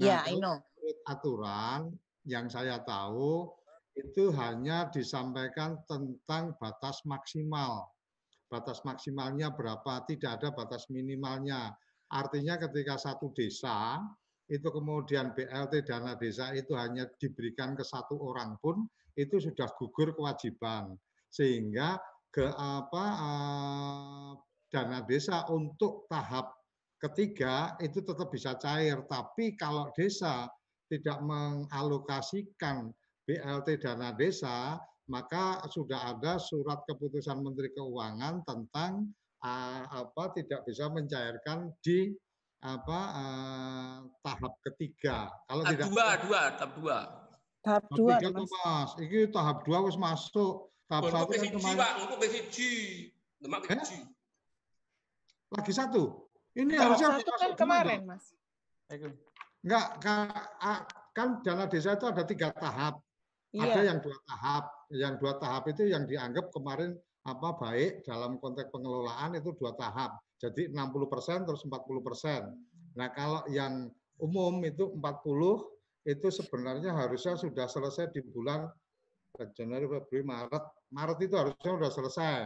yeah, 0.00 0.24
I 0.24 0.40
know. 0.40 0.56
aturan 1.04 1.92
yang 2.24 2.48
saya 2.48 2.80
tahu 2.80 3.52
itu 3.92 4.32
hanya 4.32 4.88
disampaikan 4.88 5.76
tentang 5.84 6.56
batas 6.56 7.04
maksimal 7.04 7.92
batas 8.52 8.84
maksimalnya 8.84 9.56
berapa, 9.56 10.04
tidak 10.04 10.36
ada 10.36 10.48
batas 10.52 10.92
minimalnya. 10.92 11.72
Artinya 12.12 12.60
ketika 12.60 13.00
satu 13.00 13.32
desa 13.32 13.96
itu 14.52 14.68
kemudian 14.68 15.32
BLT 15.32 15.88
dana 15.88 16.12
desa 16.20 16.52
itu 16.52 16.76
hanya 16.76 17.08
diberikan 17.16 17.72
ke 17.72 17.80
satu 17.80 18.20
orang 18.20 18.60
pun 18.60 18.84
itu 19.16 19.40
sudah 19.40 19.64
gugur 19.80 20.12
kewajiban 20.12 20.92
sehingga 21.32 21.96
ke 22.28 22.44
apa 22.52 23.04
eh, 23.16 24.30
dana 24.68 25.00
desa 25.04 25.48
untuk 25.48 26.04
tahap 26.12 26.52
ketiga 27.00 27.76
itu 27.80 28.04
tetap 28.04 28.28
bisa 28.28 28.56
cair 28.60 29.00
tapi 29.08 29.56
kalau 29.56 29.88
desa 29.96 30.48
tidak 30.92 31.18
mengalokasikan 31.24 32.92
BLT 33.24 33.80
dana 33.80 34.12
desa 34.12 34.76
maka 35.10 35.60
sudah 35.68 36.14
ada 36.16 36.38
surat 36.38 36.80
keputusan 36.88 37.42
Menteri 37.42 37.74
Keuangan 37.74 38.46
tentang 38.46 39.12
uh, 39.44 39.82
apa 39.90 40.32
tidak 40.32 40.64
bisa 40.64 40.88
mencairkan 40.88 41.74
di 41.82 42.14
apa 42.62 43.00
uh, 43.12 43.96
tahap 44.22 44.54
ketiga. 44.70 45.28
Kalau 45.50 45.62
tahap 45.66 45.72
tidak 45.74 45.86
dua, 45.90 46.08
dua, 46.22 46.40
tahap 46.54 46.72
dua. 46.78 46.98
Tahap 47.62 47.84
dua, 47.94 48.12
tiga 48.18 48.28
mas. 48.32 48.50
mas. 48.64 48.90
Ini 49.02 49.20
tahap 49.34 49.66
dua 49.66 49.76
harus 49.82 49.98
masuk. 49.98 50.71
Kan 50.90 51.02
kemarin. 51.06 51.78
Pak, 51.78 51.92
untuk 52.06 52.18
besi 52.20 52.40
Demak 53.42 53.66
eh? 53.66 54.06
Lagi 55.52 55.72
satu. 55.74 56.30
Ini 56.54 56.72
tahap 56.78 56.86
harusnya 56.94 57.08
satu 57.18 57.32
kan 57.34 57.52
kemarin, 57.58 58.00
Mas. 58.06 58.24
Enggak, 59.62 59.86
kan, 59.98 60.26
kan 61.16 61.28
dana 61.42 61.64
desa 61.66 61.98
itu 61.98 62.06
ada 62.06 62.22
tiga 62.22 62.54
tahap. 62.54 63.02
Iya. 63.52 63.68
Ada 63.68 63.80
yang 63.84 63.98
dua 64.00 64.16
tahap. 64.28 64.64
Yang 64.92 65.14
dua 65.20 65.32
tahap 65.40 65.62
itu 65.68 65.82
yang 65.90 66.04
dianggap 66.06 66.54
kemarin 66.54 66.96
apa 67.22 67.48
baik 67.54 68.02
dalam 68.02 68.38
konteks 68.38 68.70
pengelolaan 68.70 69.38
itu 69.38 69.54
dua 69.58 69.74
tahap. 69.78 70.18
Jadi 70.42 70.74
60 70.74 71.06
persen 71.06 71.46
terus 71.46 71.62
40 71.62 72.02
persen. 72.02 72.50
Nah 72.98 73.08
kalau 73.14 73.46
yang 73.46 73.86
umum 74.18 74.58
itu 74.66 74.90
40 74.98 76.10
itu 76.10 76.28
sebenarnya 76.34 76.90
harusnya 76.98 77.38
sudah 77.38 77.70
selesai 77.70 78.10
di 78.10 78.26
bulan 78.26 78.66
Januari, 79.56 79.86
Februari, 79.88 80.24
Maret. 80.24 80.64
Maret 80.92 81.18
itu 81.24 81.34
harusnya 81.36 81.70
sudah 81.78 81.92
selesai. 81.92 82.40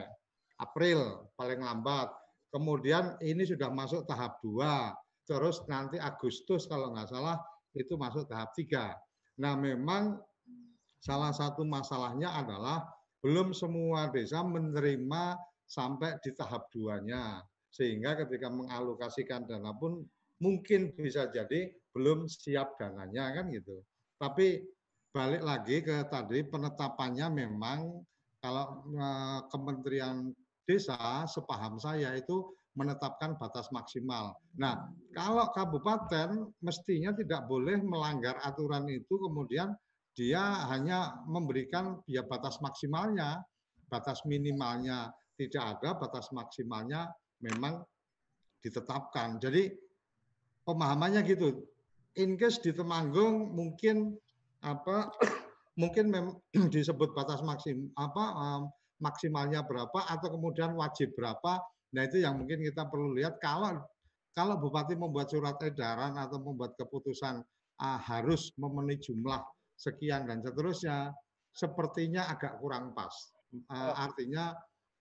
April 0.63 1.31
paling 1.35 1.61
lambat. 1.61 2.09
Kemudian 2.51 3.19
ini 3.21 3.43
sudah 3.43 3.69
masuk 3.69 4.07
tahap 4.07 4.39
dua. 4.41 4.95
Terus 5.27 5.61
nanti 5.67 5.99
Agustus 5.99 6.71
kalau 6.71 6.95
nggak 6.95 7.11
salah 7.11 7.37
itu 7.75 7.99
masuk 7.99 8.31
tahap 8.31 8.55
tiga. 8.55 8.95
Nah 9.37 9.59
memang 9.59 10.23
Salah 11.07 11.31
satu 11.31 11.63
masalahnya 11.63 12.35
adalah 12.35 12.83
belum 13.23 13.55
semua 13.55 14.11
desa 14.11 14.43
menerima 14.43 15.39
sampai 15.63 16.19
di 16.19 16.35
tahap 16.35 16.67
duanya. 16.75 17.47
Sehingga 17.71 18.19
ketika 18.19 18.51
mengalokasikan 18.51 19.47
dana 19.47 19.71
pun 19.77 20.03
mungkin 20.43 20.91
bisa 20.99 21.31
jadi 21.31 21.71
belum 21.95 22.27
siap 22.27 22.75
dananya 22.83 23.39
kan 23.39 23.55
gitu. 23.55 23.87
Tapi 24.19 24.67
balik 25.11 25.43
lagi 25.43 25.83
ke 25.83 26.07
tadi 26.09 26.45
penetapannya 26.47 27.27
memang 27.33 28.03
kalau 28.41 28.87
eh, 28.95 29.41
Kementerian 29.51 30.31
Desa 30.67 31.25
sepaham 31.31 31.79
saya 31.79 32.15
itu 32.19 32.55
menetapkan 32.77 33.41
batas 33.41 33.73
maksimal. 33.73 34.37
Nah, 34.61 34.77
kalau 35.17 35.49
kabupaten 35.57 36.53
mestinya 36.61 37.17
tidak 37.17 37.49
boleh 37.49 37.81
melanggar 37.81 38.37
aturan 38.45 38.85
itu 38.93 39.17
kemudian 39.17 39.73
dia 40.13 40.69
hanya 40.69 41.25
memberikan 41.25 42.05
ya 42.05 42.21
batas 42.27 42.61
maksimalnya, 42.61 43.41
batas 43.89 44.21
minimalnya 44.29 45.09
tidak 45.41 45.81
ada, 45.81 45.97
batas 45.97 46.29
maksimalnya 46.37 47.09
memang 47.41 47.81
ditetapkan. 48.61 49.41
Jadi 49.41 49.73
pemahamannya 50.65 51.25
gitu. 51.25 51.65
In 52.17 52.37
case 52.41 52.61
di 52.65 52.73
Temanggung 52.73 53.53
mungkin 53.53 54.17
apa 54.67 55.15
mungkin 55.79 56.11
mem, 56.11 56.27
disebut 56.75 57.15
batas 57.15 57.41
maksim 57.47 57.89
apa 57.95 58.25
um, 58.35 58.63
maksimalnya 58.99 59.63
berapa 59.63 60.09
atau 60.09 60.35
kemudian 60.35 60.75
wajib 60.75 61.13
berapa. 61.15 61.63
Nah, 61.95 62.03
itu 62.05 62.21
yang 62.21 62.41
mungkin 62.41 62.65
kita 62.65 62.89
perlu 62.91 63.15
lihat 63.15 63.39
kalau 63.39 63.79
kalau 64.37 64.61
bupati 64.61 64.99
membuat 64.99 65.33
surat 65.33 65.57
edaran 65.65 66.17
atau 66.19 66.43
membuat 66.43 66.77
keputusan 66.77 67.41
uh, 67.81 68.01
harus 68.01 68.53
memenuhi 68.61 69.01
jumlah 69.01 69.41
sekian 69.77 70.29
dan 70.29 70.41
seterusnya 70.45 71.13
sepertinya 71.53 72.29
agak 72.29 72.61
kurang 72.61 72.93
pas. 72.93 73.13
Uh, 73.73 73.95
artinya 73.97 74.53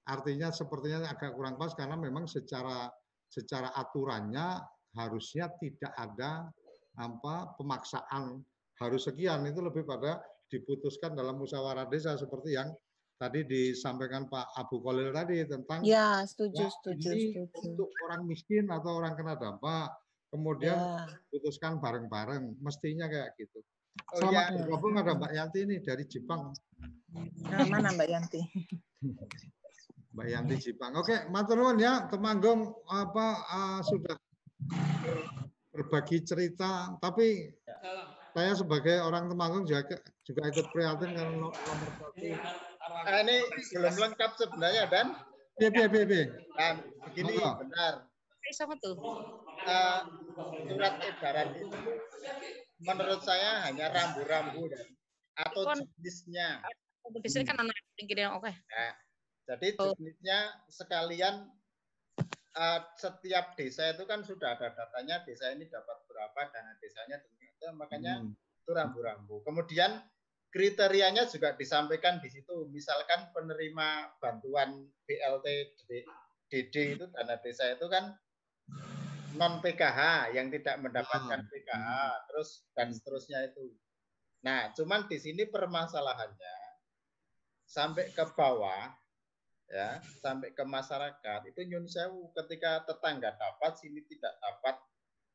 artinya 0.05 0.53
sepertinya 0.53 1.09
agak 1.09 1.33
kurang 1.35 1.57
pas 1.57 1.73
karena 1.73 1.97
memang 1.97 2.29
secara 2.29 2.87
secara 3.27 3.73
aturannya 3.75 4.61
harusnya 4.95 5.51
tidak 5.59 5.91
ada 5.97 6.47
apa 6.95 7.51
pemaksaan 7.59 8.39
harus 8.79 9.07
sekian 9.07 9.45
itu 9.47 9.59
lebih 9.63 9.87
pada 9.87 10.19
diputuskan 10.51 11.15
dalam 11.15 11.39
musyawarah 11.39 11.87
desa 11.89 12.15
seperti 12.19 12.55
yang 12.55 12.69
tadi 13.15 13.47
disampaikan 13.47 14.27
Pak 14.27 14.59
Abu 14.59 14.83
Kolil 14.83 15.15
tadi 15.15 15.39
tentang 15.47 15.81
ya 15.87 16.21
setuju 16.27 16.67
ya, 16.67 16.69
setuju 16.69 17.07
ini 17.15 17.23
setuju 17.31 17.59
untuk 17.71 17.89
orang 18.07 18.21
miskin 18.27 18.67
atau 18.67 18.99
orang 18.99 19.15
kena 19.15 19.39
dampak 19.39 19.95
kemudian 20.35 20.75
ya. 20.75 21.07
putuskan 21.31 21.79
bareng-bareng 21.79 22.59
mestinya 22.59 23.07
kayak 23.07 23.31
gitu. 23.39 23.63
Oh, 24.11 24.27
Selamat 24.27 24.51
ya. 24.51 24.55
bergabung 24.59 24.99
ada 24.99 25.15
Mbak 25.15 25.31
Yanti 25.31 25.59
ini 25.63 25.75
dari 25.79 26.03
Jepang. 26.03 26.51
Nah, 27.47 27.63
mana 27.71 27.95
Mbak 27.95 28.09
Yanti 28.11 28.41
Mbak 30.11 30.27
Yanti 30.27 30.55
Jepang. 30.59 30.91
Oke, 30.99 31.31
matur 31.31 31.63
nuwun 31.63 31.79
ya, 31.79 32.11
Temanggung 32.11 32.75
apa 32.91 33.27
uh, 33.47 33.79
sudah 33.79 34.19
berbagi 35.71 36.23
cerita, 36.27 36.99
tapi 36.99 37.51
saya 38.35 38.51
sebagai 38.51 38.99
orang 38.99 39.31
Temanggung 39.31 39.63
juga 39.63 39.95
juga 40.27 40.41
ikut 40.51 40.67
prihatin 40.75 41.15
kan 41.15 41.27
nomor 41.31 41.55
satu. 41.55 42.35
Ah, 42.83 43.23
ini 43.23 43.47
belum 43.71 43.95
lengkap 43.95 44.31
sebenarnya 44.35 44.91
dan 44.91 45.15
piye 45.55 45.71
piye 45.71 46.03
piye. 46.03 46.23
dan 46.59 46.83
begini 47.07 47.39
Monggo. 47.39 47.63
benar 47.63 47.93
Sama 48.51 48.75
tuh. 48.77 48.93
Eh, 49.65 49.99
surat 50.69 50.93
edaran 51.01 51.47
itu 51.57 51.65
menurut 52.83 53.23
saya 53.23 53.65
hanya 53.65 53.89
rambu-rambu 53.89 54.67
dan 54.69 54.85
atau 55.39 55.71
jenisnya. 55.73 56.61
Di 57.23 57.29
sini 57.31 57.47
kan 57.47 57.57
anak 57.57 57.73
yang 57.97 58.35
oke. 58.37 58.51
Nah, 58.51 58.93
jadi 59.47 59.67
Oh. 59.79 59.95
jenisnya 59.95 60.59
sekalian 60.67 61.49
eh, 62.55 62.79
setiap 62.99 63.55
desa 63.55 63.95
itu 63.95 64.03
kan 64.03 64.21
sudah 64.27 64.59
ada 64.59 64.75
datanya 64.75 65.23
desa 65.23 65.55
ini 65.55 65.65
dapat 65.71 66.03
berapa 66.05 66.39
dana 66.53 66.75
desanya 66.83 67.17
ternyata 67.65 67.81
makanya 67.81 68.13
Hmm. 68.21 68.33
itu 68.37 68.71
rambu-rambu. 68.73 69.35
Kemudian 69.41 69.91
kriterianya 70.53 71.25
juga 71.25 71.57
disampaikan 71.57 72.21
di 72.21 72.29
situ. 72.29 72.69
Misalkan 72.69 73.33
penerima 73.33 74.13
bantuan 74.21 74.85
BLT 75.09 75.73
DD 76.45 76.75
itu 76.93 77.05
dana 77.09 77.35
desa 77.41 77.73
itu 77.73 77.89
kan 77.89 78.13
non 79.35 79.59
PKH 79.59 80.31
yang 80.37 80.47
tidak 80.53 80.77
mendapatkan 80.79 81.41
Ah. 81.41 81.49
PKH 81.49 81.89
terus 82.29 82.49
dan 82.77 82.93
seterusnya 82.93 83.49
itu. 83.49 83.73
Nah, 84.45 84.69
cuman 84.77 85.09
di 85.09 85.17
sini 85.17 85.49
permasalahannya 85.49 86.57
sampai 87.65 88.13
ke 88.13 88.23
bawah 88.37 88.93
ya, 89.65 89.97
sampai 90.21 90.53
ke 90.53 90.61
masyarakat 90.61 91.49
itu 91.49 91.59
nyun 91.65 91.89
sewu 91.89 92.29
ketika 92.37 92.85
tetangga 92.85 93.33
dapat 93.33 93.73
sini 93.81 94.05
tidak 94.05 94.37
dapat 94.37 94.77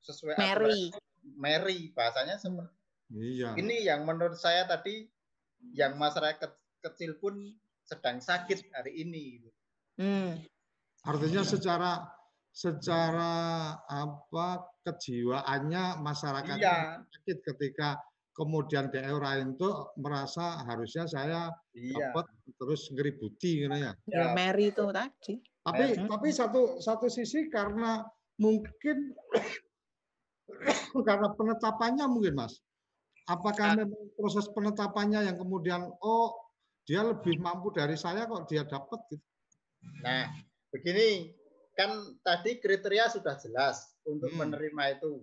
sesuai 0.06 0.38
Mary 0.38 0.94
aturan 0.94 1.09
Mary 1.24 1.92
bahasanya 1.92 2.36
seperti 2.36 2.72
Iya. 3.10 3.58
ini 3.58 3.82
yang 3.82 4.06
menurut 4.06 4.38
saya 4.38 4.64
tadi 4.64 5.02
yang 5.74 5.98
masyarakat 5.98 6.46
kecil 6.80 7.18
pun 7.18 7.34
sedang 7.82 8.22
sakit 8.22 8.70
hari 8.70 9.02
ini. 9.02 9.42
hmm. 9.98 10.46
Artinya 11.02 11.42
secara 11.42 12.06
secara 12.50 13.32
apa 13.84 14.46
kejiwaannya 14.86 15.98
masyarakat 15.98 16.56
Iya. 16.56 17.02
sakit 17.02 17.38
ketika 17.50 17.98
kemudian 18.30 18.88
daerah 18.94 19.36
itu 19.36 19.68
merasa 19.98 20.62
harusnya 20.64 21.04
saya 21.04 21.50
Iya. 21.74 22.14
dapat 22.14 22.30
terus 22.56 22.88
ngeributi 22.94 23.66
gitu 23.66 23.74
ya. 23.74 23.92
ya 24.06 24.30
Ya. 24.30 24.32
Mary 24.32 24.70
itu 24.70 24.86
tadi 24.94 25.34
Tapi 25.60 25.84
Hmm. 25.98 26.08
tapi 26.08 26.28
satu 26.32 26.80
satu 26.80 27.10
sisi 27.12 27.50
karena 27.52 28.00
mungkin 28.40 29.12
karena 31.08 31.28
penetapannya 31.34 32.04
mungkin 32.10 32.34
Mas. 32.36 32.60
Apakah 33.30 33.78
memang 33.78 34.10
proses 34.18 34.50
penetapannya 34.50 35.22
yang 35.30 35.36
kemudian 35.38 35.86
oh 36.02 36.34
dia 36.82 37.06
lebih 37.06 37.38
mampu 37.38 37.70
dari 37.70 37.94
saya 37.94 38.26
kok 38.26 38.50
dia 38.50 38.66
dapat 38.66 38.98
gitu. 39.14 39.22
Nah, 40.02 40.26
begini 40.74 41.30
kan 41.78 42.18
tadi 42.26 42.58
kriteria 42.58 43.06
sudah 43.08 43.38
jelas 43.38 43.94
untuk 44.02 44.34
Hmm. 44.34 44.48
menerima 44.48 44.98
itu. 44.98 45.22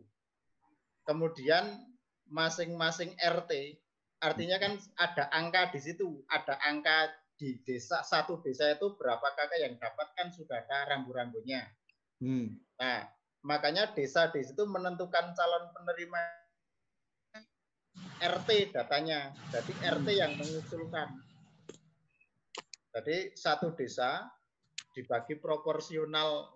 Kemudian 1.03 1.83
masing-masing 2.27 3.15
RT 3.19 3.79
artinya 4.17 4.57
kan 4.57 4.79
ada 4.97 5.29
angka 5.29 5.69
di 5.75 5.79
situ, 5.83 6.23
ada 6.31 6.57
angka 6.65 7.11
di 7.37 7.61
desa 7.61 8.01
satu 8.01 8.41
desa 8.41 8.73
itu 8.73 8.97
berapa 8.97 9.23
kakak 9.37 9.59
yang 9.61 9.75
dapat 9.77 10.07
kan 10.17 10.33
sudah 10.33 10.65
ada 10.65 10.89
rambu-rambunya. 10.89 11.69
Hmm. 12.17 12.57
Nah, 12.81 13.05
makanya 13.47 13.95
desa 13.95 14.27
di 14.27 14.43
situ 14.43 14.67
menentukan 14.67 15.31
calon 15.31 15.71
penerima 15.71 16.19
RT 18.19 18.75
datanya. 18.75 19.31
Jadi 19.55 19.71
RT 19.87 20.07
yang 20.11 20.35
mengusulkan. 20.35 21.23
Jadi 22.91 23.31
satu 23.39 23.71
desa 23.71 24.27
dibagi 24.91 25.39
proporsional 25.39 26.51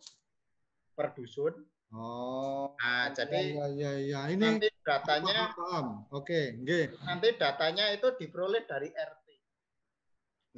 per 0.92 1.16
dusun. 1.16 1.56
Oh. 1.96 2.76
Nah, 2.76 3.12
jadi 3.16 3.56
ya 3.56 3.68
ya 3.72 3.92
ya 4.00 4.20
ini 4.32 4.60
nanti 4.60 4.68
datanya 4.84 5.56
paham. 5.56 6.08
Oke, 6.12 6.60
nggih. 6.60 6.98
nanti 7.04 7.36
datanya 7.36 7.92
itu 7.96 8.16
diperoleh 8.16 8.64
dari 8.68 8.90
RT. 8.92 9.28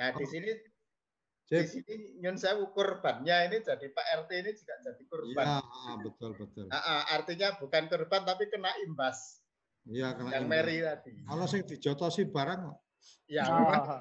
Nah, 0.02 0.10
di 0.14 0.26
Oh. 0.26 0.73
Sini 1.44 1.60
di 1.60 1.68
sini 1.68 1.96
nyun 2.24 2.36
saya 2.40 2.56
korbannya 2.72 3.52
ini 3.52 3.58
jadi 3.60 3.86
Pak 3.92 4.06
RT 4.26 4.32
ini 4.32 4.52
juga 4.56 4.76
jadi 4.80 5.04
korban. 5.12 5.46
Iya, 5.46 5.60
ah, 5.60 5.96
betul 6.00 6.32
betul. 6.40 6.66
Ah, 6.72 6.78
ah, 6.80 7.02
artinya 7.20 7.60
bukan 7.60 7.84
korban 7.92 8.22
tapi 8.24 8.48
kena 8.48 8.72
imbas 8.88 9.44
Iya 9.84 10.16
kena 10.16 10.30
yang 10.32 10.48
imbas. 10.48 10.64
Mary 10.64 10.78
tadi. 10.80 11.12
Kalau 11.28 11.46
sing 11.46 11.62
dijotosi 11.68 12.24
barang 12.32 12.72
Ya, 13.28 13.44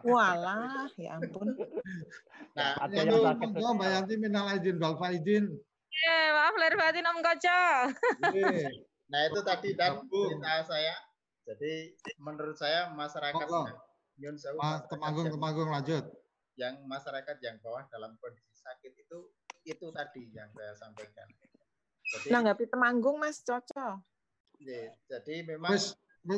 walah 0.06 0.86
ya 0.94 1.18
ampun 1.18 1.54
nah 2.54 2.78
Ada 2.86 3.02
itu 3.02 3.16
yang 3.16 3.22
sakit. 3.26 3.42
monggo 3.50 3.68
Mbak 3.74 3.88
Yanti 3.90 4.14
minal 4.18 4.46
aidin 4.50 4.76
wal 4.78 4.94
faidin. 4.94 5.44
Eh, 5.92 6.26
maaf 6.30 6.54
lahir 6.54 6.74
batin 6.78 7.06
Om 7.06 7.18
Kaca. 7.18 7.60
Nggih. 8.30 8.66
Nah 9.10 9.20
itu 9.26 9.40
tadi 9.42 9.68
dan 9.74 9.98
cerita 10.06 10.52
saya. 10.70 10.94
Jadi 11.42 11.98
menurut 12.22 12.54
saya 12.54 12.94
masyarakat 12.94 13.46
Monggo. 13.46 13.74
Temanggung 14.86 15.28
Temanggung 15.34 15.70
lanjut. 15.70 16.04
Yang 16.56 16.84
masyarakat 16.84 17.36
yang 17.40 17.56
bawah 17.64 17.84
dalam 17.88 18.16
kondisi 18.20 18.52
sakit 18.56 18.92
itu 18.96 19.18
itu 19.62 19.86
tadi 19.94 20.28
yang 20.34 20.50
saya 20.52 20.74
sampaikan. 20.74 21.28
Jadi, 22.12 22.28
nanggapi 22.28 22.64
temanggung 22.68 23.16
mas 23.16 23.40
cocok 23.40 24.02
ya, 24.62 24.94
jadi 25.10 25.42
memang 25.42 25.74
wes, 25.74 25.96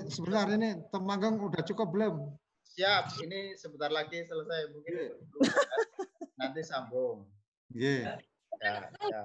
sebentar 0.08 0.48
ini 0.48 0.80
Temanggung 0.88 1.40
udah 1.44 1.62
cukup 1.66 1.88
belum? 1.92 2.14
siap. 2.74 3.04
Ini 3.22 3.54
sebentar 3.54 3.90
lagi 3.92 4.26
selesai 4.26 4.74
mungkin 4.74 4.92
Iya. 4.98 5.14
belum 5.30 5.42
ya. 5.46 5.76
nanti 6.34 6.60
sambung. 6.66 7.30
Nggih. 7.70 8.02
Ya, 8.58 8.74
ya. 8.90 9.22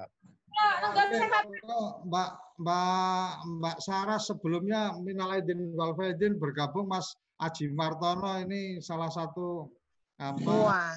Monggo, 1.46 1.82
Mbak 2.10 2.30
Mbak 2.60 3.30
Mbak 3.62 3.78
Sarah 3.80 4.20
sebelumnya 4.20 4.94
minal 5.00 5.32
aidin 5.34 5.72
wal 5.74 5.96
bergabung 6.36 6.90
Mas 6.90 7.16
Aji 7.40 7.72
Martono 7.72 8.36
ini 8.44 8.84
salah 8.84 9.08
satu 9.08 9.72
apa 10.20 10.52
wah 10.52 10.96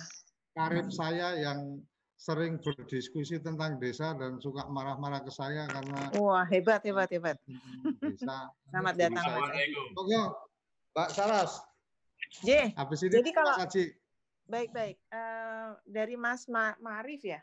karib 0.53 0.91
saya 0.91 1.39
yang 1.39 1.79
sering 2.19 2.59
berdiskusi 2.59 3.39
tentang 3.43 3.79
desa 3.83 4.15
dan 4.15 4.39
suka 4.39 4.67
marah-marah 4.71 5.23
ke 5.27 5.31
saya 5.35 5.67
karena 5.67 6.07
Wah, 6.15 6.47
hebat, 6.47 6.79
hebat, 6.87 7.11
hebat. 7.11 7.35
desa. 7.99 8.47
Selamat 8.71 8.95
datang. 8.95 9.27
Monggo, 9.91 10.31
Mbak 10.95 11.09
Saras. 11.11 11.59
J, 12.47 12.71
Habis 12.79 13.03
ini 13.03 13.19
Jadi 13.19 13.31
kalau- 13.35 13.59
baik-baik. 14.47 15.03
Eh, 15.11 15.69
dari 15.83 16.15
Mas 16.15 16.47
Ma 16.47 16.79
Marif 16.79 17.27
ya? 17.27 17.43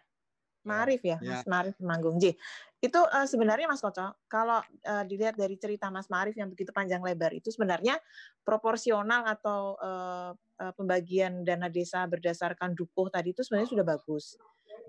Marif 0.70 1.02
ya, 1.02 1.18
Ya. 1.18 1.26
Mas 1.26 1.44
Marif 1.50 1.76
Manggung 1.82 2.22
J. 2.22 2.38
Itu 2.80 3.02
eh, 3.10 3.28
sebenarnya 3.28 3.66
Mas 3.66 3.82
Koco, 3.82 4.14
kalau 4.30 4.62
eh, 4.86 5.04
dilihat 5.10 5.36
dari 5.36 5.58
cerita 5.58 5.90
Mas 5.90 6.08
Marif 6.08 6.38
yang 6.38 6.54
begitu 6.54 6.70
panjang 6.70 7.02
lebar 7.02 7.34
itu 7.34 7.50
sebenarnya 7.50 7.98
proporsional 8.46 9.26
atau 9.28 9.76
eh, 9.82 10.32
eh, 10.64 10.74
pembagian 10.78 11.44
dana 11.44 11.68
desa 11.68 12.06
berdasarkan 12.06 12.78
dukuh 12.78 13.10
tadi 13.10 13.34
itu 13.34 13.42
sebenarnya 13.44 13.70
sudah 13.74 13.86
bagus. 13.86 14.38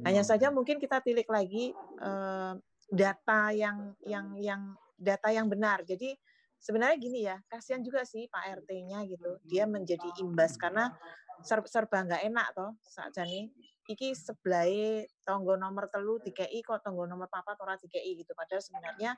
Hanya 0.05 0.23
Hmm. 0.25 0.31
saja 0.37 0.47
mungkin 0.53 0.77
kita 0.79 1.01
tilik 1.01 1.27
lagi 1.27 1.73
eh, 2.01 2.55
data 2.91 3.41
yang 3.55 3.95
yang 4.05 4.37
yang 4.37 4.63
data 5.01 5.33
yang 5.33 5.49
benar. 5.49 5.83
Jadi 5.87 6.13
sebenarnya 6.61 6.97
gini 7.01 7.25
ya, 7.25 7.41
kasihan 7.49 7.81
juga 7.81 8.05
sih 8.05 8.29
Pak 8.29 8.63
RT-nya 8.63 9.03
gitu. 9.09 9.41
Dia 9.49 9.65
menjadi 9.65 10.09
imbas 10.21 10.61
karena 10.61 10.93
ser- 11.41 11.65
serba 11.69 12.05
nggak 12.05 12.23
enak 12.29 12.47
toh 12.53 12.71
saat 12.85 13.17
jane 13.17 13.49
iki 13.89 14.13
sebelai 14.13 15.07
tonggo 15.25 15.57
nomor 15.57 15.89
telu 15.89 16.21
DKI 16.21 16.61
kok 16.61 16.85
tonggo 16.85 17.09
nomor 17.09 17.31
papat 17.33 17.57
ora 17.63 17.75
DKI 17.81 18.25
gitu 18.25 18.33
padahal 18.37 18.63
sebenarnya 18.63 19.11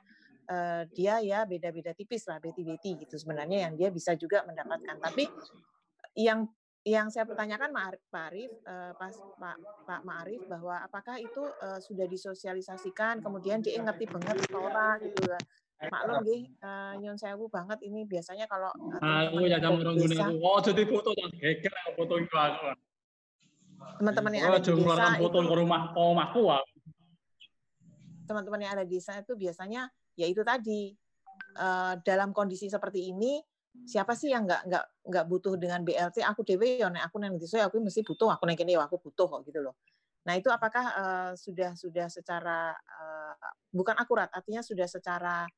eh, 0.47 0.83
dia 0.93 1.19
ya 1.19 1.43
beda-beda 1.43 1.91
tipis 1.91 2.23
lah 2.29 2.39
beti-beti 2.39 3.03
gitu 3.03 3.19
sebenarnya 3.19 3.67
yang 3.69 3.73
dia 3.75 3.89
bisa 3.91 4.15
juga 4.15 4.45
mendapatkan 4.47 4.97
tapi 5.01 5.27
yang 6.13 6.47
yang 6.83 7.07
saya 7.07 7.23
pertanyakan 7.23 7.71
Pak 7.71 7.83
Arif, 7.87 8.03
Pak 8.11 8.23
Arif 8.27 8.51
eh, 8.67 8.91
pas 8.99 9.15
Pak 9.15 9.55
Pak 9.87 10.01
Ma'arif 10.03 10.41
bahwa 10.51 10.75
apakah 10.83 11.15
itu 11.15 11.43
eh, 11.63 11.79
sudah 11.79 12.05
disosialisasikan 12.11 13.23
kemudian 13.23 13.63
dia 13.63 13.79
ngerti 13.79 14.03
banget 14.11 14.43
atau 14.51 14.67
ora 14.67 14.99
gitu 14.99 15.23
lah. 15.31 15.39
Maklum 15.83 16.23
nggih 16.27 16.43
eh, 16.59 16.93
nyun 16.99 17.15
sewu 17.15 17.47
banget 17.47 17.79
ini 17.87 18.03
biasanya 18.03 18.51
kalau 18.51 18.71
Aku 18.99 19.47
ya 19.47 19.63
jam 19.63 19.79
orang 19.79 19.95
guna. 19.95 20.27
Oh, 20.43 20.59
jadi 20.59 20.83
foto 20.83 21.15
yang 21.15 21.31
geger 21.39 21.71
foto 21.95 22.13
itu 22.19 22.35
aku. 22.35 22.67
Teman-teman 23.99 24.31
yang 24.35 24.45
ada 24.51 24.59
di 24.59 24.71
desa 24.73 25.05
foto 25.19 25.37
itu 25.39 25.49
ke 25.49 25.55
rumah 25.55 25.81
aku. 26.27 26.43
teman-teman 28.23 28.59
yang 28.63 28.71
ada 28.79 28.83
di 28.87 28.97
desa 28.97 29.19
itu 29.19 29.35
biasanya 29.35 29.91
ya 30.15 30.25
itu 30.27 30.41
tadi 30.41 30.95
eh, 31.59 31.93
dalam 32.01 32.31
kondisi 32.31 32.71
seperti 32.71 33.11
ini 33.11 33.39
siapa 33.83 34.13
sih 34.13 34.29
yang 34.29 34.45
nggak 34.45 34.69
nggak 34.69 34.85
nggak 35.09 35.25
butuh 35.25 35.57
dengan 35.57 35.81
BLT 35.81 36.21
aku 36.21 36.45
dewe 36.45 36.77
ya 36.77 36.93
nek 36.93 37.09
aku 37.09 37.17
nang 37.17 37.41
desa 37.41 37.57
ya 37.57 37.65
aku 37.67 37.81
mesti 37.81 38.05
butuh 38.05 38.29
aku 38.29 38.45
neng 38.45 38.53
kene 38.53 38.77
ya 38.77 38.85
aku 38.85 39.01
butuh 39.01 39.25
kok 39.25 39.41
gitu 39.49 39.65
loh 39.65 39.75
nah 40.23 40.37
itu 40.37 40.47
apakah 40.47 40.85
eh, 40.93 41.31
sudah 41.35 41.73
sudah 41.73 42.07
secara 42.07 42.71
eh, 42.77 43.33
bukan 43.73 43.97
akurat 43.97 44.29
artinya 44.29 44.61
sudah 44.61 44.85
secara 44.85 45.49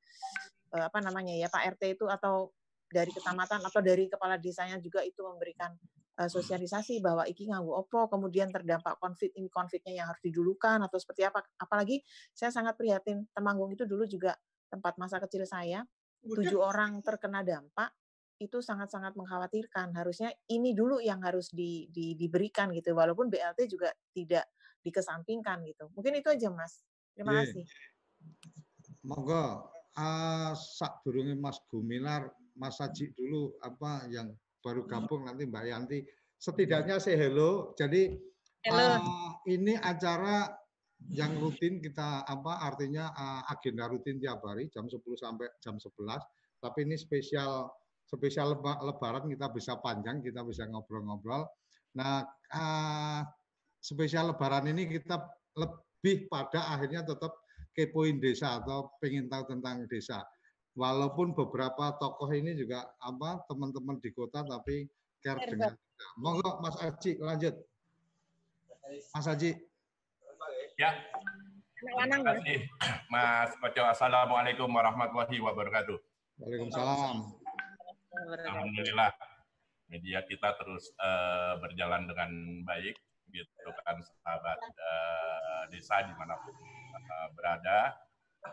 eh, 0.74 0.84
apa 0.88 1.00
namanya 1.04 1.36
ya 1.36 1.52
Pak 1.52 1.76
RT 1.76 2.00
itu 2.00 2.06
atau 2.08 2.56
dari 2.86 3.12
kecamatan 3.12 3.60
atau 3.66 3.82
dari 3.82 4.08
kepala 4.08 4.38
desanya 4.38 4.78
juga 4.80 5.02
itu 5.02 5.20
memberikan 5.26 5.74
eh, 6.22 6.30
sosialisasi 6.30 7.02
bahwa 7.02 7.26
iki 7.26 7.50
nganggu 7.50 7.74
opo 7.74 8.08
kemudian 8.08 8.54
terdampak 8.54 8.98
konflik 9.02 9.34
ini 9.36 9.50
konfliknya 9.50 9.94
yang 10.04 10.08
harus 10.08 10.22
didulukan 10.22 10.80
atau 10.86 10.98
seperti 11.02 11.26
apa. 11.28 11.44
Apalagi 11.60 12.00
saya 12.32 12.54
sangat 12.54 12.78
prihatin 12.78 13.26
Temanggung 13.34 13.74
itu 13.74 13.84
dulu 13.84 14.06
juga 14.08 14.38
tempat 14.70 14.98
masa 15.02 15.18
kecil 15.22 15.46
saya 15.46 15.86
tujuh 16.26 16.58
orang 16.58 17.06
terkena 17.06 17.46
dampak 17.46 17.94
itu 18.42 18.60
sangat-sangat 18.60 19.16
mengkhawatirkan. 19.16 19.96
Harusnya 19.96 20.34
ini 20.52 20.76
dulu 20.76 21.00
yang 21.00 21.24
harus 21.24 21.54
di, 21.56 21.88
di- 21.88 22.20
diberikan 22.20 22.74
gitu 22.76 22.92
walaupun 22.92 23.32
BLT 23.32 23.72
juga 23.72 23.94
tidak 24.12 24.52
dikesampingkan 24.84 25.64
gitu. 25.70 25.88
Mungkin 25.96 26.20
itu 26.20 26.28
aja 26.30 26.52
mas. 26.52 26.84
Terima 27.16 27.32
Iya. 27.32 27.48
kasih. 27.48 27.66
Monggo, 29.06 29.70
uh, 29.96 30.52
sak 30.58 31.06
durunge 31.06 31.38
Mas 31.38 31.62
Gumilar, 31.70 32.34
Mas 32.56 32.80
Haji 32.80 33.12
dulu 33.16 33.56
apa 33.60 34.08
yang 34.08 34.32
baru 34.64 34.88
gabung 34.88 35.28
nanti 35.28 35.46
Mbak 35.46 35.66
Yanti. 35.68 36.00
Setidaknya 36.36 36.98
say 37.00 37.16
hello. 37.16 37.76
Jadi 37.78 38.16
Halo. 38.66 38.98
uh, 39.00 39.32
ini 39.46 39.78
acara 39.78 40.50
yang 41.12 41.38
rutin 41.38 41.84
kita 41.84 42.26
apa 42.26 42.66
artinya 42.66 43.12
uh, 43.14 43.42
agenda 43.52 43.86
rutin 43.86 44.18
tiap 44.18 44.42
hari 44.42 44.72
jam 44.72 44.90
10 44.90 45.00
sampai 45.20 45.48
jam 45.62 45.78
11. 45.78 45.92
Tapi 46.64 46.80
ini 46.88 46.96
spesial 46.98 47.70
spesial 48.06 48.58
leba- 48.58 48.82
lebaran 48.82 49.30
kita 49.30 49.52
bisa 49.54 49.78
panjang, 49.82 50.22
kita 50.24 50.42
bisa 50.46 50.66
ngobrol-ngobrol. 50.70 51.46
Nah, 51.98 52.26
uh, 52.54 53.22
spesial 53.82 54.34
lebaran 54.34 54.72
ini 54.72 54.90
kita 54.90 55.20
lebih 55.58 56.30
pada 56.30 56.74
akhirnya 56.74 57.06
tetap 57.06 57.34
kepoin 57.76 58.18
desa 58.24 58.64
atau 58.64 58.94
pengen 59.04 59.28
tahu 59.28 59.52
tentang 59.52 59.84
desa. 59.86 60.24
Walaupun 60.76 61.32
beberapa 61.32 61.96
tokoh 61.96 62.28
ini 62.36 62.52
juga 62.52 62.84
apa 63.00 63.48
teman-teman 63.48 63.96
di 64.04 64.12
kota 64.12 64.44
tapi 64.44 64.92
care 65.24 65.40
Care 65.40 65.56
dengan 65.56 65.72
desa. 65.72 66.20
Monggo 66.20 66.60
Mas 66.60 66.76
Aji 66.84 67.16
lanjut. 67.24 67.56
Mas 69.16 69.28
Aji. 69.32 69.56
Ya, 70.76 70.92
Anak 71.86 71.96
lanang 71.96 72.22
terima 72.24 72.34
kasih 72.36 72.60
Mas 73.08 73.52
Koco. 73.62 73.84
Assalamualaikum 73.88 74.68
warahmatullahi 74.68 75.38
wabarakatuh. 75.40 75.98
Waalaikumsalam. 76.44 77.18
Alhamdulillah 78.52 79.12
media 79.88 80.20
kita 80.26 80.56
terus 80.58 80.92
eh, 80.98 81.54
berjalan 81.62 82.10
dengan 82.10 82.32
baik 82.66 82.96
gitu 83.30 83.70
kan 83.86 84.02
sahabat 84.02 84.60
eh, 84.66 85.62
desa 85.72 86.04
di 86.04 86.14
mana 86.16 86.36
pun 86.42 86.56
eh, 86.96 87.28
berada 87.38 87.94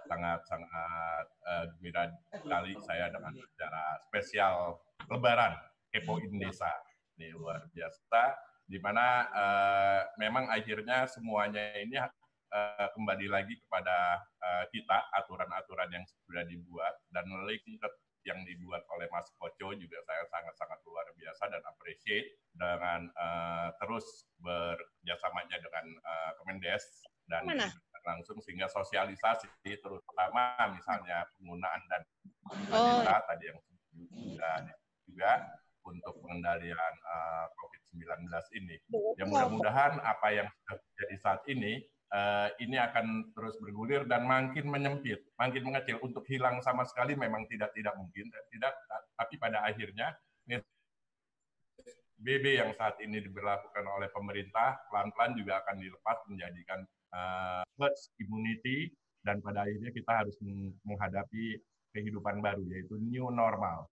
sangat 0.09 0.41
sangat 0.49 1.27
eh, 1.47 1.65
gembira 1.77 2.03
sekali 2.33 2.73
saya 2.85 3.09
dengan 3.13 3.33
acara 3.37 3.85
spesial 4.09 4.81
Lebaran 5.11 5.55
kepoin 5.93 6.33
desa 6.41 6.71
ini 7.19 7.35
luar 7.37 7.69
biasa 7.71 8.39
di 8.65 8.79
mana 8.81 9.29
eh, 9.29 10.01
memang 10.17 10.49
akhirnya 10.49 11.05
semuanya 11.05 11.77
ini 11.83 11.99
eh, 11.99 12.89
kembali 12.97 13.27
lagi 13.29 13.55
kepada 13.67 14.23
eh, 14.41 14.65
kita 14.73 15.13
aturan-aturan 15.23 15.91
yang 15.93 16.05
sudah 16.07 16.45
dibuat 16.49 16.95
dan 17.13 17.29
link 17.45 17.65
yang 18.23 18.39
dibuat 18.47 18.87
oleh 18.95 19.11
Mas 19.11 19.27
Koco 19.35 19.75
juga 19.75 19.99
saya 20.07 20.23
sangat-sangat 20.31 20.79
luar 20.87 21.07
biasa 21.19 21.51
dan 21.51 21.63
appreciate 21.67 22.39
dengan 22.55 23.11
eh, 23.11 23.69
terus 23.83 24.31
bekerjasamanya 24.39 25.59
dengan 25.59 25.87
eh, 25.91 26.31
Kemendes 26.41 26.85
dan 27.27 27.43
Mana? 27.45 27.69
Langsung 28.03 28.39
sehingga 28.43 28.67
sosialisasi 28.69 29.49
terutama 29.65 30.55
misalnya 30.75 31.27
penggunaan 31.39 31.83
dan 31.89 32.03
Oh. 32.75 33.01
tadi 33.07 33.49
yang 33.49 33.59
juga 34.13 34.51
juga 35.07 35.33
untuk 35.83 36.15
pengendalian 36.23 36.95
eh, 36.95 37.47
COVID-19 37.59 38.29
ini. 38.59 38.77
Ya 39.19 39.25
mudah-mudahan 39.27 39.99
apa 40.03 40.29
yang 40.35 40.47
sudah 40.51 40.77
terjadi 40.79 41.17
saat 41.23 41.43
ini 41.49 41.83
eh, 42.13 42.49
ini 42.61 42.77
akan 42.77 43.33
terus 43.33 43.57
bergulir 43.63 44.05
dan 44.05 44.27
makin 44.27 44.69
menyempit, 44.69 45.23
makin 45.39 45.63
mengecil. 45.65 46.03
Untuk 46.03 46.27
hilang 46.29 46.61
sama 46.61 46.85
sekali 46.85 47.15
memang 47.15 47.47
tidak 47.47 47.73
tidak 47.73 47.95
mungkin, 47.97 48.29
tidak. 48.51 48.73
Tapi 49.17 49.35
pada 49.39 49.63
akhirnya 49.65 50.13
BB 52.23 52.55
yang 52.55 52.71
saat 52.79 53.03
ini 53.03 53.19
diberlakukan 53.19 53.83
oleh 53.83 54.07
pemerintah 54.15 54.79
pelan-pelan 54.87 55.35
juga 55.35 55.59
akan 55.67 55.77
dilepas 55.83 56.23
menjadikan 56.31 56.87
eh, 57.13 57.63
herd 57.79 57.97
immunity 58.19 58.91
dan 59.23 59.39
pada 59.39 59.63
akhirnya 59.63 59.91
kita 59.95 60.13
harus 60.25 60.37
meng- 60.43 60.75
menghadapi 60.83 61.61
kehidupan 61.93 62.41
baru 62.41 62.65
yaitu 62.73 62.97
new 62.99 63.29
normal. 63.31 63.87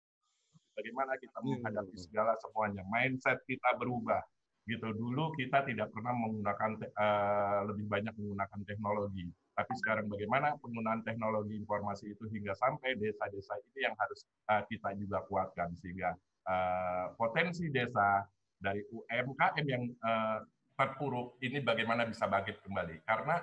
Bagaimana 0.76 1.16
kita 1.16 1.40
New 1.40 1.56
menghadapi 1.56 1.96
segala 1.96 2.36
semuanya, 2.36 2.84
mindset 2.92 3.40
kita 3.48 3.80
berubah. 3.80 4.20
Gitu 4.66 4.82
dulu 4.98 5.30
kita 5.38 5.62
tidak 5.62 5.94
pernah 5.94 6.12
menggunakan 6.12 6.70
eh, 6.82 7.60
lebih 7.70 7.86
banyak 7.86 8.12
menggunakan 8.18 8.60
teknologi, 8.66 9.30
tapi 9.54 9.72
sekarang 9.78 10.10
bagaimana 10.10 10.58
penggunaan 10.58 11.06
teknologi 11.06 11.54
informasi 11.56 12.12
itu 12.12 12.26
hingga 12.28 12.50
sampai 12.58 12.98
desa-desa 12.98 13.54
ini 13.62 13.86
yang 13.86 13.94
harus 13.94 14.26
eh, 14.50 14.62
kita 14.66 14.90
juga 14.98 15.22
kuatkan 15.30 15.70
sehingga 15.78 16.12
eh, 16.50 17.06
potensi 17.14 17.70
desa 17.70 18.26
dari 18.58 18.82
UMKM 18.90 19.66
yang 19.70 19.86
eh, 19.86 20.38
terpuruk 20.76 21.40
ini 21.40 21.64
bagaimana 21.64 22.04
bisa 22.04 22.28
bangkit 22.28 22.60
kembali 22.62 23.02
karena 23.08 23.42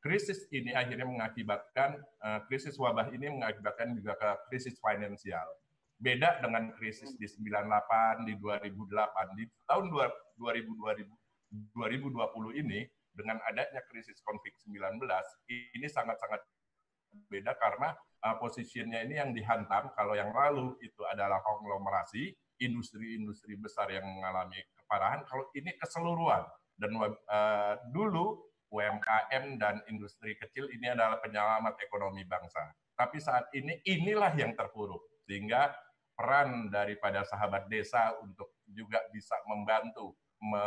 krisis 0.00 0.48
ini 0.48 0.72
akhirnya 0.72 1.04
mengakibatkan 1.04 2.00
eh, 2.00 2.40
krisis 2.48 2.74
wabah 2.80 3.12
ini 3.12 3.28
mengakibatkan 3.28 3.92
juga 3.94 4.16
ke 4.16 4.30
krisis 4.48 4.80
finansial. 4.80 5.44
Beda 6.00 6.40
dengan 6.40 6.72
krisis 6.80 7.12
di 7.20 7.28
98, 7.28 8.24
di 8.24 8.32
2008, 8.40 9.36
di 9.36 9.44
tahun 9.68 9.92
2000, 9.92 11.04
2020 11.76 12.62
ini 12.64 12.88
dengan 13.12 13.36
adanya 13.44 13.84
krisis 13.84 14.24
COVID-19 14.24 14.96
ini 15.50 15.86
sangat-sangat 15.90 16.40
beda 17.26 17.52
karena 17.58 17.92
uh, 18.22 18.38
posisinya 18.38 19.02
ini 19.02 19.18
yang 19.18 19.34
dihantam 19.34 19.90
kalau 19.98 20.14
yang 20.14 20.30
lalu 20.30 20.78
itu 20.80 21.02
adalah 21.10 21.42
konglomerasi 21.42 22.32
industri-industri 22.62 23.58
besar 23.58 23.90
yang 23.90 24.06
mengalami 24.06 24.62
keparahan 24.78 25.26
kalau 25.26 25.50
ini 25.58 25.74
keseluruhan 25.74 26.46
dan 26.80 26.96
uh, 26.96 27.76
dulu 27.92 28.40
UMKM 28.72 29.60
dan 29.60 29.84
industri 29.90 30.38
kecil 30.38 30.70
ini 30.72 30.88
adalah 30.88 31.20
penyelamat 31.20 31.76
ekonomi 31.84 32.24
bangsa. 32.24 32.72
Tapi 32.96 33.18
saat 33.20 33.50
ini 33.52 33.82
inilah 33.84 34.32
yang 34.38 34.56
terpuruk 34.56 35.02
sehingga 35.28 35.74
peran 36.14 36.70
daripada 36.72 37.26
sahabat 37.26 37.66
desa 37.68 38.16
untuk 38.22 38.54
juga 38.70 39.02
bisa 39.10 39.34
membantu 39.48 40.14
me, 40.40 40.62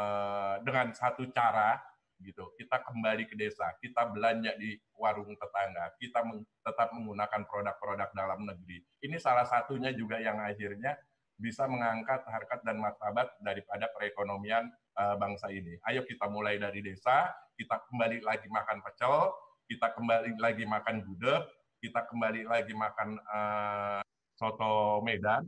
dengan 0.62 0.92
satu 0.92 1.30
cara 1.32 1.80
gitu. 2.22 2.56
Kita 2.56 2.82
kembali 2.84 3.28
ke 3.28 3.36
desa, 3.36 3.74
kita 3.80 4.10
belanja 4.12 4.56
di 4.56 4.76
warung 4.96 5.36
tetangga, 5.36 5.94
kita 6.00 6.24
meng, 6.24 6.42
tetap 6.64 6.90
menggunakan 6.96 7.42
produk-produk 7.46 8.10
dalam 8.16 8.48
negeri. 8.48 8.80
Ini 9.04 9.18
salah 9.20 9.46
satunya 9.46 9.92
juga 9.92 10.18
yang 10.20 10.40
akhirnya 10.40 10.96
bisa 11.36 11.68
mengangkat 11.68 12.24
harkat 12.30 12.62
dan 12.64 12.80
martabat 12.80 13.36
daripada 13.42 13.90
perekonomian 13.92 14.72
uh, 14.98 15.16
bangsa 15.18 15.50
ini. 15.50 15.78
Ayo 15.90 16.06
kita 16.06 16.30
mulai 16.30 16.58
dari 16.62 16.82
desa, 16.82 17.30
kita 17.58 17.82
kembali 17.90 18.22
lagi 18.26 18.48
makan 18.50 18.80
pecel, 18.82 19.34
kita 19.70 19.94
kembali 19.94 20.38
lagi 20.38 20.66
makan 20.66 21.06
gudeg, 21.06 21.44
kita 21.84 22.06
kembali 22.08 22.48
lagi 22.48 22.74
makan 22.74 23.20
uh, 23.28 24.02
soto 24.38 25.02
Medan, 25.06 25.46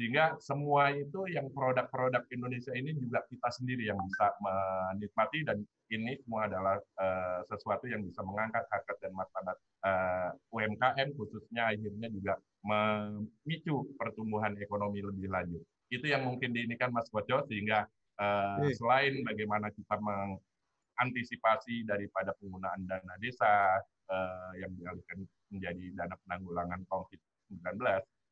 sehingga 0.00 0.32
semua 0.40 0.96
itu 0.96 1.28
yang 1.28 1.52
produk-produk 1.52 2.24
Indonesia 2.32 2.72
ini 2.72 2.96
juga 2.96 3.20
kita 3.28 3.52
sendiri 3.52 3.84
yang 3.84 4.00
bisa 4.00 4.32
menikmati 4.40 5.44
dan 5.44 5.60
ini 5.92 6.16
semua 6.24 6.48
adalah 6.48 6.80
uh, 6.96 7.44
sesuatu 7.44 7.84
yang 7.84 8.00
bisa 8.08 8.24
mengangkat 8.24 8.64
harkat 8.72 8.96
dan 9.04 9.12
martabat 9.12 9.60
uh, 9.84 10.32
UMKM 10.56 11.12
khususnya 11.20 11.76
akhirnya 11.76 12.08
juga 12.08 12.40
memicu 12.64 13.92
pertumbuhan 14.00 14.56
ekonomi 14.56 15.04
lebih 15.04 15.28
lanjut. 15.28 15.60
Itu 15.92 16.08
yang 16.08 16.24
mungkin 16.24 16.56
diinikan 16.56 16.96
Mas 16.96 17.12
Koco 17.12 17.44
sehingga 17.44 17.84
uh, 18.20 18.60
selain 18.76 19.24
bagaimana 19.24 19.72
kita 19.72 19.96
mengantisipasi 19.98 21.88
daripada 21.88 22.36
penggunaan 22.38 22.84
dana 22.84 23.14
desa 23.18 23.80
uh, 24.12 24.52
yang 24.60 24.70
dialihkan 24.76 25.24
menjadi 25.50 25.84
dana 25.96 26.14
penanggulangan 26.28 26.80
COVID-19, 26.86 27.80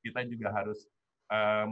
kita 0.05 0.20
juga 0.28 0.49
harus 0.53 0.86
uh, 1.32 1.66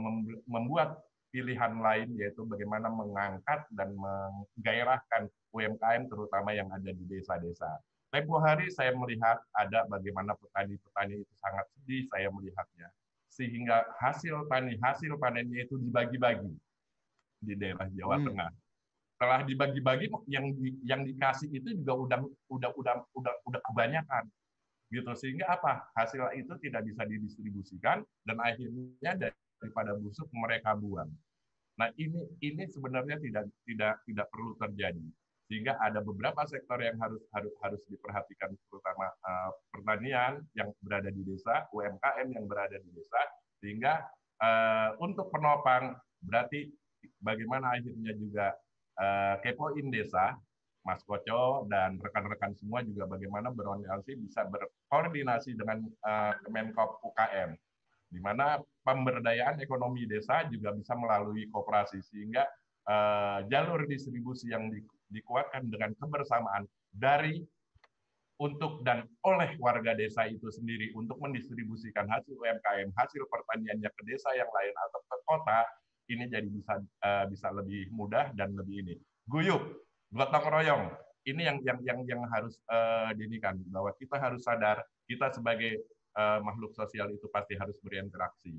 membuat 0.49 0.99
pilihan 1.29 1.77
lain 1.77 2.17
yaitu 2.17 2.47
bagaimana 2.47 2.89
mengangkat 2.89 3.67
dan 3.75 3.93
menggairahkan 3.93 5.29
UMKM 5.53 6.09
terutama 6.09 6.55
yang 6.55 6.67
ada 6.73 6.89
di 6.89 7.03
desa-desa. 7.05 7.69
Tempo 8.07 8.39
hari 8.39 8.71
saya 8.71 8.95
melihat 8.95 9.35
ada 9.51 9.83
bagaimana 9.91 10.31
petani-petani 10.39 11.19
itu 11.19 11.33
sangat 11.43 11.67
sedih 11.75 12.07
saya 12.07 12.31
melihatnya. 12.31 12.87
Sehingga 13.27 13.83
hasil 13.99 14.47
tani, 14.47 14.79
hasil 14.79 15.19
panennya 15.19 15.67
itu 15.67 15.75
dibagi-bagi 15.75 16.55
di 17.41 17.53
daerah 17.57 17.87
Jawa 17.93 18.17
hmm. 18.17 18.25
Tengah. 18.31 18.49
Setelah 19.17 19.39
dibagi-bagi 19.49 20.07
yang 20.29 20.53
di, 20.53 20.77
yang 20.85 21.01
dikasih 21.01 21.49
itu 21.49 21.73
juga 21.81 21.97
udah 21.97 22.19
udah 22.53 22.69
udah 22.77 22.93
udah 23.17 23.33
udah 23.49 23.61
kebanyakan 23.65 24.29
gitu 24.93 25.11
sehingga 25.19 25.51
apa 25.51 25.89
hasil 25.99 26.31
itu 26.37 26.53
tidak 26.63 26.87
bisa 26.87 27.03
didistribusikan 27.03 28.05
dan 28.23 28.37
akhirnya 28.39 29.17
daripada 29.17 29.97
busuk 29.97 30.29
mereka 30.31 30.77
buang. 30.77 31.09
Nah 31.81 31.89
ini 31.97 32.29
ini 32.45 32.69
sebenarnya 32.69 33.17
tidak 33.19 33.49
tidak 33.65 33.99
tidak 34.05 34.27
perlu 34.29 34.53
terjadi 34.61 35.05
sehingga 35.47 35.79
ada 35.79 36.03
beberapa 36.03 36.43
sektor 36.43 36.75
yang 36.83 36.99
harus 36.99 37.23
harus 37.31 37.55
harus 37.63 37.81
diperhatikan 37.87 38.51
terutama 38.67 39.07
uh, 39.23 39.51
pertanian 39.71 40.43
yang 40.53 40.69
berada 40.83 41.07
di 41.07 41.23
desa, 41.23 41.67
UMKM 41.71 42.27
yang 42.35 42.45
berada 42.45 42.75
di 42.77 42.89
desa 42.91 43.21
sehingga 43.63 44.03
uh, 44.43 44.99
untuk 44.99 45.31
penopang 45.31 45.95
berarti 46.19 46.67
bagaimana 47.19 47.77
akhirnya 47.77 48.13
juga 48.15 48.55
uh, 48.99 49.35
kepoin 49.43 49.87
desa 49.89 50.35
Mas 50.87 51.03
Koco 51.03 51.67
dan 51.67 51.99
rekan-rekan 51.99 52.55
semua 52.55 52.79
juga 52.79 53.03
bagaimana 53.11 53.51
berorganisasi 53.51 54.15
bisa 54.23 54.47
berkoordinasi 54.47 55.59
dengan 55.59 55.83
uh, 56.07 56.33
Kemenkop 56.47 57.03
UKM 57.03 57.59
di 58.07 58.19
mana 58.23 58.55
pemberdayaan 58.87 59.59
ekonomi 59.59 60.07
desa 60.07 60.47
juga 60.47 60.71
bisa 60.71 60.95
melalui 60.95 61.51
kooperasi 61.51 61.99
sehingga 62.07 62.47
uh, 62.87 63.43
jalur 63.51 63.83
distribusi 63.83 64.47
yang 64.55 64.71
di, 64.71 64.79
dikuatkan 65.11 65.67
dengan 65.67 65.91
kebersamaan 65.99 66.63
dari 66.87 67.43
untuk 68.37 68.85
dan 68.85 69.03
oleh 69.25 69.57
warga 69.57 69.97
desa 69.97 70.29
itu 70.29 70.47
sendiri 70.53 70.93
untuk 70.93 71.17
mendistribusikan 71.17 72.05
hasil 72.05 72.37
UMKM, 72.37 72.93
hasil 72.93 73.25
pertaniannya 73.33 73.89
ke 73.89 74.01
desa 74.05 74.29
yang 74.37 74.49
lain 74.53 74.73
atau 74.87 74.99
ke 75.09 75.17
kota, 75.25 75.59
ini 76.07 76.25
jadi 76.27 76.47
bisa 76.47 76.79
uh, 76.79 77.25
bisa 77.27 77.47
lebih 77.51 77.91
mudah 77.91 78.31
dan 78.35 78.55
lebih 78.55 78.83
ini. 78.83 78.95
Guyup, 79.27 79.59
gotong 80.11 80.45
royong, 80.47 80.83
ini 81.27 81.43
yang 81.43 81.57
yang 81.63 81.79
yang 81.83 81.99
yang 82.07 82.21
harus 82.31 82.55
uh, 82.71 83.11
dinikan 83.11 83.59
bahwa 83.67 83.91
kita 83.99 84.15
harus 84.15 84.47
sadar 84.47 84.79
kita 85.03 85.31
sebagai 85.35 85.83
uh, 86.15 86.39
makhluk 86.39 86.71
sosial 86.71 87.11
itu 87.11 87.27
pasti 87.27 87.59
harus 87.59 87.75
berinteraksi. 87.83 88.55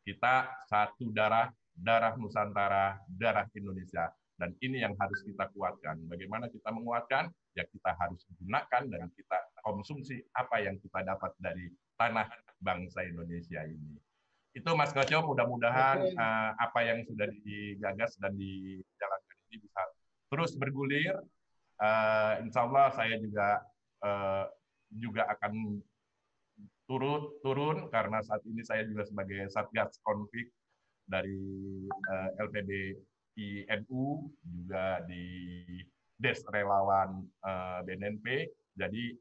Kita 0.00 0.48
satu 0.70 1.12
darah, 1.12 1.52
darah 1.76 2.16
Nusantara, 2.16 2.96
darah 3.10 3.44
Indonesia 3.52 4.08
dan 4.36 4.52
ini 4.60 4.84
yang 4.84 4.92
harus 5.00 5.24
kita 5.24 5.48
kuatkan. 5.52 5.96
Bagaimana 6.08 6.52
kita 6.52 6.68
menguatkan? 6.68 7.32
Ya 7.56 7.64
kita 7.64 7.96
harus 7.96 8.20
gunakan 8.36 8.82
dan 8.84 9.08
kita 9.16 9.38
konsumsi 9.64 10.20
apa 10.36 10.60
yang 10.60 10.76
kita 10.76 11.00
dapat 11.04 11.32
dari 11.40 11.72
tanah 11.96 12.28
bangsa 12.60 13.04
Indonesia 13.04 13.64
ini. 13.64 13.96
Itu 14.56 14.72
Mas 14.72 14.96
Koco, 14.96 15.36
mudah-mudahan 15.36 16.16
uh, 16.16 16.50
apa 16.56 16.80
yang 16.80 17.04
sudah 17.04 17.28
digagas 17.44 18.16
dan 18.16 18.32
dijalankan 18.40 19.36
ini 19.52 19.56
bisa 19.60 19.82
terus 20.32 20.56
bergulir. 20.56 21.12
Uh, 21.76 22.40
insya 22.40 22.64
Allah 22.64 22.88
saya 22.96 23.20
juga 23.20 23.60
uh, 24.00 24.48
juga 24.88 25.28
akan 25.28 25.76
turut 26.88 27.36
turun 27.44 27.92
karena 27.92 28.24
saat 28.24 28.40
ini 28.48 28.64
saya 28.64 28.88
juga 28.88 29.04
sebagai 29.04 29.52
satgas 29.52 30.00
konflik 30.00 30.48
dari 31.04 31.36
uh, 32.08 32.30
LPB 32.48 32.96
INU 33.36 34.32
juga 34.40 35.04
di 35.04 35.28
Des 36.16 36.40
Relawan 36.48 37.20
uh, 37.44 37.84
eh, 37.84 37.92
BNNP. 37.92 38.26
Jadi 38.80 39.12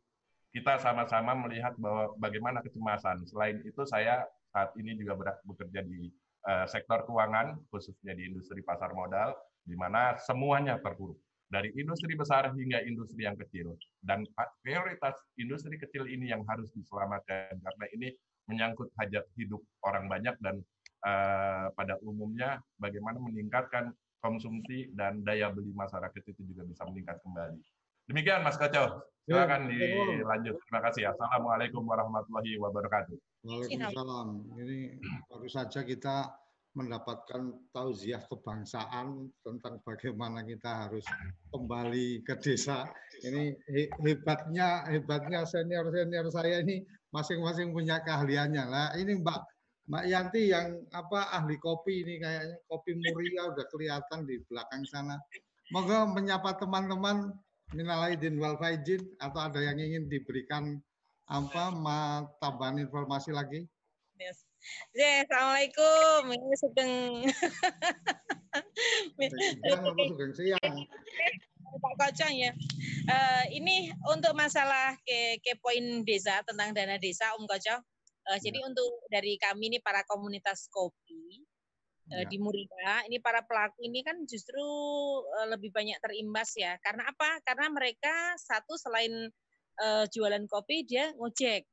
kita 0.55 0.79
sama-sama 0.79 1.35
melihat 1.35 1.75
bahwa 1.75 2.15
bagaimana 2.15 2.63
kecemasan. 2.63 3.27
Selain 3.27 3.59
itu 3.67 3.83
saya 3.83 4.23
saat 4.55 4.71
ini 4.79 4.95
juga 4.95 5.19
bekerja 5.43 5.83
di 5.83 6.07
uh, 6.47 6.63
sektor 6.63 7.03
keuangan 7.03 7.59
khususnya 7.67 8.15
di 8.15 8.31
industri 8.31 8.63
pasar 8.63 8.95
modal 8.95 9.35
di 9.67 9.75
mana 9.75 10.15
semuanya 10.15 10.79
terpuruk. 10.79 11.19
Dari 11.45 11.75
industri 11.77 12.15
besar 12.15 12.49
hingga 12.55 12.81
industri 12.87 13.27
yang 13.27 13.35
kecil. 13.35 13.75
Dan 14.01 14.23
prioritas 14.63 15.13
industri 15.37 15.77
kecil 15.77 16.09
ini 16.09 16.31
yang 16.33 16.41
harus 16.47 16.73
diselamatkan. 16.73 17.61
Karena 17.61 17.85
ini 17.93 18.09
menyangkut 18.49 18.89
hajat 18.97 19.27
hidup 19.37 19.61
orang 19.85 20.09
banyak 20.09 20.33
dan 20.41 20.63
uh, 21.05 21.69
pada 21.77 22.01
umumnya 22.01 22.61
bagaimana 22.81 23.21
meningkatkan 23.21 23.93
konsumsi 24.25 24.89
dan 24.97 25.21
daya 25.21 25.53
beli 25.53 25.69
masyarakat 25.77 26.21
itu 26.25 26.41
juga 26.49 26.65
bisa 26.65 26.81
meningkat 26.89 27.21
kembali. 27.21 27.61
Demikian 28.05 28.45
Mas 28.45 28.61
Kacau. 28.61 29.01
Silakan 29.25 29.65
dilanjut. 29.65 30.61
Terima 30.61 30.81
kasih. 30.85 31.09
Assalamualaikum 31.09 31.81
warahmatullahi 31.81 32.53
wabarakatuh. 32.61 33.17
Waalaikumsalam. 33.41 34.29
Ini 34.61 35.01
baru 35.25 35.49
saja 35.49 35.81
kita 35.81 36.29
mendapatkan 36.77 37.65
tauziah 37.73 38.21
kebangsaan 38.29 39.33
tentang 39.41 39.81
bagaimana 39.81 40.45
kita 40.45 40.85
harus 40.85 41.01
kembali 41.49 42.21
ke 42.21 42.37
desa. 42.37 42.85
Ini 43.25 43.57
hebatnya 44.05 44.85
hebatnya 44.85 45.41
senior 45.49 45.89
senior 45.89 46.29
saya 46.29 46.61
ini 46.61 46.85
masing-masing 47.09 47.73
punya 47.73 48.05
keahliannya. 48.05 48.63
Lah 48.69 48.93
ini 49.01 49.17
Mbak 49.17 49.39
Mbak 49.89 50.05
Yanti 50.05 50.53
yang 50.53 50.77
apa 50.93 51.33
ahli 51.33 51.57
kopi 51.57 52.05
ini 52.05 52.21
kayaknya 52.21 52.61
kopi 52.69 52.93
Muria 53.01 53.49
udah 53.49 53.65
kelihatan 53.73 54.29
di 54.29 54.37
belakang 54.45 54.85
sana. 54.85 55.17
Moga 55.73 56.05
menyapa 56.05 56.61
teman-teman 56.61 57.33
minal 57.73 58.05
aidin 58.05 58.37
wal 58.37 58.59
faizin 58.61 59.01
atau 59.17 59.41
ada 59.41 59.57
yang 59.63 59.79
ingin 59.81 60.05
diberikan 60.05 60.77
apa 61.25 61.73
ma 61.73 62.29
tambahan 62.37 62.77
informasi 62.77 63.33
lagi? 63.33 63.65
Yes. 64.21 64.45
Ya, 64.93 65.25
Assalamualaikum. 65.25 66.21
Ini 66.33 66.55
sedang 66.57 66.91
sedang 70.13 70.33
siang. 70.33 70.75
Pak 71.75 71.93
Kocang 71.99 72.33
ya. 72.33 72.51
Uh, 73.05 73.43
ini 73.51 73.91
untuk 74.09 74.33
masalah 74.33 74.95
ke, 75.03 75.37
ke 75.43 75.59
poin 75.59 76.01
desa 76.07 76.41
tentang 76.47 76.71
dana 76.71 76.97
desa 76.97 77.35
Om 77.37 77.45
Kocang. 77.45 77.81
Uh, 78.25 78.37
ya. 78.39 78.49
Jadi 78.49 78.59
untuk 78.63 78.89
dari 79.11 79.37
kami 79.37 79.69
ini 79.75 79.77
para 79.83 80.01
komunitas 80.07 80.65
kopi 80.71 81.45
uh, 82.11 82.25
di 82.29 82.37
Murida, 82.37 83.05
ini 83.09 83.17
para 83.21 83.41
pelaku 83.41 83.81
ini 83.85 84.05
kan 84.05 84.17
justru 84.29 84.61
uh, 85.41 85.47
lebih 85.49 85.73
banyak 85.73 85.97
terimbas 86.01 86.53
ya. 86.53 86.77
Karena 86.81 87.09
apa? 87.09 87.41
Karena 87.41 87.71
mereka 87.71 88.35
satu 88.37 88.77
selain 88.77 89.29
uh, 89.81 90.05
jualan 90.09 90.45
kopi 90.45 90.85
dia 90.85 91.13
ngojek. 91.17 91.65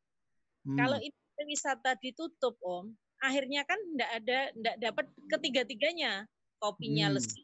Hmm. 0.62 0.78
Kalau 0.78 0.98
itu 1.02 1.18
wisata 1.42 1.98
ditutup 1.98 2.54
Om, 2.62 2.94
akhirnya 3.18 3.66
kan 3.66 3.78
tidak 3.82 4.10
ada 4.22 4.38
tidak 4.54 4.76
dapat 4.78 5.06
ketiga-tiganya 5.26 6.24
kopinya 6.62 7.10
hmm. 7.10 7.16
lesi. 7.18 7.42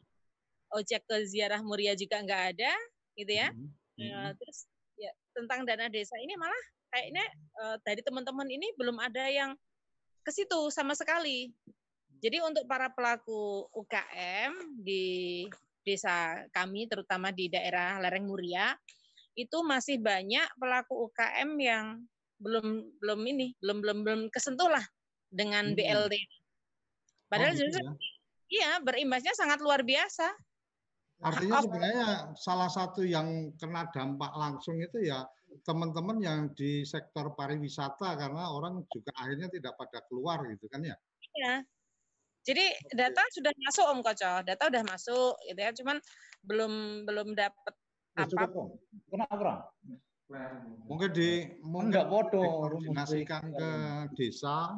Ojek 0.69 1.01
ke 1.09 1.25
ziarah 1.25 1.65
Muria 1.65 1.97
juga 1.97 2.21
nggak 2.21 2.43
ada, 2.55 2.71
gitu 3.17 3.33
ya. 3.33 3.49
Hmm. 3.49 3.73
Ya, 3.99 4.31
terus 4.37 4.69
ya 4.95 5.11
tentang 5.35 5.67
dana 5.67 5.91
desa 5.91 6.15
ini 6.21 6.37
malah 6.39 6.63
kayaknya 6.93 7.25
uh, 7.59 7.75
dari 7.83 8.01
teman-teman 8.05 8.47
ini 8.47 8.71
belum 8.79 8.95
ada 9.01 9.27
yang 9.27 9.51
ke 10.23 10.31
situ 10.31 10.69
sama 10.71 10.93
sekali. 10.95 11.51
Jadi 12.19 12.37
untuk 12.43 12.67
para 12.67 12.91
pelaku 12.91 13.71
UKM 13.71 14.83
di 14.83 15.47
desa 15.87 16.43
kami, 16.51 16.85
terutama 16.91 17.31
di 17.31 17.47
daerah 17.47 17.97
lereng 18.03 18.27
Muria, 18.27 18.75
itu 19.39 19.63
masih 19.63 20.03
banyak 20.03 20.45
pelaku 20.59 21.07
UKM 21.07 21.49
yang 21.59 21.85
belum 22.39 22.95
belum 23.03 23.19
ini 23.27 23.51
belum 23.59 23.77
belum 23.83 23.97
belum 24.03 24.21
kesentuh 24.31 24.67
lah 24.71 24.83
dengan 25.31 25.71
hmm. 25.71 25.75
BLT. 25.75 26.15
Padahal 27.31 27.51
oh, 27.51 27.55
gitu 27.55 27.63
justru 27.67 27.83
ya? 27.83 27.93
iya 28.49 28.71
berimbasnya 28.83 29.35
sangat 29.35 29.59
luar 29.63 29.83
biasa. 29.83 30.27
Artinya 31.19 31.59
sebenarnya 31.59 32.07
salah 32.39 32.71
satu 32.71 33.03
yang 33.03 33.51
kena 33.59 33.91
dampak 33.91 34.31
langsung 34.39 34.79
itu 34.79 35.03
ya 35.03 35.27
teman-teman 35.67 36.23
yang 36.23 36.39
di 36.55 36.87
sektor 36.87 37.35
pariwisata 37.35 38.15
karena 38.15 38.47
orang 38.55 38.87
juga 38.87 39.11
akhirnya 39.19 39.51
tidak 39.51 39.75
pada 39.75 39.99
keluar 40.07 40.47
gitu 40.47 40.71
kan 40.71 40.79
ya? 40.83 40.95
Iya. 41.35 41.55
Jadi 42.47 42.65
data 42.95 43.21
sudah 43.35 43.51
masuk 43.51 43.85
Om 43.91 43.99
Koco, 44.01 44.31
data 44.41 44.63
sudah 44.71 44.83
masuk 44.87 45.33
gitu 45.45 45.59
ya, 45.59 45.71
cuman 45.75 45.97
belum 46.47 46.73
belum 47.05 47.27
dapat 47.35 47.73
apa. 48.15 48.43
Kenapa? 49.11 49.51
Mungkin 50.85 51.09
di 51.09 51.45
mungkin 51.65 52.05
koordinasikan 52.05 53.49
ke 53.49 53.69
desa 54.13 54.77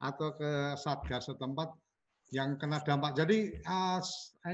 atau 0.00 0.28
ke 0.36 0.76
satgas 0.76 1.28
setempat 1.28 1.72
yang 2.30 2.56
kena 2.56 2.78
dampak. 2.84 3.18
Jadi 3.18 3.58
uh, 3.66 4.00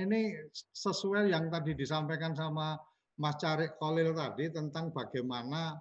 ini 0.00 0.32
sesuai 0.72 1.28
yang 1.28 1.52
tadi 1.52 1.76
disampaikan 1.76 2.32
sama 2.32 2.78
Mas 3.20 3.36
Carik 3.40 3.76
Kolil 3.76 4.16
tadi 4.16 4.48
tentang 4.52 4.92
bagaimana 4.92 5.76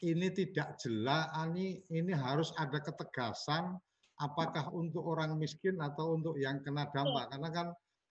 ini 0.00 0.32
tidak 0.32 0.80
jelas, 0.80 1.28
ini 1.48 1.80
ini 1.92 2.12
harus 2.12 2.52
ada 2.56 2.80
ketegasan 2.80 3.76
apakah 4.20 4.68
untuk 4.76 5.02
orang 5.02 5.34
miskin 5.40 5.80
atau 5.80 6.14
untuk 6.14 6.36
yang 6.36 6.60
kena 6.60 6.86
dampak 6.92 7.32
karena 7.32 7.48
kan 7.48 7.66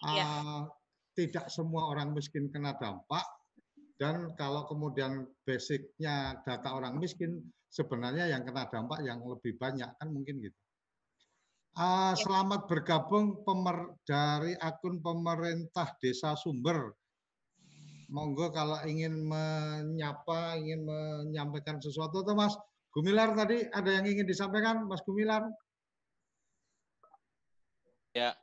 uh, 0.10 0.66
tidak 1.14 1.46
semua 1.54 1.94
orang 1.94 2.12
miskin 2.18 2.50
kena 2.50 2.74
dampak 2.82 3.22
dan 4.02 4.34
kalau 4.34 4.66
kemudian 4.66 5.28
basicnya 5.46 6.40
data 6.42 6.74
orang 6.74 6.98
miskin 6.98 7.44
sebenarnya 7.70 8.32
yang 8.32 8.42
kena 8.42 8.66
dampak 8.72 9.06
yang 9.06 9.22
lebih 9.22 9.54
banyak 9.62 9.88
kan 9.88 10.08
mungkin 10.10 10.42
gitu. 10.42 10.58
Uh, 11.78 12.18
selamat 12.18 12.66
bergabung 12.66 13.46
pemer, 13.46 13.94
dari 14.04 14.58
akun 14.58 15.00
pemerintah 15.00 15.94
Desa 16.02 16.34
Sumber. 16.34 16.92
Monggo 18.10 18.50
kalau 18.50 18.82
ingin 18.90 19.22
menyapa, 19.22 20.58
ingin 20.58 20.82
menyampaikan 20.82 21.78
sesuatu, 21.78 22.26
tuh 22.26 22.34
Mas 22.34 22.58
Gumilar 22.90 23.38
tadi 23.38 23.70
ada 23.70 24.02
yang 24.02 24.10
ingin 24.10 24.26
disampaikan, 24.26 24.90
Mas 24.90 25.06
Gumilar? 25.06 25.46
Ya, 28.14 28.34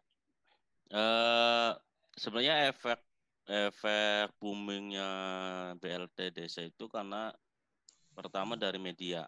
uh, 0.95 1.75
sebenarnya 2.15 2.71
efek 2.71 3.03
efek 3.47 4.35
boomingnya 4.43 5.11
BLT 5.79 6.35
desa 6.35 6.67
itu 6.67 6.91
karena 6.91 7.31
pertama 8.15 8.59
dari 8.59 8.79
media. 8.79 9.27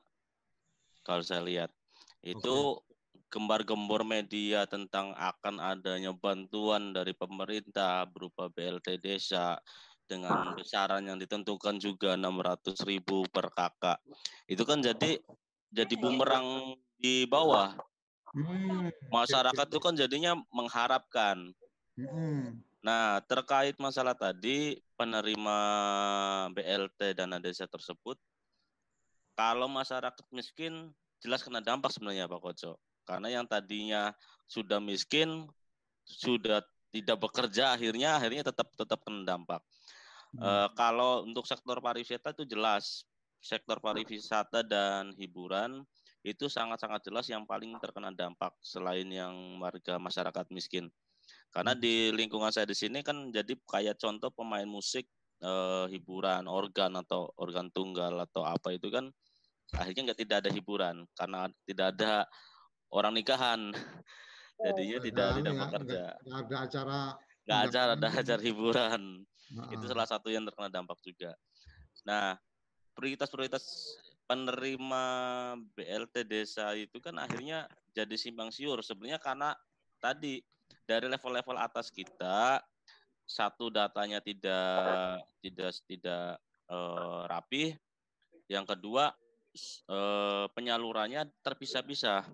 Kalau 1.07 1.23
saya 1.23 1.43
lihat 1.47 1.71
itu 2.23 2.79
gembar-gembor 3.29 4.03
media 4.03 4.65
tentang 4.65 5.13
akan 5.15 5.61
adanya 5.61 6.17
bantuan 6.17 6.97
dari 6.97 7.13
pemerintah 7.13 8.09
berupa 8.09 8.49
BLT 8.49 8.99
desa 8.99 9.61
dengan 10.09 10.57
besaran 10.57 11.05
yang 11.05 11.21
ditentukan 11.21 11.77
juga 11.77 12.17
600 12.17 12.81
ribu 12.89 13.29
per 13.29 13.53
kakak. 13.53 14.01
Itu 14.49 14.65
kan 14.65 14.81
jadi 14.81 15.21
jadi 15.69 15.95
bumerang 16.01 16.75
di 16.97 17.29
bawah. 17.29 17.77
Hmm, 18.37 18.93
Masyarakat 19.09 19.67
itu 19.69 19.81
kan 19.81 19.95
jadinya 19.97 20.37
mengharapkan. 20.53 21.53
Hmm. 21.97 22.61
Nah, 22.85 23.19
terkait 23.27 23.75
masalah 23.83 24.15
tadi 24.15 24.79
penerima 24.95 25.59
BLT 26.55 27.19
dana 27.19 27.43
desa 27.43 27.67
tersebut, 27.67 28.17
kalau 29.35 29.67
masyarakat 29.67 30.25
miskin 30.31 30.91
jelas 31.19 31.43
kena 31.43 31.59
dampak 31.59 31.91
sebenarnya 31.91 32.31
Pak 32.31 32.41
Koco. 32.43 32.79
Karena 33.03 33.29
yang 33.33 33.47
tadinya 33.49 34.13
sudah 34.47 34.79
miskin, 34.79 35.49
sudah 36.05 36.63
tidak 36.89 37.21
bekerja 37.21 37.77
akhirnya 37.77 38.17
akhirnya 38.17 38.49
tetap 38.49 38.73
tetap 38.77 39.01
kena 39.05 39.25
dampak. 39.25 39.61
Hmm. 40.37 40.41
E, 40.41 40.51
kalau 40.77 41.25
untuk 41.25 41.45
sektor 41.45 41.81
pariwisata 41.81 42.33
itu 42.37 42.45
jelas 42.49 43.05
sektor 43.39 43.79
pariwisata 43.79 44.67
dan 44.67 45.15
hiburan 45.15 45.85
itu 46.27 46.51
sangat-sangat 46.51 47.01
jelas 47.07 47.27
yang 47.31 47.47
paling 47.47 47.75
terkena 47.79 48.11
dampak 48.11 48.55
selain 48.59 49.07
yang 49.07 49.33
warga 49.63 49.97
masyarakat 49.97 50.47
miskin. 50.51 50.91
Karena 51.49 51.73
hmm. 51.77 51.81
di 51.81 51.95
lingkungan 52.13 52.53
saya 52.53 52.69
di 52.69 52.77
sini 52.77 53.01
kan 53.01 53.31
jadi 53.33 53.55
kayak 53.65 53.97
contoh 54.01 54.29
pemain 54.35 54.67
musik, 54.67 55.07
e, 55.41 55.53
hiburan, 55.93 56.45
organ 56.51 56.99
atau 56.99 57.31
organ 57.39 57.71
tunggal 57.73 58.19
atau 58.29 58.45
apa 58.45 58.75
itu 58.75 58.91
kan 58.91 59.09
akhirnya 59.77 60.13
nggak 60.13 60.21
tidak 60.25 60.37
ada 60.45 60.51
hiburan 60.51 60.97
karena 61.15 61.41
tidak 61.65 61.87
ada 61.97 62.13
orang 62.93 63.13
nikahan. 63.17 63.61
Oh. 64.59 64.75
Jadinya 64.75 64.99
tidak 64.99 65.27
nah, 65.31 65.37
tidak 65.39 65.55
bekerja. 65.55 66.03
Nggak 66.19 66.43
ada 66.43 66.57
acara. 66.67 67.01
Nggak 67.47 67.61
acara 67.71 67.91
ada 67.95 68.09
acara 68.11 68.43
hiburan. 68.43 69.03
Nah. 69.55 69.71
Itu 69.71 69.85
salah 69.87 70.09
satu 70.11 70.35
yang 70.35 70.43
terkena 70.51 70.67
dampak 70.67 70.99
juga. 70.99 71.31
Nah, 72.03 72.35
prioritas-prioritas 72.99 73.63
penerima 74.29 75.05
BLT 75.73 76.29
desa 76.29 76.77
itu 76.77 77.01
kan 77.01 77.17
akhirnya 77.17 77.65
jadi 77.97 78.13
simpang 78.15 78.53
siur 78.53 78.85
sebenarnya 78.85 79.19
karena 79.19 79.57
tadi 79.99 80.45
dari 80.85 81.09
level-level 81.09 81.57
atas 81.57 81.89
kita 81.89 82.61
satu 83.25 83.73
datanya 83.73 84.21
tidak 84.21 85.25
tidak 85.41 85.73
tidak 85.89 86.37
uh, 86.69 87.25
rapi 87.25 87.73
yang 88.53 88.69
kedua 88.69 89.13
uh, 89.89 90.45
penyalurannya 90.53 91.29
terpisah-pisah 91.41 92.29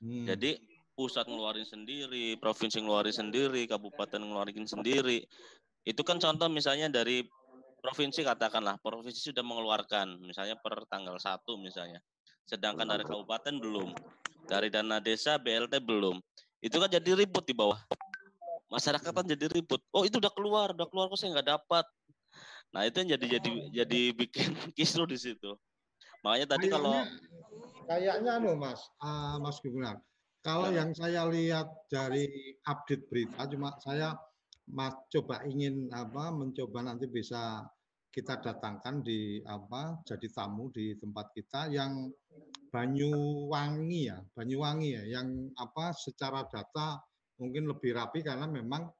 Hmm. 0.00 0.26
Jadi 0.26 0.56
pusat 0.96 1.28
ngeluarin 1.28 1.66
sendiri, 1.66 2.40
provinsi 2.40 2.80
ngeluarin 2.80 3.12
sendiri, 3.12 3.68
kabupaten 3.68 4.20
ngeluarin 4.20 4.64
sendiri. 4.64 5.24
Itu 5.86 6.02
kan 6.02 6.16
contoh 6.18 6.48
misalnya 6.48 6.88
dari 6.88 7.22
provinsi 7.80 8.24
katakanlah 8.26 8.80
provinsi 8.80 9.32
sudah 9.32 9.44
mengeluarkan 9.44 10.20
misalnya 10.24 10.56
per 10.58 10.84
tanggal 10.88 11.16
1 11.16 11.42
misalnya. 11.60 12.00
Sedangkan 12.46 12.86
dari 12.86 13.02
kabupaten 13.02 13.58
belum. 13.58 13.90
Dari 14.46 14.70
dana 14.70 15.02
desa 15.02 15.36
BLT 15.36 15.82
belum. 15.82 16.22
Itu 16.62 16.78
kan 16.78 16.90
jadi 16.90 17.18
ribut 17.18 17.42
di 17.46 17.54
bawah. 17.54 17.78
Masyarakat 18.70 19.10
kan 19.10 19.26
jadi 19.26 19.50
ribut. 19.50 19.82
Oh 19.90 20.06
itu 20.06 20.18
udah 20.18 20.30
keluar, 20.30 20.70
udah 20.74 20.86
keluar 20.86 21.10
kok 21.10 21.18
saya 21.18 21.38
nggak 21.38 21.48
dapat. 21.58 21.86
Nah 22.74 22.86
itu 22.86 23.02
yang 23.02 23.18
jadi 23.18 23.38
jadi 23.38 23.50
jadi 23.84 24.00
bikin 24.14 24.48
kisru 24.78 25.06
di 25.06 25.18
situ. 25.18 25.54
Makanya 26.22 26.58
tadi 26.58 26.66
kalau 26.70 27.06
kayaknya 27.86 28.42
anu 28.42 28.58
Mas, 28.58 28.82
uh, 29.02 29.38
Mas 29.38 29.62
Gubernur. 29.62 30.02
Kalau 30.46 30.70
yang 30.70 30.94
saya 30.94 31.26
lihat 31.26 31.66
dari 31.90 32.54
update 32.62 33.10
berita, 33.10 33.50
cuma 33.50 33.74
saya 33.82 34.14
coba 35.12 35.46
ingin 35.46 35.86
apa 35.94 36.34
mencoba 36.34 36.82
nanti 36.82 37.06
bisa 37.06 37.62
kita 38.10 38.40
datangkan 38.40 39.04
di 39.04 39.38
apa 39.44 40.00
jadi 40.02 40.26
tamu 40.32 40.72
di 40.72 40.96
tempat 40.96 41.36
kita 41.36 41.68
yang 41.68 42.08
Banyuwangi 42.66 44.10
ya, 44.10 44.18
Banyuwangi 44.36 44.90
ya, 45.00 45.02
yang 45.20 45.48
apa 45.56 45.96
secara 45.96 46.44
data 46.44 47.00
mungkin 47.40 47.72
lebih 47.72 47.96
rapi 47.96 48.20
karena 48.20 48.44
memang 48.44 48.90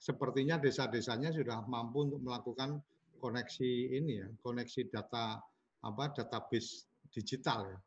sepertinya 0.00 0.56
desa-desanya 0.56 1.28
sudah 1.34 1.60
mampu 1.68 2.08
untuk 2.08 2.24
melakukan 2.24 2.80
koneksi 3.20 4.00
ini 4.00 4.22
ya, 4.22 4.28
koneksi 4.40 4.88
data 4.88 5.36
apa 5.82 6.04
database 6.14 6.88
digital 7.12 7.68
ya. 7.68 7.78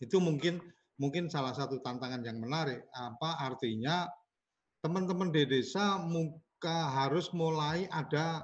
Itu 0.00 0.22
mungkin 0.22 0.62
mungkin 0.96 1.28
salah 1.28 1.52
satu 1.52 1.82
tantangan 1.84 2.24
yang 2.24 2.40
menarik. 2.40 2.88
Apa 2.94 3.42
artinya 3.42 4.06
teman-teman 4.82 5.34
di 5.34 5.42
desa 5.48 5.98
muka 5.98 6.94
harus 7.02 7.30
mulai 7.34 7.90
ada 7.90 8.42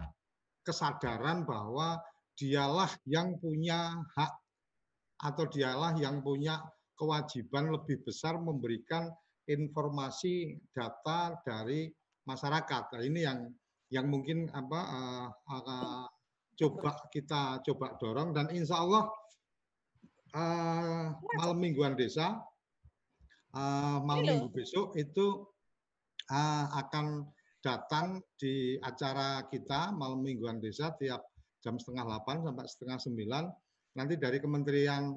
kesadaran 0.67 1.47
bahwa 1.47 2.01
dialah 2.35 2.91
yang 3.07 3.39
punya 3.39 3.95
hak 4.19 4.33
atau 5.23 5.47
dialah 5.47 5.95
yang 5.95 6.21
punya 6.21 6.59
kewajiban 6.99 7.71
lebih 7.71 8.03
besar 8.03 8.39
memberikan 8.39 9.11
informasi 9.47 10.59
data 10.75 11.39
dari 11.47 11.91
masyarakat. 12.27 12.83
Nah, 12.97 13.03
ini 13.05 13.21
yang 13.23 13.39
yang 13.93 14.07
mungkin 14.11 14.51
apa 14.51 14.81
uh, 14.91 15.29
uh, 15.31 16.07
coba 16.59 16.91
kita 17.13 17.63
coba 17.63 17.95
dorong 18.01 18.35
dan 18.35 18.51
insya 18.51 18.83
Allah 18.83 19.07
uh, 20.35 21.07
malam 21.39 21.59
mingguan 21.61 21.95
desa 21.95 22.43
uh, 23.55 23.99
malam 24.03 24.25
minggu 24.25 24.51
besok 24.51 24.97
itu 24.99 25.47
akan 26.31 27.27
datang 27.65 28.21
di 28.37 28.77
acara 28.81 29.49
kita 29.49 29.93
malam 29.97 30.21
mingguan 30.21 30.61
desa 30.61 30.93
tiap 31.01 31.25
jam 31.65 31.81
setengah 31.81 32.05
8 32.21 32.45
sampai 32.45 32.65
setengah 32.69 32.99
9 33.01 33.97
nanti 33.97 34.15
dari 34.21 34.37
Kementerian 34.37 35.17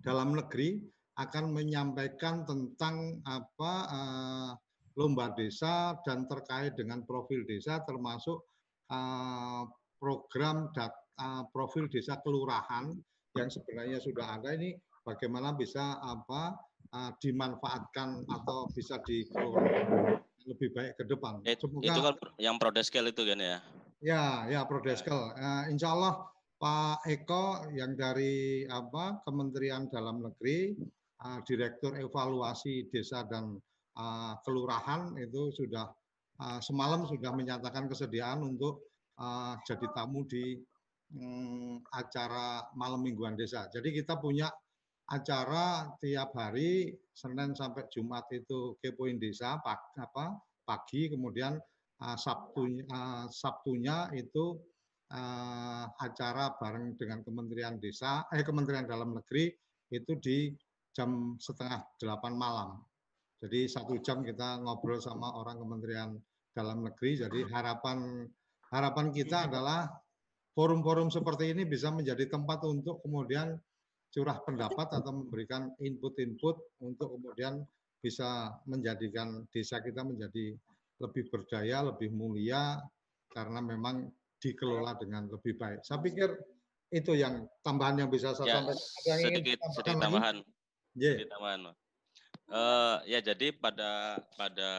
Dalam 0.00 0.32
Negeri 0.32 0.80
akan 1.20 1.52
menyampaikan 1.52 2.48
tentang 2.48 3.20
apa 3.28 3.72
uh, 3.92 4.50
lomba 4.96 5.36
desa 5.36 6.00
dan 6.00 6.24
terkait 6.24 6.72
dengan 6.80 7.04
profil 7.04 7.44
desa 7.44 7.84
termasuk 7.84 8.40
uh, 8.88 9.68
program 10.00 10.72
dat, 10.72 10.96
uh, 11.20 11.44
profil 11.52 11.92
desa 11.92 12.16
kelurahan 12.24 12.96
yang 13.36 13.52
sebenarnya 13.52 14.00
sudah 14.00 14.40
ada. 14.40 14.56
Ini 14.56 14.74
bagaimana 15.04 15.52
bisa 15.52 16.00
apa 16.00 16.56
uh, 16.94 17.10
dimanfaatkan 17.18 18.26
atau 18.26 18.66
bisa 18.74 18.98
dikelola 19.02 20.18
lebih 20.46 20.68
baik 20.72 20.92
ke 20.98 21.04
depan. 21.06 21.42
Semoga, 21.44 21.86
itu 21.86 22.00
kan 22.00 22.14
yang 22.40 22.56
prodeskel 22.56 23.04
itu 23.10 23.22
kan 23.22 23.38
ya? 23.38 23.58
Ya, 24.00 24.24
ya 24.48 24.60
prodeskel. 24.64 25.36
Uh, 25.36 25.68
insya 25.68 25.92
Allah 25.92 26.24
Pak 26.60 27.08
Eko 27.08 27.72
yang 27.72 27.96
dari 27.96 28.64
apa 28.68 29.20
Kementerian 29.24 29.88
Dalam 29.88 30.24
Negeri, 30.24 30.76
uh, 31.24 31.40
Direktur 31.44 31.96
Evaluasi 31.96 32.88
Desa 32.88 33.24
dan 33.28 33.56
uh, 33.96 34.34
Kelurahan 34.44 35.16
itu 35.20 35.52
sudah 35.52 35.88
uh, 36.40 36.60
semalam 36.60 37.04
sudah 37.04 37.32
menyatakan 37.36 37.88
kesediaan 37.88 38.44
untuk 38.44 38.88
uh, 39.20 39.56
jadi 39.68 39.86
tamu 39.92 40.24
di 40.24 40.56
um, 41.16 41.80
acara 41.92 42.64
malam 42.76 43.04
mingguan 43.04 43.36
desa. 43.36 43.68
Jadi 43.68 43.96
kita 43.96 44.16
punya 44.20 44.48
acara 45.10 45.90
tiap 45.98 46.30
hari 46.38 46.94
Senin 47.10 47.52
sampai 47.52 47.90
Jumat 47.90 48.30
itu 48.30 48.78
kepoin 48.78 49.18
desa 49.18 49.58
pagi, 49.58 49.98
apa 49.98 50.38
pagi 50.62 51.10
kemudian 51.10 51.58
uh, 52.00 52.16
Sabtu 52.16 52.86
uh, 52.86 53.26
Sabtunya 53.26 54.06
itu 54.14 54.54
uh, 55.10 55.84
acara 55.98 56.54
bareng 56.54 56.94
dengan 56.94 57.26
Kementerian 57.26 57.82
Desa 57.82 58.24
eh 58.30 58.46
Kementerian 58.46 58.86
Dalam 58.86 59.10
Negeri 59.18 59.50
itu 59.90 60.12
di 60.22 60.54
jam 60.94 61.34
setengah 61.38 61.82
delapan 61.98 62.32
malam. 62.38 62.70
Jadi 63.42 63.66
satu 63.66 63.98
jam 63.98 64.22
kita 64.22 64.62
ngobrol 64.62 65.02
sama 65.02 65.34
orang 65.34 65.58
Kementerian 65.58 66.14
Dalam 66.54 66.86
Negeri. 66.86 67.18
Jadi 67.18 67.40
harapan 67.50 68.26
harapan 68.70 69.06
kita 69.10 69.50
adalah 69.50 69.90
forum-forum 70.54 71.10
seperti 71.10 71.50
ini 71.50 71.66
bisa 71.66 71.90
menjadi 71.90 72.30
tempat 72.30 72.62
untuk 72.62 73.02
kemudian 73.02 73.58
curah 74.10 74.42
pendapat 74.42 74.90
atau 74.90 75.12
memberikan 75.14 75.70
input-input 75.78 76.82
untuk 76.82 77.14
kemudian 77.18 77.62
bisa 78.02 78.50
menjadikan 78.66 79.46
desa 79.54 79.78
kita 79.78 80.02
menjadi 80.02 80.56
lebih 81.00 81.24
berdaya, 81.32 81.86
lebih 81.86 82.12
mulia 82.12 82.80
karena 83.30 83.62
memang 83.62 84.10
dikelola 84.40 84.96
dengan 84.98 85.28
lebih 85.30 85.56
baik. 85.56 85.84
Saya 85.86 86.00
pikir 86.02 86.28
itu 86.90 87.14
yang 87.14 87.46
tambahan 87.62 88.02
yang 88.02 88.10
bisa 88.10 88.34
saya 88.34 88.46
ya, 88.46 88.54
sampaikan. 88.58 88.78
sedikit, 89.06 89.58
sedikit 89.78 90.00
tambahan. 90.00 90.36
Yeah. 90.98 91.16
Sedikit 91.16 91.30
tambahan. 91.38 91.60
Uh, 92.50 92.98
ya 93.06 93.22
jadi 93.22 93.54
pada 93.54 94.18
pada 94.34 94.72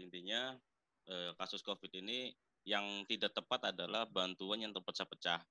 intinya 0.00 0.56
uh, 1.04 1.36
kasus 1.36 1.60
COVID 1.60 1.92
ini 2.00 2.32
yang 2.64 3.04
tidak 3.04 3.36
tepat 3.36 3.76
adalah 3.76 4.08
bantuan 4.08 4.64
yang 4.64 4.72
terpecah-pecah 4.72 5.44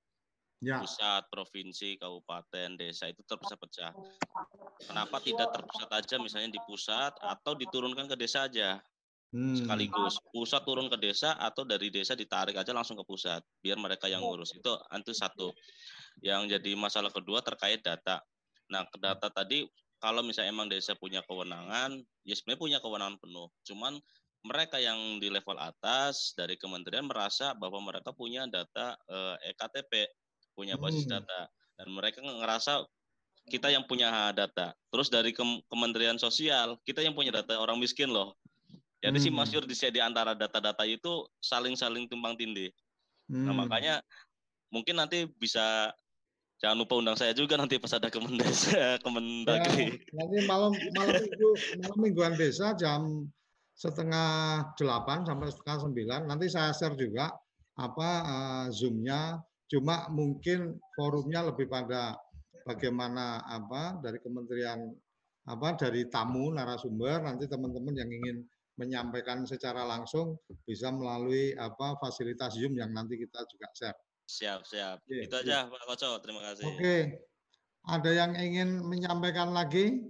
ya. 0.64 0.80
pusat, 0.80 1.28
provinsi, 1.28 2.00
kabupaten, 2.00 2.80
desa 2.80 3.12
itu 3.12 3.20
terpecah-pecah. 3.22 3.92
Kenapa 4.88 5.20
tidak 5.20 5.52
terpusat 5.52 5.90
aja 5.92 6.16
misalnya 6.18 6.50
di 6.56 6.60
pusat 6.64 7.12
atau 7.20 7.52
diturunkan 7.54 8.08
ke 8.08 8.16
desa 8.16 8.48
aja? 8.48 8.80
Hmm. 9.34 9.58
Sekaligus 9.58 10.22
pusat 10.30 10.62
turun 10.62 10.86
ke 10.86 10.94
desa 10.96 11.34
atau 11.34 11.66
dari 11.66 11.90
desa 11.90 12.14
ditarik 12.14 12.54
aja 12.54 12.70
langsung 12.70 12.94
ke 12.94 13.04
pusat 13.04 13.42
biar 13.60 13.76
mereka 13.76 14.06
yang 14.06 14.22
ngurus. 14.22 14.54
Itu 14.54 14.78
itu 14.78 15.12
satu. 15.12 15.50
Yang 16.22 16.58
jadi 16.58 16.70
masalah 16.78 17.10
kedua 17.10 17.42
terkait 17.42 17.82
data. 17.82 18.22
Nah, 18.70 18.86
ke 18.86 18.96
data 18.96 19.28
tadi 19.28 19.66
kalau 19.98 20.22
misalnya 20.22 20.54
emang 20.54 20.70
desa 20.70 20.94
punya 20.94 21.24
kewenangan, 21.26 21.98
ya 22.22 22.34
sebenarnya 22.38 22.60
punya 22.62 22.78
kewenangan 22.78 23.18
penuh. 23.18 23.50
Cuman 23.66 23.98
mereka 24.44 24.76
yang 24.76 25.18
di 25.18 25.32
level 25.32 25.56
atas 25.56 26.36
dari 26.36 26.60
kementerian 26.60 27.08
merasa 27.08 27.56
bahwa 27.56 27.80
mereka 27.80 28.12
punya 28.12 28.44
data 28.46 28.94
eh, 29.08 29.50
EKTP 29.50 30.04
punya 30.54 30.78
basis 30.78 31.04
hmm. 31.04 31.14
data 31.20 31.40
dan 31.78 31.86
mereka 31.90 32.22
ngerasa 32.22 32.86
kita 33.50 33.68
yang 33.68 33.84
punya 33.84 34.32
data. 34.32 34.72
Terus 34.88 35.12
dari 35.12 35.36
Kementerian 35.68 36.16
Sosial 36.16 36.80
kita 36.86 37.04
yang 37.04 37.12
punya 37.12 37.34
data 37.34 37.60
orang 37.60 37.76
miskin 37.76 38.08
loh. 38.08 38.32
Jadi 39.04 39.20
hmm. 39.20 39.26
si 39.26 39.30
Masyur 39.30 39.64
di 39.68 39.76
di 39.76 40.00
antara 40.00 40.32
data-data 40.32 40.80
itu 40.88 41.28
saling-saling 41.44 42.08
tumpang 42.08 42.40
tindih. 42.40 42.72
Nah, 43.28 43.36
hmm. 43.36 43.44
Nah 43.44 43.54
makanya 43.66 43.94
mungkin 44.72 44.96
nanti 44.96 45.28
bisa 45.36 45.92
jangan 46.62 46.80
lupa 46.80 46.96
undang 46.96 47.18
saya 47.18 47.36
juga 47.36 47.60
nanti 47.60 47.76
pas 47.76 47.92
ada 47.92 48.08
Kemendes 48.08 48.72
Kemendagri. 49.04 50.00
Ya, 50.00 50.16
nanti 50.16 50.36
malam 50.48 50.72
malam 50.96 51.14
minggu 51.20 51.50
malam 51.84 51.98
mingguan 52.00 52.34
desa 52.40 52.72
jam 52.80 53.28
setengah 53.76 54.62
delapan 54.80 55.26
sampai 55.28 55.52
setengah 55.52 55.78
sembilan. 55.84 56.20
Nanti 56.24 56.46
saya 56.48 56.72
share 56.72 56.96
juga 56.96 57.28
apa 57.76 58.08
uh, 58.24 58.66
zoomnya 58.70 59.36
Cuma 59.74 60.06
mungkin 60.06 60.78
forumnya 60.94 61.50
lebih 61.50 61.66
pada 61.66 62.14
bagaimana 62.62 63.42
apa 63.42 63.98
dari 63.98 64.22
kementerian 64.22 64.86
apa 65.50 65.74
dari 65.74 66.06
tamu 66.06 66.54
narasumber 66.54 67.26
nanti 67.26 67.50
teman-teman 67.50 67.90
yang 67.98 68.06
ingin 68.06 68.46
menyampaikan 68.78 69.42
secara 69.42 69.82
langsung 69.82 70.38
bisa 70.62 70.94
melalui 70.94 71.58
apa 71.58 71.98
fasilitas 71.98 72.54
Zoom 72.54 72.78
yang 72.78 72.94
nanti 72.94 73.18
kita 73.18 73.42
juga 73.50 73.66
share. 73.74 73.98
Siap, 74.30 74.62
siap. 74.62 75.02
Oke, 75.02 75.26
Itu 75.26 75.36
aja 75.42 75.66
Pak 75.66 75.84
Koco, 75.90 76.22
terima 76.22 76.40
kasih. 76.46 76.64
Oke. 76.70 76.96
Ada 77.84 78.10
yang 78.14 78.32
ingin 78.38 78.78
menyampaikan 78.80 79.50
lagi 79.50 80.06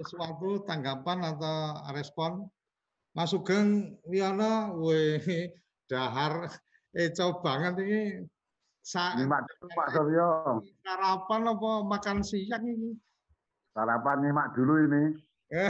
sesuatu 0.00 0.64
tanggapan 0.64 1.28
atau 1.36 1.76
respon? 1.92 2.48
Mas 3.12 3.30
Sugeng 3.36 4.00
Wiono, 4.08 4.80
weh, 4.80 5.52
dahar 5.92 6.50
eco 6.96 7.26
banget 7.44 7.74
ini 7.84 8.02
Sa 8.88 9.12
nyimak 9.20 9.44
dulu 9.44 9.68
Pak 9.76 9.88
Suryo. 9.92 10.28
Sarapan 10.80 11.44
apa 11.44 11.70
makan 11.84 12.24
siang 12.24 12.64
ini? 12.64 12.96
Sarapan 13.76 14.16
nyimak 14.24 14.56
dulu 14.56 14.80
ini. 14.80 15.12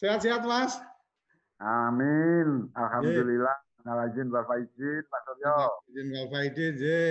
Sehat-sehat 0.00 0.48
Mas. 0.48 0.80
Amin. 1.60 2.72
Alhamdulillah. 2.72 3.52
Ngalajin 3.84 4.32
Bapak 4.32 4.64
izin 4.64 5.04
Pak 5.04 5.20
Suryo. 5.28 5.56
Izin 5.92 6.06
Bapak 6.08 6.42
izin, 6.48 6.72
je. 6.80 7.04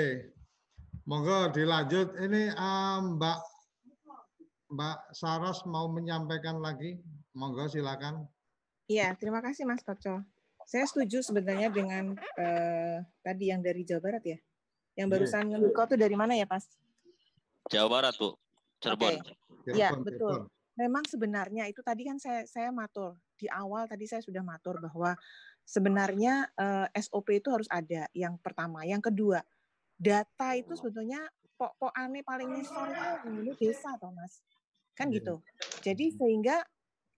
Monggo 1.05 1.53
dilanjut. 1.53 2.17
Ini 2.17 2.49
um, 2.57 3.21
Mbak 3.21 3.39
Mbak 4.73 4.97
Saros 5.13 5.69
mau 5.69 5.85
menyampaikan 5.93 6.57
lagi. 6.65 6.97
Monggo 7.37 7.69
silakan. 7.69 8.25
Iya, 8.89 9.13
terima 9.21 9.45
kasih 9.45 9.69
Mas 9.69 9.85
Koco. 9.85 10.32
Saya 10.67 10.85
setuju 10.87 11.19
sebenarnya 11.21 11.69
dengan 11.69 12.15
uh, 12.15 12.97
tadi 13.21 13.51
yang 13.51 13.59
dari 13.59 13.83
Jawa 13.83 14.01
Barat 14.01 14.23
ya. 14.23 14.39
Yang 14.93 15.07
iya. 15.07 15.13
barusan 15.17 15.45
yeah. 15.49 15.59
Niko 15.59 15.83
tuh 15.89 15.97
dari 15.99 16.15
mana 16.15 16.33
ya, 16.37 16.45
Pas? 16.47 16.63
Jawa 17.71 17.87
Barat, 17.89 18.13
tuh. 18.15 18.35
Cirebon. 18.83 19.19
Okay. 19.23 19.79
Ya, 19.79 19.95
betul. 19.95 20.51
Memang 20.75 21.05
sebenarnya 21.05 21.69
itu 21.69 21.79
tadi 21.85 22.03
kan 22.03 22.17
saya 22.17 22.43
saya 22.49 22.73
matur 22.73 23.13
di 23.37 23.45
awal 23.47 23.85
tadi 23.85 24.09
saya 24.09 24.25
sudah 24.25 24.41
matur 24.41 24.81
bahwa 24.81 25.13
sebenarnya 25.63 26.49
uh, 26.57 26.89
eh, 26.89 27.03
SOP 27.03 27.31
itu 27.39 27.47
harus 27.53 27.69
ada. 27.71 28.09
Yang 28.11 28.41
pertama, 28.43 28.83
yang 28.83 28.99
kedua, 28.99 29.39
data 29.95 30.49
itu 30.57 30.75
sebetulnya 30.75 31.23
pok 31.55 31.93
aneh 31.95 32.25
paling 32.25 32.49
nisor 32.51 32.91
itu 33.39 33.53
desa, 33.55 33.95
Thomas. 34.01 34.43
Kan 34.97 35.09
iya. 35.09 35.21
gitu. 35.21 35.35
Jadi 35.79 36.11
sehingga 36.11 36.59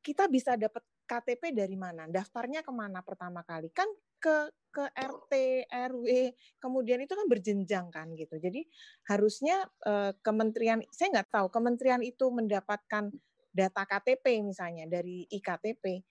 kita 0.06 0.30
bisa 0.30 0.54
dapat 0.54 0.86
KTP 1.06 1.54
dari 1.54 1.78
mana? 1.78 2.10
Daftarnya 2.10 2.66
ke 2.66 2.74
mana 2.74 3.06
pertama 3.06 3.46
kali? 3.46 3.70
Kan 3.72 3.88
ke 4.20 4.50
ke 4.76 4.84
RT, 4.92 5.34
RW, 5.72 6.36
kemudian 6.60 7.00
itu 7.00 7.16
kan 7.16 7.32
berjenjang 7.32 7.88
kan 7.96 8.12
gitu. 8.12 8.36
Jadi 8.36 8.68
harusnya 9.08 9.64
eh, 9.88 10.12
kementerian, 10.20 10.84
saya 10.92 11.22
nggak 11.22 11.32
tahu 11.32 11.48
kementerian 11.48 12.04
itu 12.04 12.28
mendapatkan 12.28 13.08
data 13.56 13.84
KTP 13.88 14.44
misalnya 14.44 14.84
dari 14.84 15.24
iktp 15.32 16.04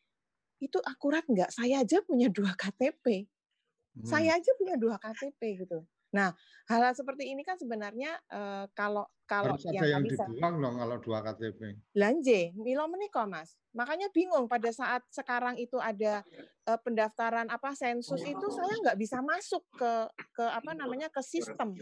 itu 0.64 0.78
akurat 0.80 1.28
nggak? 1.28 1.52
Saya 1.52 1.84
aja 1.84 2.00
punya 2.00 2.32
dua 2.32 2.56
KTP, 2.56 3.28
hmm. 3.28 4.06
saya 4.08 4.40
aja 4.40 4.50
punya 4.56 4.80
dua 4.80 4.96
KTP 4.96 5.60
gitu. 5.60 5.84
Nah, 6.14 6.30
hal-hal 6.70 6.94
seperti 6.94 7.34
ini 7.34 7.42
kan 7.42 7.58
sebenarnya 7.58 8.14
uh, 8.30 8.70
kalau 8.70 9.10
kalau 9.26 9.56
Harus 9.56 9.66
yang 9.66 9.82
ada 9.82 9.88
yang 9.88 10.04
bisa 10.04 10.24
dibuang 10.28 10.60
dong 10.60 10.76
kalau 10.78 10.96
dua 11.00 11.18
KTP. 11.24 11.60
Lanje, 11.96 12.52
milo 12.54 12.86
meniko 12.86 13.24
mas. 13.26 13.56
Makanya 13.74 14.06
bingung 14.14 14.46
pada 14.46 14.70
saat 14.70 15.02
sekarang 15.10 15.58
itu 15.58 15.80
ada 15.80 16.22
uh, 16.70 16.78
pendaftaran 16.78 17.50
apa 17.50 17.74
sensus 17.74 18.22
itu 18.22 18.46
saya 18.52 18.74
nggak 18.84 18.98
bisa 19.00 19.18
masuk 19.24 19.64
ke 19.74 19.92
ke 20.38 20.44
apa 20.44 20.70
namanya 20.76 21.10
ke 21.10 21.24
sistem. 21.24 21.74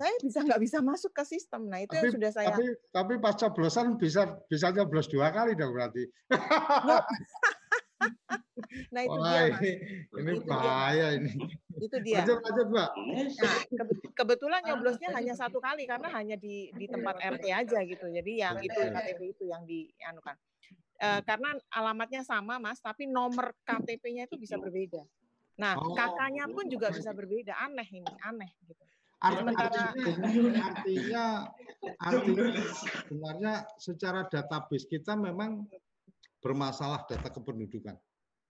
Saya 0.00 0.14
bisa 0.18 0.40
nggak 0.42 0.60
bisa 0.64 0.78
masuk 0.82 1.12
ke 1.14 1.24
sistem. 1.28 1.70
Nah 1.70 1.84
itu 1.84 1.94
tapi, 1.94 2.08
yang 2.08 2.14
sudah 2.18 2.30
saya. 2.34 2.56
Tapi 2.56 2.66
tapi 2.90 3.14
pas 3.22 3.36
coblosan 3.36 4.00
bisa 4.00 4.26
bisa 4.50 4.74
coblos 4.74 5.06
dua 5.06 5.30
kali 5.30 5.54
dong 5.54 5.76
berarti. 5.76 6.08
nah 8.90 9.02
itu 9.02 9.18
Wah, 9.18 9.26
dia, 9.26 9.42
Mas. 9.50 9.60
ini, 9.60 9.72
ini 10.14 10.30
Itu 10.30 10.42
dia, 10.42 10.50
bahaya 10.50 11.06
ini. 11.18 11.32
Itu 11.80 11.96
dia. 12.06 12.18
Lanjut, 12.22 12.38
lanjut, 12.42 12.66
Mbak. 12.70 12.90
Nah, 13.40 13.56
kebe- 13.66 14.00
kebetulan 14.14 14.60
nyoblosnya 14.62 15.08
hanya 15.14 15.34
satu 15.34 15.58
kali 15.58 15.84
karena 15.90 16.08
hanya 16.14 16.36
di 16.38 16.70
di 16.72 16.86
tempat 16.86 17.18
RT 17.18 17.44
aja 17.50 17.78
gitu. 17.82 18.06
Jadi 18.06 18.32
yang 18.38 18.56
itu 18.62 18.78
Oke. 18.78 18.92
KTP 18.92 19.20
itu 19.34 19.44
yang 19.50 19.62
dianukan. 19.66 20.36
Eh, 21.00 21.20
karena 21.24 21.56
alamatnya 21.72 22.20
sama, 22.20 22.60
Mas, 22.60 22.78
tapi 22.78 23.08
nomor 23.08 23.56
KTP-nya 23.64 24.28
itu 24.28 24.36
bisa 24.36 24.60
berbeda. 24.60 25.00
Nah, 25.56 25.76
Oh. 25.76 25.96
kakaknya 25.96 26.44
pun 26.48 26.68
juga 26.68 26.92
bisa 26.92 27.10
berbeda. 27.16 27.56
Aneh 27.56 27.88
ini, 27.88 28.12
aneh 28.20 28.52
gitu. 28.64 28.84
Sementara 29.20 29.92
Artinya, 29.92 30.04
artinya, 30.72 31.24
artinya 32.00 32.46
sebenarnya 33.04 33.54
secara 33.76 34.24
database 34.24 34.88
kita 34.88 35.12
memang 35.12 35.68
bermasalah 36.40 37.04
data 37.04 37.28
kependudukan. 37.28 37.96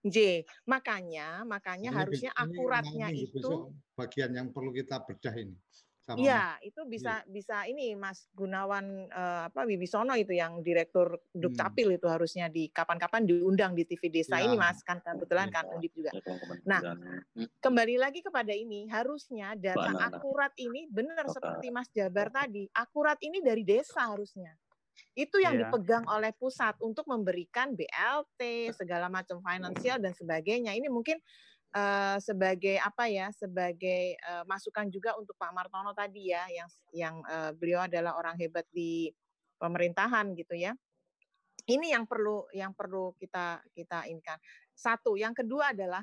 J, 0.01 0.48
makanya 0.64 1.44
makanya 1.44 1.93
Ini 1.93 1.98
harusnya 2.01 2.31
ini 2.32 2.40
akuratnya 2.56 3.06
nanti 3.12 3.24
itu 3.28 3.36
besok 3.36 3.60
bagian 3.93 4.31
yang 4.32 4.48
perlu 4.48 4.72
kita 4.72 4.97
bedah 5.05 5.35
ini. 5.36 5.56
Sama 6.01 6.16
Iya, 6.16 6.56
itu 6.64 6.81
bisa 6.89 7.20
bisa 7.28 7.68
ini 7.68 7.93
Mas 7.93 8.24
Gunawan 8.32 9.12
eh, 9.12 9.43
apa 9.52 9.68
Wibisono 9.68 10.16
itu 10.16 10.32
yang 10.32 10.64
direktur 10.64 11.20
Dukcapil 11.36 12.01
itu 12.01 12.09
harusnya 12.09 12.48
di 12.48 12.72
kapan-kapan 12.72 13.28
diundang 13.28 13.77
di 13.77 13.85
TV 13.85 14.09
Desa 14.09 14.40
Hmm. 14.40 14.43
Iya. 14.43 14.48
ini 14.48 14.56
Mas 14.56 14.81
kan 14.81 15.05
kebetulan 15.05 15.52
kan 15.52 15.68
Iya. 15.68 15.72
Undip 15.77 15.93
juga. 15.93 16.10
Ya. 16.16 16.22
Nah, 16.64 16.81
kembali 17.60 17.94
lagi 18.01 18.24
kepada 18.24 18.56
ini 18.56 18.89
harusnya 18.89 19.52
data 19.52 19.93
Nana. 19.93 20.09
akurat 20.09 20.52
ini 20.56 20.89
benar 20.89 21.28
seperti 21.28 21.68
Mas 21.68 21.93
Jabar 21.93 22.32
tadi 22.32 22.64
akurat 22.72 23.20
ini 23.20 23.44
dari 23.44 23.60
desa 23.62 24.09
harusnya 24.09 24.56
itu 25.19 25.37
yang 25.43 25.59
Iya. 25.59 25.66
dipegang 25.66 26.07
oleh 26.07 26.31
pusat 26.37 26.78
untuk 26.81 27.05
memberikan 27.11 27.74
BLT 27.74 28.70
segala 28.74 29.11
macam 29.11 29.43
finansial 29.43 29.99
dan 29.99 30.15
sebagainya. 30.15 30.73
Ini 30.78 30.87
mungkin 30.89 31.19
eh, 31.74 32.19
sebagai 32.23 32.78
apa 32.82 33.07
ya 33.11 33.31
sebagai 33.35 34.16
eh, 34.19 34.45
masukan 34.47 34.87
juga 34.91 35.15
untuk 35.19 35.35
Pak 35.39 35.51
Martono 35.55 35.93
tadi 35.95 36.31
ya 36.31 36.47
yang 36.51 36.69
yang 36.95 37.15
eh, 37.27 37.53
beliau 37.55 37.87
adalah 37.87 38.16
orang 38.19 38.39
hebat 38.39 38.66
di 38.70 39.11
pemerintahan 39.59 40.32
gitu 40.39 40.55
ya. 40.57 40.74
Ini 41.69 41.95
yang 41.95 42.05
perlu 42.09 42.49
yang 42.57 42.73
perlu 42.74 43.15
kita 43.20 43.62
kita 43.77 44.09
inkan 44.11 44.39
satu 44.74 45.15
yang 45.20 45.37
kedua 45.37 45.77
adalah 45.77 46.03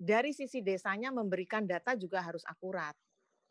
dari 0.00 0.32
sisi 0.32 0.64
desanya 0.64 1.12
memberikan 1.12 1.64
data 1.68 1.92
juga 1.96 2.24
harus 2.24 2.44
akurat 2.48 2.96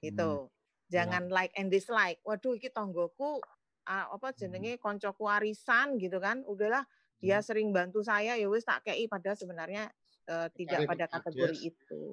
gitu. 0.02 0.49
Jangan 0.90 1.30
like 1.30 1.53
and 1.53 1.70
dislike. 1.70 2.18
Waduh 2.26 2.57
iki 2.57 2.74
tonggoku 2.74 3.38
apa 3.86 4.34
jenenge 4.38 4.78
koncoku 4.82 5.26
arisan 5.30 5.98
gitu 6.02 6.18
kan. 6.18 6.41
Udahlah 6.45 6.86
dia 7.20 7.41
sering 7.44 7.70
bantu 7.74 8.02
saya 8.02 8.34
ya 8.40 8.48
wis 8.48 8.66
tak 8.66 8.86
kei 8.88 9.06
padahal 9.06 9.36
sebenarnya 9.38 9.91
eh, 10.30 10.48
tidak 10.56 10.86
Cari 10.86 10.90
pada 10.90 11.06
pekerja. 11.06 11.20
kategori 11.20 11.57
itu. 11.68 12.03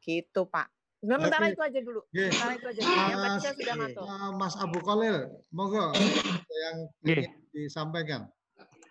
Gitu, 0.00 0.40
Pak. 0.48 0.68
Sementara 1.00 1.44
Oke. 1.48 1.52
itu 1.56 1.62
aja 1.64 1.80
dulu. 1.80 2.00
Oke. 2.04 2.24
Sementara 2.28 2.52
itu 2.56 2.66
aja 2.72 2.80
dulu. 2.80 2.94
Yang 2.96 3.56
sudah 3.56 3.76
matur. 3.76 4.04
eh, 4.04 4.30
Mas 4.36 4.54
Abu 4.56 4.78
Khalil, 4.80 5.16
monggo 5.52 5.86
yang 6.48 6.76
ingin 7.04 7.32
disampaikan. 7.52 8.28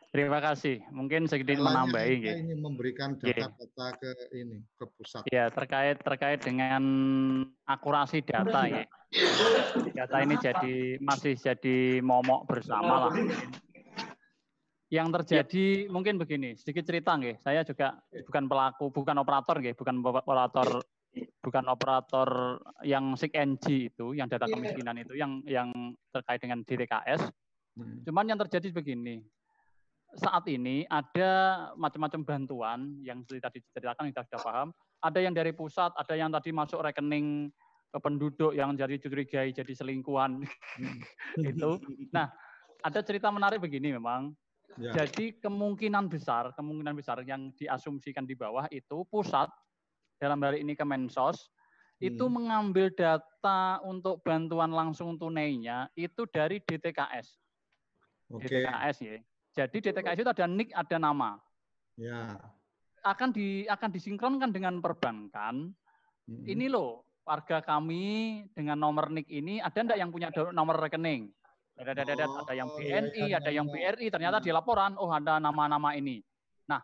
Terima 0.10 0.42
kasih. 0.42 0.82
Mungkin 0.90 1.30
sedikit 1.30 1.62
menambahi. 1.62 2.18
kita 2.18 2.34
nggih. 2.34 2.36
ini 2.50 2.56
memberikan 2.58 3.14
data-data 3.22 3.88
ke 4.02 4.10
ini 4.34 4.58
ke 4.74 4.86
pusat. 4.98 5.22
Ya, 5.30 5.54
terkait 5.54 6.02
terkait 6.02 6.42
dengan 6.42 6.82
akurasi 7.70 8.26
data 8.26 8.66
ya. 8.66 8.90
Data 9.94 10.18
ini 10.26 10.36
jadi 10.42 10.98
masih 10.98 11.38
jadi 11.38 12.02
momok 12.02 12.50
bersama 12.50 13.10
lah. 13.10 13.14
Yang 14.90 15.08
terjadi 15.22 15.94
mungkin 15.94 16.18
begini, 16.18 16.58
sedikit 16.58 16.90
cerita 16.90 17.14
nggih. 17.14 17.38
Saya 17.46 17.62
juga 17.62 18.02
bukan 18.26 18.50
pelaku, 18.50 18.90
bukan 18.90 19.22
operator 19.22 19.62
nggih, 19.62 19.78
bukan 19.78 20.02
operator 20.02 20.82
bukan 21.40 21.66
operator 21.70 22.30
yang 22.82 23.14
SIG 23.14 23.34
NG 23.38 23.94
itu, 23.94 24.18
yang 24.18 24.26
data 24.26 24.50
kemiskinan 24.50 24.98
itu 24.98 25.14
yang 25.14 25.46
yang 25.46 25.70
terkait 26.10 26.42
dengan 26.42 26.66
DTKS. 26.66 27.30
Hmm. 27.78 28.02
Cuman 28.10 28.26
yang 28.26 28.42
terjadi 28.42 28.74
begini, 28.74 29.22
saat 30.18 30.46
ini 30.50 30.90
ada 30.90 31.32
macam-macam 31.78 32.22
bantuan 32.26 32.80
yang 33.06 33.22
tadi 33.26 33.62
diceritakan 33.62 34.10
kita 34.10 34.26
sudah 34.26 34.42
paham. 34.42 34.68
Ada 35.00 35.20
yang 35.22 35.34
dari 35.38 35.54
pusat, 35.54 35.94
ada 35.96 36.14
yang 36.18 36.34
tadi 36.34 36.50
masuk 36.50 36.82
rekening 36.82 37.54
ke 37.90 37.98
penduduk 37.98 38.54
yang 38.54 38.74
jadi 38.78 38.98
curigai 39.02 39.50
jadi 39.54 39.74
selingkuhan 39.74 40.46
itu. 41.50 41.82
Nah, 42.14 42.30
ada 42.82 43.00
cerita 43.02 43.30
menarik 43.30 43.62
begini 43.62 43.94
memang. 43.98 44.34
Ya. 44.78 44.94
Jadi 44.94 45.42
kemungkinan 45.42 46.08
besar, 46.08 46.54
kemungkinan 46.54 46.94
besar 46.94 47.26
yang 47.26 47.50
diasumsikan 47.58 48.24
di 48.24 48.38
bawah 48.38 48.70
itu 48.70 49.02
pusat 49.10 49.50
dalam 50.22 50.38
hal 50.46 50.56
ini 50.56 50.78
Kemensos 50.78 51.50
itu 52.00 52.24
Hmm. 52.30 52.34
mengambil 52.40 52.88
data 52.96 53.84
untuk 53.84 54.24
bantuan 54.24 54.72
langsung 54.72 55.20
tunainya 55.20 55.92
itu 56.00 56.24
dari 56.32 56.64
DTKS. 56.64 57.36
Oke. 58.32 58.48
DTKS 58.48 58.98
ya. 59.04 59.18
Jadi 59.60 59.92
DTKS 59.92 60.24
itu 60.24 60.32
ada 60.32 60.46
nik, 60.48 60.72
ada 60.72 60.96
nama. 60.96 61.36
Ya. 62.00 62.40
Akan 63.04 63.36
di 63.36 63.68
akan 63.68 63.92
disinkronkan 63.92 64.56
dengan 64.56 64.80
perbankan. 64.80 65.76
Hmm. 66.24 66.46
Ini 66.48 66.72
loh 66.72 67.04
warga 67.28 67.60
kami 67.60 68.48
dengan 68.56 68.80
nomor 68.80 69.12
nik 69.12 69.28
ini 69.28 69.60
ada 69.60 69.76
enggak 69.84 70.00
yang 70.00 70.10
punya 70.16 70.32
nomor 70.56 70.80
rekening? 70.80 71.28
Ada 71.76 71.92
ada 71.92 72.04
ada, 72.08 72.26
ada 72.44 72.54
yang 72.56 72.68
Oh, 72.72 72.80
iya, 72.80 73.04
BNI, 73.04 73.24
iya, 73.24 73.36
ada 73.40 73.52
yang 73.52 73.68
iya. 73.72 73.96
BRI. 73.96 74.08
Ternyata 74.12 74.38
di 74.40 74.52
laporan 74.52 74.96
oh 75.00 75.12
ada 75.12 75.40
nama-nama 75.40 75.96
ini. 75.96 76.24
Nah, 76.68 76.80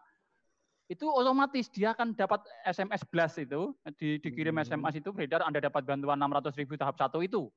itu 0.88 1.08
otomatis 1.08 1.68
dia 1.72 1.96
akan 1.96 2.16
dapat 2.16 2.44
SMS 2.64 3.04
blast 3.08 3.40
itu 3.40 3.76
di, 4.00 4.20
dikirim 4.20 4.56
Hmm. 4.56 4.68
SMS 4.68 5.00
itu 5.00 5.12
beredar 5.16 5.44
Anda 5.48 5.64
dapat 5.64 5.84
bantuan 5.84 6.20
600 6.20 6.56
ribu 6.60 6.76
tahap 6.76 6.96
satu 7.00 7.24
itu. 7.24 7.48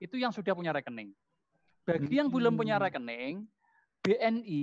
Itu 0.00 0.16
yang 0.20 0.32
sudah 0.32 0.52
punya 0.52 0.72
rekening. 0.72 1.12
Bagi 1.88 2.14
yang 2.20 2.28
belum 2.28 2.60
punya 2.60 2.76
Hmm. 2.76 2.84
rekening, 2.88 3.34
BNI 4.02 4.62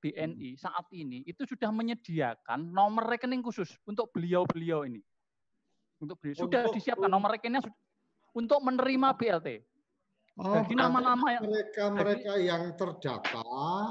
BNI 0.00 0.56
saat 0.56 0.88
ini 0.90 1.22
itu 1.28 1.44
sudah 1.44 1.68
menyediakan 1.70 2.72
nomor 2.72 3.06
rekening 3.06 3.44
khusus 3.44 3.68
untuk 3.84 4.08
beliau-beliau 4.10 4.88
ini. 4.88 5.04
Untuk 6.00 6.16
beliau 6.18 6.48
sudah 6.48 6.66
Untuk- 6.66 6.80
disiapkan 6.80 7.10
nomor 7.12 7.36
rekeningnya 7.36 7.68
untuk 8.32 8.58
menerima 8.64 9.08
BLT. 9.14 9.48
Oh, 10.40 10.56
Bagi 10.56 10.72
nama-nama 10.72 11.36
yang 11.36 11.44
mereka-mereka 11.44 12.32
yang 12.40 12.72
terdata 12.72 13.44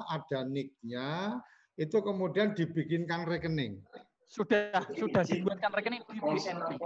ada 0.10 0.40
nicknya 0.50 1.38
itu 1.78 1.98
kemudian 2.02 2.58
dibikinkan 2.58 3.24
rekening. 3.30 3.80
sudah 4.30 4.86
sudah 4.94 5.26
dibuatkan 5.26 5.74
rekening 5.74 6.06
di 6.06 6.22
BNI. 6.22 6.78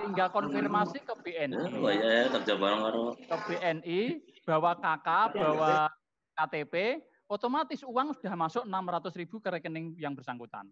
Tinggal 0.00 0.28
konfirmasi 0.32 1.00
ke 1.00 1.14
BNI. 1.16 1.80
Oh 1.80 1.88
ya, 1.88 2.28
kerja 2.28 2.54
bareng 2.60 2.80
ke 3.24 3.36
BNI, 3.48 4.00
bawa 4.44 4.72
KK, 4.76 5.08
bawa 5.32 5.88
KTP, 6.36 7.00
otomatis 7.28 7.80
uang 7.84 8.12
sudah 8.16 8.34
masuk 8.36 8.64
600 8.68 9.20
ribu 9.20 9.40
ke 9.40 9.48
rekening 9.48 9.96
yang 9.96 10.12
bersangkutan. 10.12 10.68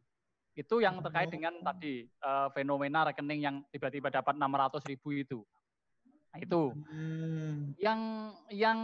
Itu 0.53 0.85
yang 0.85 1.01
terkait 1.01 1.33
dengan 1.33 1.57
tadi 1.65 2.05
eh, 2.05 2.49
fenomena 2.53 3.09
rekening 3.09 3.41
yang 3.41 3.57
tiba-tiba 3.73 4.12
dapat 4.12 4.37
600 4.37 4.85
ribu 4.85 5.16
itu. 5.16 5.41
Nah, 6.33 6.41
itu 6.41 6.73
Hmm. 6.73 7.77
yang 7.77 8.01
yang 8.49 8.79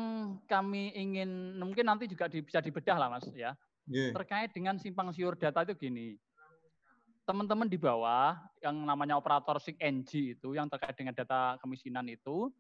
kami 0.44 0.92
ingin 0.92 1.56
mungkin 1.56 1.88
nanti 1.88 2.04
juga 2.04 2.28
di- 2.28 2.44
bisa 2.44 2.60
dibedah 2.60 2.96
lah 3.00 3.08
mas 3.08 3.24
ya 3.32 3.56
Nggih. 3.88 4.12
terkait 4.12 4.52
dengan 4.52 4.76
simpang 4.76 5.08
siur 5.16 5.32
data 5.32 5.64
itu 5.64 5.72
gini 5.72 6.20
teman-teman 7.24 7.64
di 7.64 7.80
bawah 7.80 8.36
yang 8.60 8.76
namanya 8.84 9.16
operator 9.16 9.56
SIG 9.60 9.80
NG 9.80 10.36
itu 10.36 10.52
yang 10.52 10.68
terkait 10.68 10.92
dengan 10.92 11.16
data 11.16 11.56
kemiskinan 11.64 12.04
itu 12.12 12.52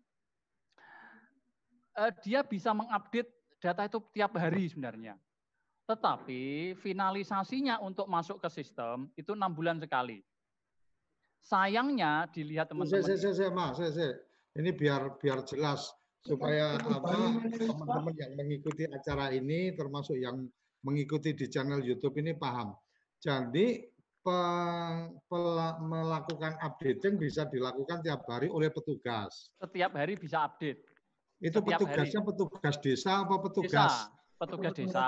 eh, 1.92 2.12
dia 2.24 2.40
bisa 2.40 2.72
mengupdate 2.72 3.28
data 3.58 3.86
itu 3.86 3.98
tiap 4.14 4.32
hari 4.38 4.70
sebenarnya 4.70 5.18
tetapi 5.88 6.74
finalisasinya 6.78 7.80
untuk 7.80 8.06
masuk 8.06 8.38
ke 8.38 8.48
sistem 8.52 9.08
itu 9.16 9.32
enam 9.34 9.50
bulan 9.52 9.80
sekali 9.80 10.22
sayangnya 11.42 12.28
dilihat 12.28 12.68
teman-teman 12.68 13.02
saya, 13.02 13.16
saya, 13.16 13.34
saya, 13.34 13.50
Mas, 13.50 13.78
saya, 13.78 13.90
saya. 13.94 14.12
Ini 14.58 14.74
biar 14.74 15.16
biar 15.22 15.46
jelas 15.46 15.86
supaya 16.20 16.76
apa 16.76 17.40
teman-teman 17.56 18.14
yang 18.18 18.32
mengikuti 18.34 18.84
acara 18.90 19.30
ini 19.30 19.70
termasuk 19.72 20.18
yang 20.18 20.44
mengikuti 20.82 21.32
di 21.32 21.46
channel 21.46 21.78
YouTube 21.78 22.18
ini 22.18 22.34
paham. 22.34 22.74
Jadi 23.22 23.86
pe- 24.18 25.08
pela- 25.30 25.78
melakukan 25.78 26.58
updating 26.58 27.16
bisa 27.22 27.46
dilakukan 27.46 28.02
tiap 28.02 28.26
hari 28.26 28.50
oleh 28.50 28.68
petugas. 28.68 29.54
setiap 29.62 29.94
hari 29.94 30.18
bisa 30.18 30.42
update 30.42 30.84
Itu 31.38 31.62
Setiap 31.62 31.78
petugasnya 31.86 32.20
petugas 32.26 32.76
desa 32.82 33.10
apa 33.22 33.34
desa 33.38 33.44
petugas? 33.46 33.94
petugas 34.38 34.72
desa 34.74 35.06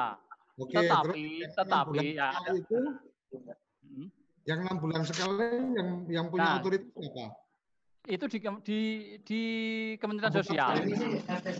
Oke, 0.60 0.76
tetapi 0.76 1.24
terus 1.42 1.54
tetapi 1.56 1.98
ya 2.14 2.28
sekali 2.34 2.58
itu 2.62 2.78
Hmm. 3.80 4.06
yang 4.44 4.58
enam 4.62 4.76
bulan 4.78 5.02
sekali 5.02 5.72
yang 5.74 5.88
yang 6.06 6.26
punya 6.28 6.46
Nah. 6.46 6.58
otoritas 6.60 6.92
apa? 6.94 7.26
itu 8.08 8.24
di 8.28 8.38
di 8.64 8.80
di 9.24 9.42
Kementerian 10.00 10.32
Sosial. 10.32 10.72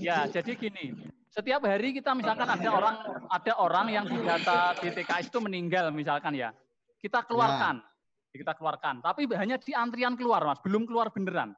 Ya, 0.01 0.25
jadi 0.25 0.57
gini, 0.57 0.97
setiap 1.29 1.61
hari 1.69 1.93
kita 1.93 2.17
misalkan 2.17 2.49
ada 2.49 2.69
orang 2.73 2.97
ada 3.29 3.53
orang 3.61 3.87
yang 3.93 4.05
di 4.09 4.19
data 4.25 4.73
di 4.81 4.89
TKS 4.89 5.29
itu 5.29 5.39
meninggal 5.39 5.93
misalkan 5.93 6.33
ya, 6.33 6.51
kita 6.99 7.23
keluarkan, 7.29 7.85
ya. 8.33 8.37
kita 8.41 8.53
keluarkan. 8.57 9.05
Tapi 9.05 9.29
hanya 9.37 9.61
di 9.61 9.73
antrian 9.77 10.17
keluar 10.17 10.43
mas, 10.49 10.59
belum 10.65 10.89
keluar 10.89 11.13
beneran, 11.13 11.53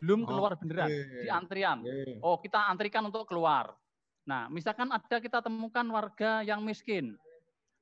belum 0.00 0.24
keluar 0.24 0.56
beneran 0.56 0.88
di 0.88 1.28
antrian. 1.28 1.84
Oh 2.24 2.40
kita 2.40 2.72
antrikan 2.72 3.04
untuk 3.06 3.28
keluar. 3.28 3.76
Nah 4.24 4.48
misalkan 4.48 4.88
ada 4.88 5.16
kita 5.20 5.44
temukan 5.44 5.84
warga 5.92 6.40
yang 6.40 6.64
miskin, 6.64 7.14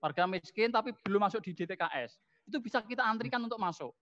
warga 0.03 0.27
miskin 0.27 0.74
tapi 0.74 0.95
belum 1.07 1.24
masuk 1.31 1.40
di 1.43 1.55
DTKS, 1.55 2.19
itu 2.51 2.59
bisa 2.59 2.82
kita 2.82 3.07
antrikan 3.07 3.43
untuk 3.43 3.59
masuk. 3.59 3.95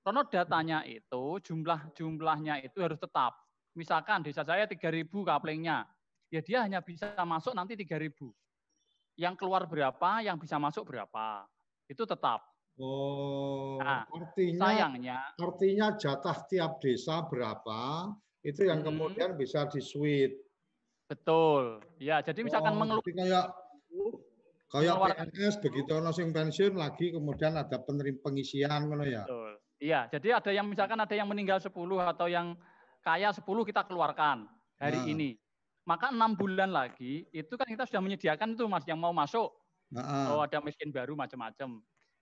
Karena 0.00 0.24
datanya 0.24 0.78
itu 0.88 1.36
jumlah 1.44 1.92
jumlahnya 1.92 2.64
itu 2.64 2.80
harus 2.80 2.96
tetap. 2.96 3.36
Misalkan 3.76 4.26
desa 4.26 4.42
saya 4.42 4.66
3.000 4.66 5.06
kaplingnya, 5.06 5.86
ya 6.26 6.40
dia 6.42 6.66
hanya 6.66 6.82
bisa 6.82 7.14
masuk 7.22 7.54
nanti 7.54 7.78
3.000. 7.78 8.34
Yang 9.14 9.34
keluar 9.38 9.68
berapa, 9.68 10.24
yang 10.24 10.40
bisa 10.40 10.58
masuk 10.58 10.90
berapa. 10.90 11.46
Itu 11.86 12.02
tetap. 12.02 12.49
Oh, 12.78 13.76
nah, 13.82 14.06
artinya 14.08 14.72
sayangnya 14.72 15.18
artinya 15.36 15.86
jatah 16.00 16.38
tiap 16.48 16.80
desa 16.80 17.26
berapa 17.28 18.08
itu 18.40 18.64
yang 18.64 18.80
hmm, 18.80 18.88
kemudian 18.88 19.30
bisa 19.36 19.68
disuit. 19.68 20.32
Betul. 21.10 21.84
Ya, 22.00 22.24
jadi 22.24 22.40
misalkan 22.40 22.72
oh, 22.72 22.78
mengeluh 22.80 23.04
kayak 23.04 23.52
kayak 24.70 24.94
PNS 24.96 25.54
begitu 25.60 25.90
ono 25.98 26.14
sing 26.14 26.30
pensiun 26.30 26.78
lagi 26.78 27.10
kemudian 27.10 27.58
ada 27.58 27.76
penerima 27.82 28.22
pengisian 28.22 28.88
ngono 28.88 29.04
ya. 29.04 29.26
Betul. 29.26 29.52
Iya, 29.80 30.00
jadi 30.12 30.28
ada 30.36 30.50
yang 30.52 30.68
misalkan 30.68 31.00
ada 31.00 31.14
yang 31.16 31.24
meninggal 31.24 31.56
10 31.56 31.72
atau 32.04 32.28
yang 32.28 32.52
kaya 33.00 33.32
10 33.32 33.44
kita 33.44 33.88
keluarkan 33.88 34.44
hari 34.76 35.00
nah. 35.00 35.08
ini. 35.08 35.30
Maka 35.88 36.12
enam 36.12 36.36
bulan 36.36 36.70
lagi 36.70 37.24
itu 37.32 37.56
kan 37.56 37.64
kita 37.64 37.88
sudah 37.88 38.04
menyediakan 38.04 38.54
itu 38.54 38.64
mas 38.68 38.84
yang 38.84 39.00
mau 39.00 39.10
masuk. 39.10 39.50
Nah. 39.90 40.36
Oh 40.36 40.44
ada 40.44 40.60
miskin 40.62 40.92
baru 40.92 41.16
macam-macam. 41.16 41.80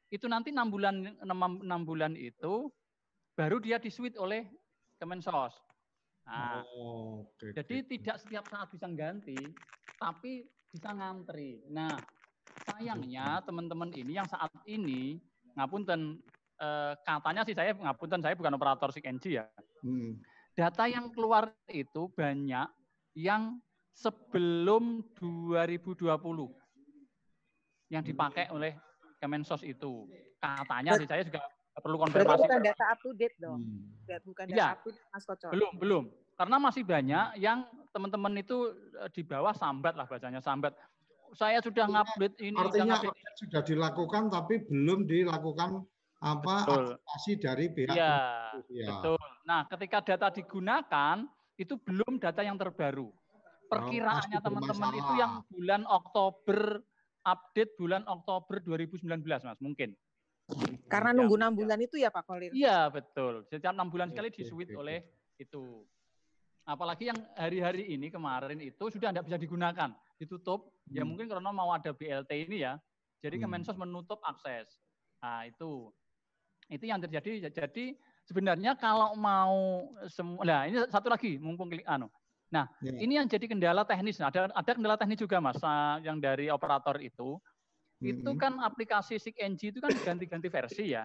Itu 0.09 0.27
nanti 0.27 0.49
enam 0.53 0.73
bulan 0.73 1.05
enam 1.21 1.81
bulan 1.85 2.17
itu 2.17 2.73
baru 3.37 3.61
dia 3.61 3.79
disuit 3.79 4.17
oleh 4.17 4.49
Kemensos. 4.99 5.55
Nah, 6.29 6.61
oh, 6.77 7.25
okay, 7.25 7.57
jadi 7.57 7.75
okay. 7.81 7.89
tidak 7.97 8.17
setiap 8.21 8.45
saat 8.51 8.69
bisa 8.69 8.85
ganti, 8.93 9.39
tapi 9.97 10.45
bisa 10.69 10.93
ngantri. 10.93 11.65
Nah, 11.73 11.97
sayangnya 12.69 13.41
teman-teman 13.47 13.89
ini 13.97 14.19
yang 14.19 14.29
saat 14.29 14.53
ini 14.69 15.17
ngapunten 15.57 16.21
eh, 16.61 16.93
katanya 17.07 17.49
sih 17.49 17.57
saya 17.57 17.73
ngapunten 17.73 18.21
saya 18.21 18.37
bukan 18.37 18.59
operator 18.61 18.93
SIG 18.93 19.41
ya. 19.41 19.49
Hmm. 19.81 20.21
Data 20.53 20.85
yang 20.91 21.15
keluar 21.15 21.55
itu 21.71 22.11
banyak 22.13 22.69
yang 23.17 23.63
sebelum 23.95 25.01
2020 25.17 26.05
yang 27.89 28.05
dipakai 28.05 28.51
hmm. 28.51 28.55
oleh 28.59 28.73
Kemensos 29.19 29.63
itu. 29.67 30.07
Katanya 30.39 30.95
sih 30.99 31.07
saya 31.07 31.27
juga 31.27 31.43
perlu 31.79 31.97
konfirmasi. 31.99 32.43
bukan 32.43 32.61
data 32.63 32.85
up 32.91 32.99
to 33.03 33.11
date 33.15 33.37
dong. 33.39 33.61
Hmm. 33.63 34.19
Bukan 34.27 34.45
data 34.51 34.59
ya, 34.59 34.69
up 34.75 34.83
to 34.83 34.91
date 34.91 35.09
Mas 35.15 35.25
Kocok. 35.27 35.51
Belum, 35.55 35.73
belum. 35.79 36.05
Karena 36.39 36.57
masih 36.63 36.83
banyak 36.87 37.27
yang 37.43 37.67
teman-teman 37.91 38.33
itu 38.39 38.71
eh, 39.03 39.11
di 39.11 39.23
bawah 39.27 39.55
sambat 39.55 39.99
lah 39.99 40.07
bacanya 40.07 40.39
sambat. 40.39 40.75
Saya 41.35 41.61
sudah 41.61 41.91
ngupdate 41.91 42.39
ini. 42.41 42.57
Artinya 42.57 42.97
sudah 43.37 43.63
dilakukan 43.67 44.31
tapi 44.33 44.65
belum 44.65 45.05
dilakukan 45.05 45.83
apa 46.19 46.67
adaptasi 46.67 47.39
dari 47.39 47.71
pihak 47.71 47.95
ya, 47.95 48.51
ya. 48.75 48.91
Betul. 48.91 49.23
Nah, 49.47 49.63
ketika 49.71 50.03
data 50.03 50.27
digunakan 50.35 51.23
itu 51.59 51.75
belum 51.79 52.19
data 52.19 52.43
yang 52.43 52.59
terbaru. 52.59 53.11
Oh, 53.11 53.71
Perkiraannya 53.71 54.39
teman-teman 54.43 54.93
itu 54.99 55.13
yang 55.19 55.33
bulan 55.51 55.83
Oktober 55.87 56.83
update 57.29 57.77
bulan 57.77 58.03
Oktober 58.09 58.61
2019 58.65 59.05
Mas, 59.25 59.61
mungkin. 59.61 59.93
Karena 60.89 61.13
nunggu 61.13 61.37
enam 61.37 61.53
bulan 61.53 61.77
itu 61.77 62.01
ya 62.01 62.09
Pak 62.09 62.25
Kolir. 62.25 62.51
Iya, 62.57 62.89
betul. 62.89 63.45
Setiap 63.53 63.77
enam 63.77 63.93
bulan 63.93 64.09
sekali 64.09 64.33
disuit 64.33 64.73
oleh 64.73 65.05
itu. 65.37 65.85
Apalagi 66.65 67.09
yang 67.13 67.21
hari-hari 67.37 67.93
ini 67.93 68.09
kemarin 68.09 68.61
itu 68.61 68.93
sudah 68.93 69.13
tidak 69.13 69.25
bisa 69.29 69.37
digunakan, 69.41 69.93
ditutup. 70.17 70.73
Ya 70.89 70.89
hmm. 70.89 70.97
Ya 71.01 71.03
mungkin 71.05 71.27
karena 71.29 71.51
mau 71.53 71.69
ada 71.73 71.93
BLT 71.93 72.49
ini 72.49 72.65
ya. 72.65 72.81
Jadi 73.21 73.37
hmm. 73.37 73.45
Kemensos 73.45 73.77
menutup 73.77 74.21
akses. 74.25 74.81
Nah, 75.21 75.45
itu. 75.45 75.93
Itu 76.69 76.85
yang 76.85 77.01
terjadi. 77.01 77.49
Jadi 77.53 77.97
sebenarnya 78.29 78.77
kalau 78.77 79.17
mau 79.17 79.89
semua, 80.13 80.45
nah 80.45 80.69
ini 80.69 80.85
satu 80.89 81.09
lagi 81.09 81.41
mumpung 81.41 81.73
klik 81.73 81.85
anu. 81.89 82.09
Nah, 82.49 82.65
yeah. 82.81 82.97
ini 83.01 83.21
yang 83.21 83.29
jadi 83.29 83.45
kendala 83.45 83.85
teknis. 83.85 84.17
Nah, 84.21 84.33
ada 84.33 84.49
ada 84.53 84.71
kendala 84.73 84.97
teknis 84.97 85.21
juga 85.21 85.39
Mas 85.41 85.61
yang 86.01 86.17
dari 86.19 86.49
operator 86.49 86.97
itu. 87.01 87.37
Mm-hmm. 87.99 88.23
Itu 88.25 88.31
kan 88.39 88.63
aplikasi 88.63 89.19
SIG-NG 89.19 89.75
itu 89.75 89.79
kan 89.83 89.91
ganti-ganti 90.07 90.49
versi 90.49 90.95
ya. 90.95 91.05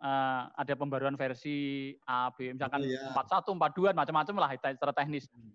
Uh, 0.00 0.48
ada 0.56 0.72
pembaruan 0.72 1.12
versi 1.12 1.92
A, 2.08 2.32
B, 2.32 2.56
misalkan 2.56 2.80
yeah. 2.88 3.12
41, 3.12 3.52
42, 3.52 3.92
macam-macam 3.92 4.34
lah 4.40 4.50
secara 4.56 4.96
teknis. 4.96 5.28
Mm. 5.28 5.52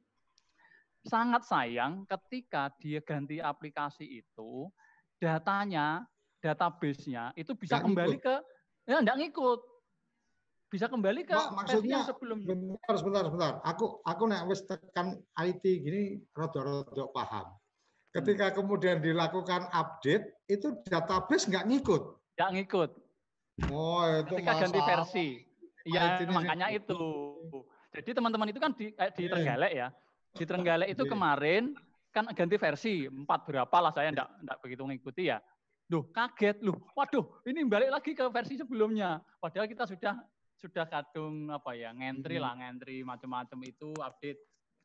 Sangat 1.01 1.41
sayang 1.49 2.05
ketika 2.05 2.69
dia 2.77 3.01
ganti 3.01 3.41
aplikasi 3.41 4.21
itu, 4.21 4.69
datanya, 5.17 6.05
database-nya 6.45 7.33
itu 7.33 7.57
bisa 7.57 7.81
Gak 7.81 7.89
kembali 7.89 8.17
ikut. 8.21 8.25
ke 8.25 8.35
Ya, 8.85 9.01
enggak 9.01 9.17
ngikut. 9.17 9.59
Bisa 10.75 10.91
kembali 10.91 11.23
ke 11.23 11.31
Mak, 11.31 11.55
maksudnya 11.55 12.03
sebelum 12.03 12.43
sebentar 12.43 12.95
sebentar 12.99 13.23
sebentar. 13.23 13.53
Aku 13.63 14.03
aku 14.03 14.23
nek 14.27 14.43
wis 14.51 14.59
tekan 14.67 15.23
IT 15.39 15.63
gini 15.63 16.19
rada-rada 16.35 17.07
paham. 17.15 17.55
Ketika 18.11 18.51
hmm. 18.51 18.55
kemudian 18.59 18.99
dilakukan 18.99 19.71
update, 19.71 20.35
itu 20.51 20.75
database 20.91 21.47
nggak 21.47 21.63
ngikut. 21.71 22.03
Nggak 22.35 22.51
ngikut. 22.59 22.91
Oh, 23.71 24.03
itu 24.19 24.35
Ketika 24.35 24.51
masalah. 24.51 24.63
ganti 24.67 24.79
versi. 24.83 25.27
Iya, 25.87 26.03
makanya 26.27 26.67
itu. 26.75 26.99
Jadi 27.95 28.09
teman-teman 28.11 28.51
itu 28.51 28.59
kan 28.59 28.75
di, 28.75 28.91
eh, 28.91 29.11
di 29.15 29.31
Trenggalek 29.31 29.71
ya. 29.71 29.87
Di 30.35 30.43
Trenggalek 30.43 30.91
itu 30.91 31.03
kemarin 31.07 31.71
kan 32.11 32.27
ganti 32.35 32.59
versi 32.59 33.07
empat 33.07 33.47
berapa 33.47 33.77
lah 33.79 33.95
saya 33.95 34.11
enggak, 34.11 34.27
enggak 34.43 34.57
begitu 34.59 34.81
mengikuti 34.83 35.23
ya. 35.31 35.39
Duh, 35.87 36.03
kaget 36.11 36.59
loh. 36.67 36.83
Waduh, 36.99 37.23
ini 37.47 37.63
balik 37.63 37.95
lagi 37.95 38.11
ke 38.11 38.27
versi 38.27 38.59
sebelumnya. 38.59 39.23
Padahal 39.39 39.71
kita 39.71 39.87
sudah 39.87 40.19
sudah 40.55 40.87
kadung 40.87 41.51
apa 41.51 41.75
ya, 41.75 41.91
ngentri 41.91 42.39
lah, 42.39 42.55
ngentri 42.55 43.03
macam-macam 43.03 43.59
itu 43.67 43.91
update. 43.99 44.39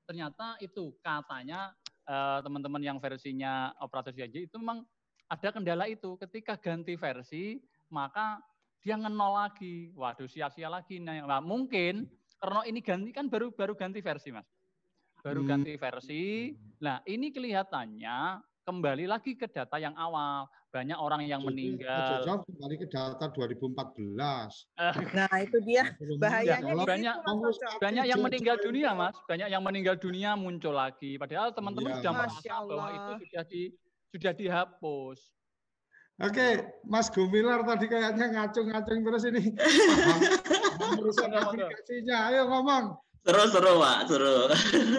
Ternyata 0.05 0.59
itu 0.59 0.94
katanya 0.98 1.70
eh, 2.06 2.38
teman-teman 2.42 2.82
yang 2.82 2.98
versinya 2.98 3.70
operator 3.78 4.10
siaga 4.10 4.38
itu 4.42 4.56
memang 4.59 4.82
ada 5.30 5.48
kendala 5.55 5.86
itu. 5.86 6.18
Ketika 6.18 6.59
ganti 6.59 6.98
versi, 6.98 7.62
maka 7.94 8.42
dia 8.82 8.98
ngenol 8.98 9.32
lagi. 9.47 9.94
Waduh, 9.94 10.26
sia-sia 10.26 10.66
lagi. 10.66 10.98
Nah, 10.98 11.38
mungkin 11.38 12.10
karena 12.40 12.60
ini 12.66 12.80
ganti 12.82 13.10
kan 13.14 13.30
baru 13.30 13.55
baru 13.55 13.78
ganti 13.78 14.02
versi, 14.02 14.34
Mas. 14.34 14.48
Baru 15.20 15.44
hmm. 15.44 15.48
ganti 15.48 15.72
versi. 15.76 16.22
Nah, 16.80 17.05
ini 17.05 17.30
kelihatannya 17.30 18.40
kembali 18.70 19.10
lagi 19.10 19.34
ke 19.34 19.51
data 19.51 19.82
yang 19.82 19.98
awal 19.98 20.47
banyak 20.70 20.94
orang 20.94 21.26
yang 21.26 21.42
Jadi, 21.42 21.51
meninggal. 21.51 22.22
Jauh 22.22 22.47
kembali 22.47 22.74
ke 22.78 22.86
data 22.86 23.26
2014. 23.34 23.74
Nah 25.10 25.34
itu 25.42 25.59
dia 25.66 25.82
bahayanya. 26.22 26.70
Ya, 26.70 26.86
banyak 26.86 27.14
banyak 27.82 28.05
yang 28.06 28.20
meninggal 28.22 28.56
dunia 28.62 28.94
mas, 28.94 29.18
banyak 29.26 29.51
yang 29.51 29.62
meninggal 29.66 29.98
dunia 29.98 30.38
muncul 30.38 30.70
lagi. 30.70 31.18
Padahal 31.18 31.51
teman-teman 31.51 31.90
ya. 31.90 31.97
sudah 31.98 32.12
merasa 32.14 32.55
bahwa 32.62 32.88
itu 32.94 33.12
sudah 33.26 33.44
di 33.51 33.62
sudah 34.14 34.32
dihapus. 34.38 35.18
Oke, 36.20 36.68
Mas 36.84 37.09
Gumilar 37.09 37.64
tadi 37.64 37.88
kayaknya 37.88 38.28
ngacung-ngacung 38.28 39.01
terus 39.01 39.24
ini. 39.24 39.56
Urusan 41.01 41.32
aplikasinya, 41.32 42.28
ayo 42.28 42.44
ngomong. 42.44 42.92
Seru, 43.24 43.44
seru, 43.48 43.72
Pak, 43.80 43.98
seru. 44.05 44.36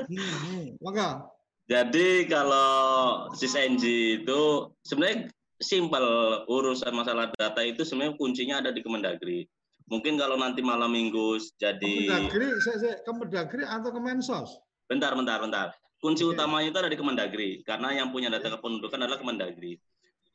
Hmm, 0.10 0.74
hmm. 0.82 1.31
Jadi 1.72 2.28
kalau 2.28 3.32
SysNG 3.32 3.84
itu 4.20 4.42
sebenarnya 4.84 5.32
simpel 5.64 6.04
urusan 6.52 6.92
masalah 6.92 7.32
data 7.40 7.64
itu 7.64 7.88
sebenarnya 7.88 8.20
kuncinya 8.20 8.60
ada 8.60 8.76
di 8.76 8.84
Kemendagri. 8.84 9.48
Mungkin 9.88 10.20
kalau 10.20 10.36
nanti 10.36 10.60
malam 10.60 10.92
minggu 10.92 11.40
jadi 11.56 12.12
Kemendagri, 12.12 12.48
saya, 12.60 12.78
saya 12.84 12.96
Kemendagri 13.08 13.64
atau 13.64 13.88
Kemensos? 13.96 14.60
Bentar, 14.92 15.16
bentar, 15.16 15.40
bentar. 15.40 15.72
Kunci 16.04 16.28
okay. 16.28 16.36
utamanya 16.36 16.76
itu 16.76 16.80
ada 16.84 16.92
di 16.92 17.00
Kemendagri 17.00 17.64
karena 17.64 17.96
yang 17.96 18.12
punya 18.12 18.28
data 18.28 18.52
kependudukan 18.52 19.08
adalah 19.08 19.24
Kemendagri. 19.24 19.80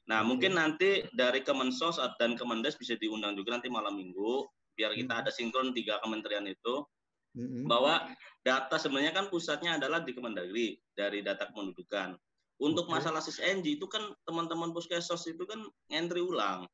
Nah, 0.09 0.25
okay. 0.25 0.29
mungkin 0.33 0.57
nanti 0.57 1.05
dari 1.13 1.45
Kemensos 1.45 2.01
dan 2.17 2.41
Kemendes 2.41 2.81
bisa 2.81 2.97
diundang 2.97 3.37
juga 3.37 3.61
nanti 3.61 3.69
malam 3.69 3.93
minggu 3.93 4.49
biar 4.73 4.93
kita 4.93 5.13
hmm. 5.13 5.21
ada 5.25 5.31
sinkron 5.33 5.73
tiga 5.73 5.97
kementerian 6.05 6.45
itu 6.49 6.85
hmm. 7.37 7.69
bahwa 7.69 8.09
data 8.41 8.81
sebenarnya 8.81 9.13
kan 9.13 9.29
pusatnya 9.29 9.77
adalah 9.77 10.01
di 10.03 10.17
Kemendagri 10.17 10.81
dari 10.97 11.21
data 11.21 11.47
kependudukan. 11.53 12.17
Untuk 12.57 12.89
masalah 12.89 13.21
SISNG 13.21 13.77
itu 13.77 13.85
kan 13.85 14.17
teman-teman 14.25 14.73
puskesos 14.73 15.29
itu 15.29 15.45
kan 15.45 15.61
entry 15.93 16.25
ulang. 16.25 16.65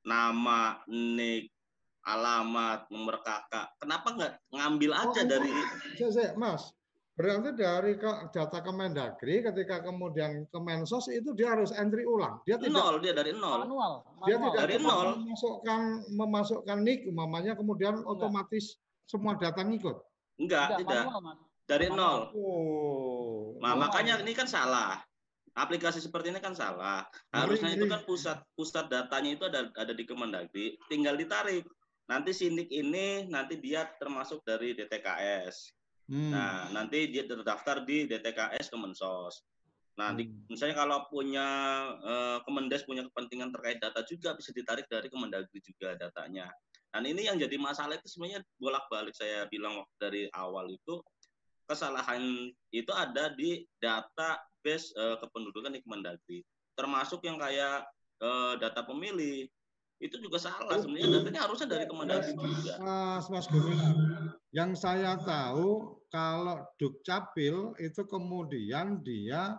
Nama, 0.00 0.80
nik, 0.88 1.52
alamat, 2.08 2.88
nomor 2.88 3.20
kakak. 3.20 3.68
Kenapa 3.76 4.16
nggak 4.16 4.32
ngambil 4.48 4.90
aja 4.96 5.20
oh, 5.20 5.26
dari 5.28 5.52
saya, 6.00 6.08
saya, 6.08 6.30
Mas, 6.40 6.72
berarti 7.20 7.52
dari 7.52 8.00
data 8.32 8.58
Kemendagri 8.64 9.44
ketika 9.44 9.84
kemudian 9.84 10.48
Kemensos 10.48 11.12
itu 11.12 11.36
dia 11.36 11.52
harus 11.52 11.68
entry 11.76 12.08
ulang. 12.08 12.40
Dia 12.48 12.56
tidak 12.56 12.80
nol, 12.80 12.96
dia 13.04 13.12
dari 13.12 13.36
nol. 13.36 13.68
Manual. 13.68 13.92
Dia 14.24 14.36
tidak 14.40 14.56
dari 14.56 14.76
nol. 14.80 15.20
memasukkan 15.20 15.80
memasukkan 16.16 16.78
nick 16.80 17.04
umpamanya 17.04 17.52
kemudian 17.52 18.00
Enggak. 18.00 18.12
otomatis 18.16 18.80
semua 19.10 19.34
data 19.34 19.58
ngikut. 19.66 19.98
Enggak, 20.38 20.78
tidak. 20.78 21.10
Manual, 21.10 21.34
dari 21.66 21.86
nol. 21.90 22.20
Oh. 22.38 23.58
Nah, 23.58 23.74
makanya 23.74 24.22
ini 24.22 24.30
kan 24.34 24.46
salah 24.46 25.02
aplikasi 25.58 25.98
seperti 25.98 26.30
ini 26.30 26.40
kan 26.40 26.54
salah. 26.54 27.06
Harusnya 27.34 27.74
itu 27.74 27.86
kan 27.90 28.02
pusat 28.06 28.38
pusat 28.54 28.86
datanya 28.86 29.34
itu 29.34 29.44
ada 29.46 29.70
ada 29.74 29.92
di 29.92 30.04
Kemendagri, 30.06 30.78
tinggal 30.86 31.18
ditarik. 31.18 31.66
Nanti 32.10 32.34
sindik 32.34 32.70
ini 32.70 33.26
nanti 33.30 33.58
dia 33.58 33.86
termasuk 33.98 34.42
dari 34.42 34.74
DTKS. 34.74 35.70
Hmm. 36.10 36.34
Nah, 36.34 36.66
nanti 36.74 37.06
dia 37.06 37.22
terdaftar 37.22 37.86
di 37.86 38.10
DTKS 38.10 38.66
Kemensos. 38.66 39.46
Nah, 39.94 40.16
hmm. 40.16 40.50
misalnya 40.50 40.74
kalau 40.74 41.06
punya 41.06 41.46
eh, 42.02 42.38
Kemendes 42.42 42.82
punya 42.82 43.06
kepentingan 43.06 43.54
terkait 43.54 43.78
data 43.78 44.02
juga 44.02 44.34
bisa 44.34 44.50
ditarik 44.50 44.90
dari 44.90 45.06
Kemendagri 45.06 45.62
juga 45.62 45.94
datanya. 45.94 46.50
Dan 46.90 47.06
ini 47.06 47.30
yang 47.30 47.38
jadi 47.38 47.54
masalah 47.54 47.94
itu 47.96 48.06
sebenarnya 48.10 48.42
bolak-balik 48.58 49.14
saya 49.14 49.46
bilang 49.46 49.86
dari 50.02 50.26
awal 50.34 50.66
itu 50.66 50.98
kesalahan 51.70 52.50
itu 52.74 52.90
ada 52.90 53.30
di 53.38 53.62
data 53.78 54.42
base 54.66 54.90
uh, 54.98 55.14
kependudukan 55.22 55.78
di 55.78 55.80
Kemendagri. 55.86 56.38
Termasuk 56.74 57.22
yang 57.22 57.38
kayak 57.38 57.86
uh, 58.18 58.58
data 58.58 58.82
pemilih 58.82 59.46
itu 60.00 60.16
juga 60.16 60.40
salah 60.40 60.80
sebenarnya 60.80 61.20
datanya 61.20 61.40
harusnya 61.46 61.68
dari 61.70 61.84
Kemendagri 61.86 62.32
juga. 62.34 62.74
Mas 62.82 63.30
Mas 63.30 63.46
yang 64.50 64.74
saya 64.74 65.14
tahu 65.22 66.00
kalau 66.10 66.58
Dukcapil 66.74 67.78
itu 67.78 68.02
kemudian 68.10 68.98
dia 69.06 69.54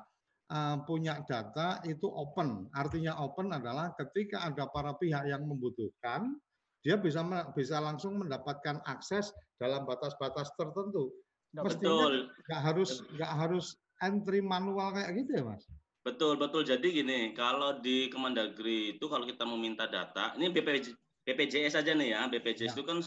uh, 0.51 0.77
punya 0.83 1.23
data 1.23 1.79
itu 1.87 2.11
open. 2.11 2.67
Artinya 2.75 3.15
open 3.23 3.55
adalah 3.55 3.95
ketika 3.95 4.43
ada 4.51 4.67
para 4.67 4.91
pihak 4.99 5.23
yang 5.31 5.47
membutuhkan, 5.47 6.35
dia 6.81 6.97
bisa 6.97 7.21
bisa 7.53 7.77
langsung 7.77 8.17
mendapatkan 8.17 8.81
akses 8.89 9.29
dalam 9.61 9.85
batas-batas 9.85 10.49
tertentu. 10.57 11.13
Mestinya 11.53 12.09
nggak 12.49 12.61
harus 12.61 13.05
nggak 13.13 13.33
harus 13.37 13.65
entry 14.01 14.41
manual 14.41 14.95
kayak 14.97 15.13
gitu 15.21 15.31
ya 15.41 15.43
mas? 15.45 15.63
Betul 16.01 16.41
betul. 16.41 16.65
Jadi 16.65 16.87
gini, 16.89 17.19
kalau 17.37 17.77
di 17.77 18.09
Kemendagri 18.09 18.97
itu 18.97 19.05
kalau 19.05 19.21
kita 19.29 19.45
meminta 19.45 19.85
data, 19.85 20.33
ini 20.33 20.49
BPJ, 20.49 20.97
BPJS 21.21 21.77
saja 21.77 21.93
nih 21.93 22.17
ya. 22.17 22.25
BPJS 22.25 22.73
ya. 22.73 22.75
itu 22.81 22.83
kan 22.83 22.97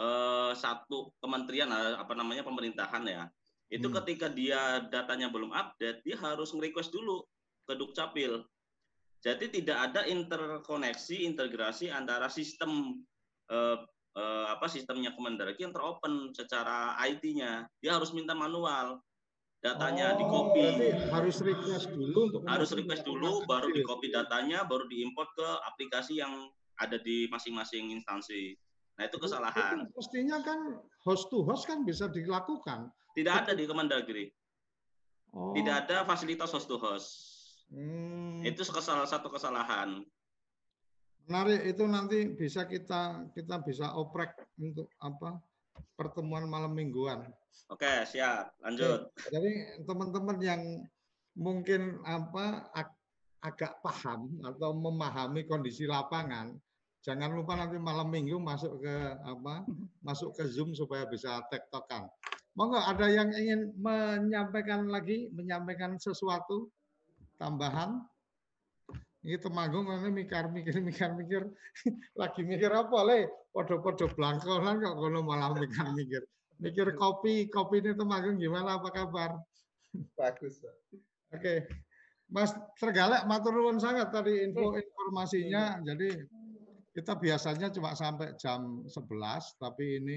uh, 0.00 0.52
satu 0.56 1.12
kementerian 1.20 1.68
eh, 1.68 2.00
apa 2.00 2.16
namanya 2.16 2.40
pemerintahan 2.40 3.04
ya. 3.04 3.28
Itu 3.68 3.92
hmm. 3.92 3.96
ketika 4.00 4.32
dia 4.32 4.80
datanya 4.88 5.28
belum 5.28 5.52
update, 5.52 6.00
dia 6.00 6.16
harus 6.16 6.56
nge-request 6.56 6.96
dulu 6.96 7.28
ke 7.68 7.76
Dukcapil. 7.76 8.40
Jadi 9.24 9.48
tidak 9.48 9.78
ada 9.90 10.04
interkoneksi, 10.04 11.24
integrasi 11.24 11.88
antara 11.88 12.28
sistem 12.28 13.00
uh, 13.48 13.80
uh, 14.20 14.46
apa 14.52 14.68
sistemnya 14.68 15.16
Kemendagri 15.16 15.56
yang 15.56 15.72
teropen 15.72 16.36
secara 16.36 16.92
IT-nya. 17.08 17.64
Dia 17.80 17.96
harus 17.96 18.12
minta 18.12 18.36
manual 18.36 19.00
datanya 19.64 20.12
oh, 20.12 20.18
di 20.20 20.24
copy. 20.28 20.64
harus 21.08 21.40
request 21.40 21.88
dulu 21.96 22.28
untuk 22.28 22.44
harus 22.44 22.68
request 22.76 23.08
dulu 23.08 23.48
baru 23.48 23.72
di 23.72 23.80
copy 23.80 24.12
datanya 24.12 24.60
baru 24.68 24.84
diimport 24.92 25.32
ke 25.32 25.48
aplikasi 25.72 26.20
yang 26.20 26.52
ada 26.76 27.00
di 27.00 27.24
masing-masing 27.32 27.96
instansi. 27.96 28.52
Nah, 29.00 29.08
itu 29.08 29.16
kesalahan. 29.16 29.88
Mestinya 29.96 30.38
kan 30.44 30.84
host 31.00 31.32
to 31.32 31.40
host 31.48 31.64
kan 31.64 31.80
bisa 31.82 32.12
dilakukan. 32.12 32.92
Tidak 33.16 33.32
ada 33.32 33.56
di 33.56 33.64
Kemendagri. 33.64 34.28
Oh. 35.32 35.56
Tidak 35.56 35.88
ada 35.88 36.04
fasilitas 36.04 36.52
host 36.52 36.68
to 36.68 36.76
host. 36.76 37.33
Hmm. 37.74 38.46
Itu 38.46 38.62
salah 38.62 39.08
satu 39.10 39.26
kesalahan. 39.26 40.06
Menarik 41.26 41.66
itu 41.66 41.84
nanti 41.90 42.30
bisa 42.36 42.68
kita 42.68 43.26
kita 43.34 43.58
bisa 43.66 43.90
oprek 43.98 44.36
untuk 44.60 44.86
apa 45.02 45.42
pertemuan 45.98 46.46
malam 46.46 46.70
mingguan. 46.70 47.26
Oke, 47.72 48.06
siap. 48.06 48.54
Lanjut. 48.62 49.10
Oke, 49.10 49.28
jadi 49.32 49.52
teman-teman 49.82 50.38
yang 50.38 50.62
mungkin 51.34 51.98
apa 52.06 52.70
ag 52.76 52.94
agak 53.44 53.84
paham 53.84 54.40
atau 54.40 54.72
memahami 54.72 55.44
kondisi 55.44 55.84
lapangan, 55.84 56.56
jangan 57.04 57.36
lupa 57.36 57.60
nanti 57.60 57.76
malam 57.76 58.08
minggu 58.08 58.40
masuk 58.40 58.80
ke 58.80 58.96
apa? 59.20 59.68
Masuk 60.00 60.32
ke 60.32 60.48
Zoom 60.48 60.72
supaya 60.72 61.04
bisa 61.04 61.44
tektokan. 61.52 62.08
Monggo 62.54 62.78
ada 62.78 63.10
yang 63.10 63.28
ingin 63.34 63.74
menyampaikan 63.76 64.86
lagi, 64.86 65.28
menyampaikan 65.34 65.98
sesuatu 65.98 66.70
tambahan? 67.44 68.00
Ini 69.24 69.40
temanggung 69.40 69.88
ini 69.88 70.24
mikir 70.24 70.52
mikir 70.52 70.76
mikir 70.84 71.10
mikir 71.16 71.42
lagi 72.20 72.40
mikir 72.44 72.72
apa 72.72 72.98
le? 73.08 73.28
Podo-podo 73.52 74.08
blangkonan 74.12 74.80
kok 74.80 74.96
kono 74.96 75.20
malah 75.24 75.52
mikir 75.52 75.88
mikir. 75.92 76.22
Mikir 76.60 76.96
kopi, 76.96 77.50
kopi 77.52 77.82
ini 77.82 77.92
Temanggung 77.98 78.40
gimana? 78.40 78.80
Apa 78.80 78.88
kabar? 78.92 79.36
Bagus. 80.16 80.60
Oke. 80.64 81.00
Okay. 81.32 81.58
Mas 82.30 82.56
Tergalek 82.80 83.28
matur 83.28 83.52
nuwun 83.52 83.76
sangat 83.80 84.12
tadi 84.12 84.44
info 84.44 84.72
informasinya. 84.76 85.80
Jadi 85.84 86.08
kita 86.94 87.18
biasanya 87.18 87.68
cuma 87.74 87.92
sampai 87.96 88.38
jam 88.38 88.86
11, 88.86 89.60
tapi 89.60 89.98
ini 90.00 90.16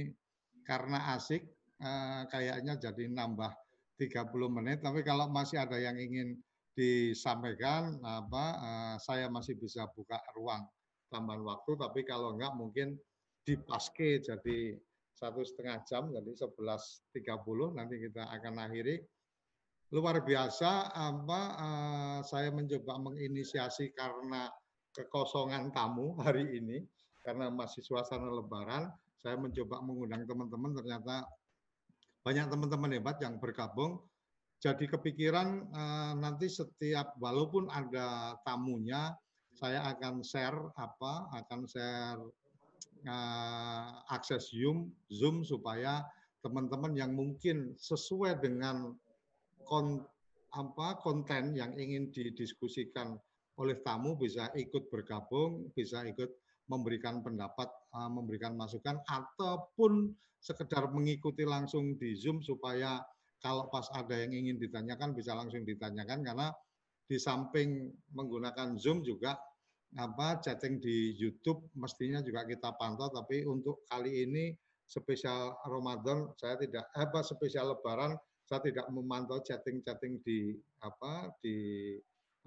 karena 0.62 1.16
asik 1.18 1.41
eh, 1.82 2.22
kayaknya 2.32 2.80
jadi 2.80 3.12
nambah 3.12 3.52
30 3.98 4.56
menit. 4.62 4.78
Tapi 4.84 5.02
kalau 5.02 5.32
masih 5.32 5.64
ada 5.64 5.80
yang 5.80 5.98
ingin 5.98 6.38
disampaikan, 6.78 7.98
apa 8.06 8.45
eh, 8.62 8.95
saya 9.02 9.26
masih 9.34 9.58
bisa 9.58 9.90
buka 9.98 10.22
ruang 10.38 10.62
tambahan 11.10 11.41
waktu. 11.41 11.74
Tapi 11.74 12.06
kalau 12.06 12.38
enggak 12.38 12.54
mungkin 12.54 12.94
dipaske 13.41 14.22
jadi 14.22 14.78
satu 15.18 15.41
setengah 15.41 15.82
jam, 15.90 16.14
jadi 16.14 16.32
11.30 16.38 17.74
nanti 17.74 17.95
kita 17.98 18.30
akan 18.30 18.54
akhiri. 18.70 19.02
Luar 19.95 20.20
biasa 20.20 20.91
apa 20.94 21.41
uh, 21.58 22.20
saya 22.28 22.52
mencoba 22.52 22.99
menginisiasi 23.02 23.95
karena 23.95 24.52
kekosongan 24.91 25.72
tamu 25.72 26.14
hari 26.28 26.60
ini 26.60 26.84
karena 27.24 27.48
masih 27.49 27.82
suasana 27.82 28.30
lebaran, 28.30 28.91
saya 29.20 29.40
mencoba 29.40 29.80
mengundang 29.82 30.28
teman-teman 30.28 30.72
ternyata 30.76 31.24
banyak 32.22 32.45
teman-teman 32.52 32.91
hebat 32.99 33.18
yang 33.24 33.40
bergabung. 33.40 34.04
Jadi 34.58 34.90
kepikiran 34.90 35.70
uh, 35.70 36.14
nanti 36.18 36.50
setiap 36.50 37.14
walaupun 37.22 37.70
ada 37.70 38.34
tamunya, 38.42 39.14
saya 39.54 39.86
akan 39.94 40.26
share 40.26 40.58
apa, 40.78 41.30
akan 41.46 41.70
share 41.70 42.22
uh, 43.06 44.02
akses 44.10 44.50
Zoom, 44.50 44.90
Zoom 45.14 45.46
supaya 45.46 46.02
teman-teman 46.42 46.98
yang 46.98 47.14
mungkin 47.14 47.78
sesuai 47.78 48.42
dengan 48.42 48.98
kon, 49.62 50.02
apa, 50.58 50.98
konten 51.06 51.54
yang 51.54 51.78
ingin 51.78 52.10
didiskusikan 52.10 53.14
oleh 53.62 53.78
tamu 53.86 54.18
bisa 54.18 54.50
ikut 54.58 54.90
bergabung, 54.90 55.70
bisa 55.78 56.02
ikut 56.06 56.34
memberikan 56.66 57.22
pendapat, 57.22 57.70
uh, 57.94 58.10
memberikan 58.10 58.58
masukan, 58.58 58.98
ataupun 59.06 60.18
sekedar 60.42 60.90
mengikuti 60.90 61.46
langsung 61.46 61.94
di 61.98 62.18
Zoom 62.18 62.42
supaya 62.42 63.02
kalau 63.42 63.70
pas 63.70 63.86
ada 63.94 64.18
yang 64.18 64.34
ingin 64.34 64.58
ditanyakan 64.58 65.14
bisa 65.14 65.38
langsung 65.38 65.62
ditanyakan 65.64 66.26
karena 66.26 66.48
di 67.08 67.18
samping 67.22 67.88
menggunakan 68.12 68.76
Zoom 68.76 69.06
juga 69.06 69.38
apa 69.96 70.44
chatting 70.44 70.84
di 70.84 71.16
YouTube 71.16 71.72
mestinya 71.80 72.20
juga 72.20 72.44
kita 72.44 72.76
pantau. 72.76 73.08
Tapi 73.08 73.48
untuk 73.48 73.88
kali 73.88 74.28
ini 74.28 74.52
spesial 74.84 75.56
Ramadan 75.64 76.28
saya 76.36 76.60
tidak 76.60 76.92
apa 76.92 77.24
spesial 77.24 77.72
Lebaran 77.72 78.20
saya 78.48 78.64
tidak 78.64 78.88
memantau 78.88 79.44
chatting-chatting 79.44 80.24
di 80.24 80.56
apa 80.80 81.36
di 81.44 81.56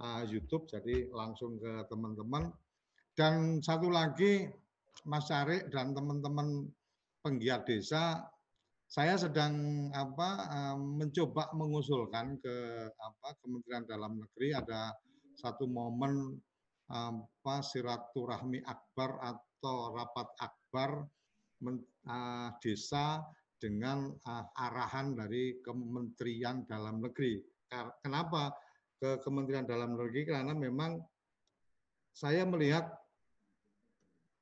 uh, 0.01 0.25
YouTube. 0.25 0.65
Jadi 0.65 1.12
langsung 1.12 1.61
ke 1.61 1.85
teman-teman. 1.93 2.49
Dan 3.12 3.61
satu 3.61 3.93
lagi 3.93 4.49
Mas 5.05 5.29
Syarif 5.29 5.69
dan 5.69 5.93
teman-teman 5.93 6.73
penggiat 7.21 7.69
desa 7.69 8.25
saya 8.91 9.15
sedang 9.15 9.87
apa 9.95 10.51
mencoba 10.75 11.55
mengusulkan 11.55 12.43
ke 12.43 12.57
apa 12.91 13.39
Kementerian 13.39 13.87
Dalam 13.87 14.19
Negeri 14.19 14.51
ada 14.51 14.91
satu 15.39 15.71
momen 15.71 16.35
apa 16.91 17.62
silaturahmi 17.62 18.67
akbar 18.67 19.15
atau 19.23 19.95
rapat 19.95 20.27
akbar 20.43 21.07
men, 21.62 21.79
uh, 22.11 22.51
desa 22.59 23.23
dengan 23.62 24.11
uh, 24.27 24.45
arahan 24.59 25.15
dari 25.15 25.62
Kementerian 25.62 26.67
Dalam 26.67 26.99
Negeri. 26.99 27.39
Kenapa 28.03 28.51
ke 28.99 29.23
Kementerian 29.23 29.71
Dalam 29.71 29.95
Negeri? 29.95 30.27
Karena 30.27 30.51
memang 30.51 30.99
saya 32.11 32.43
melihat 32.43 32.91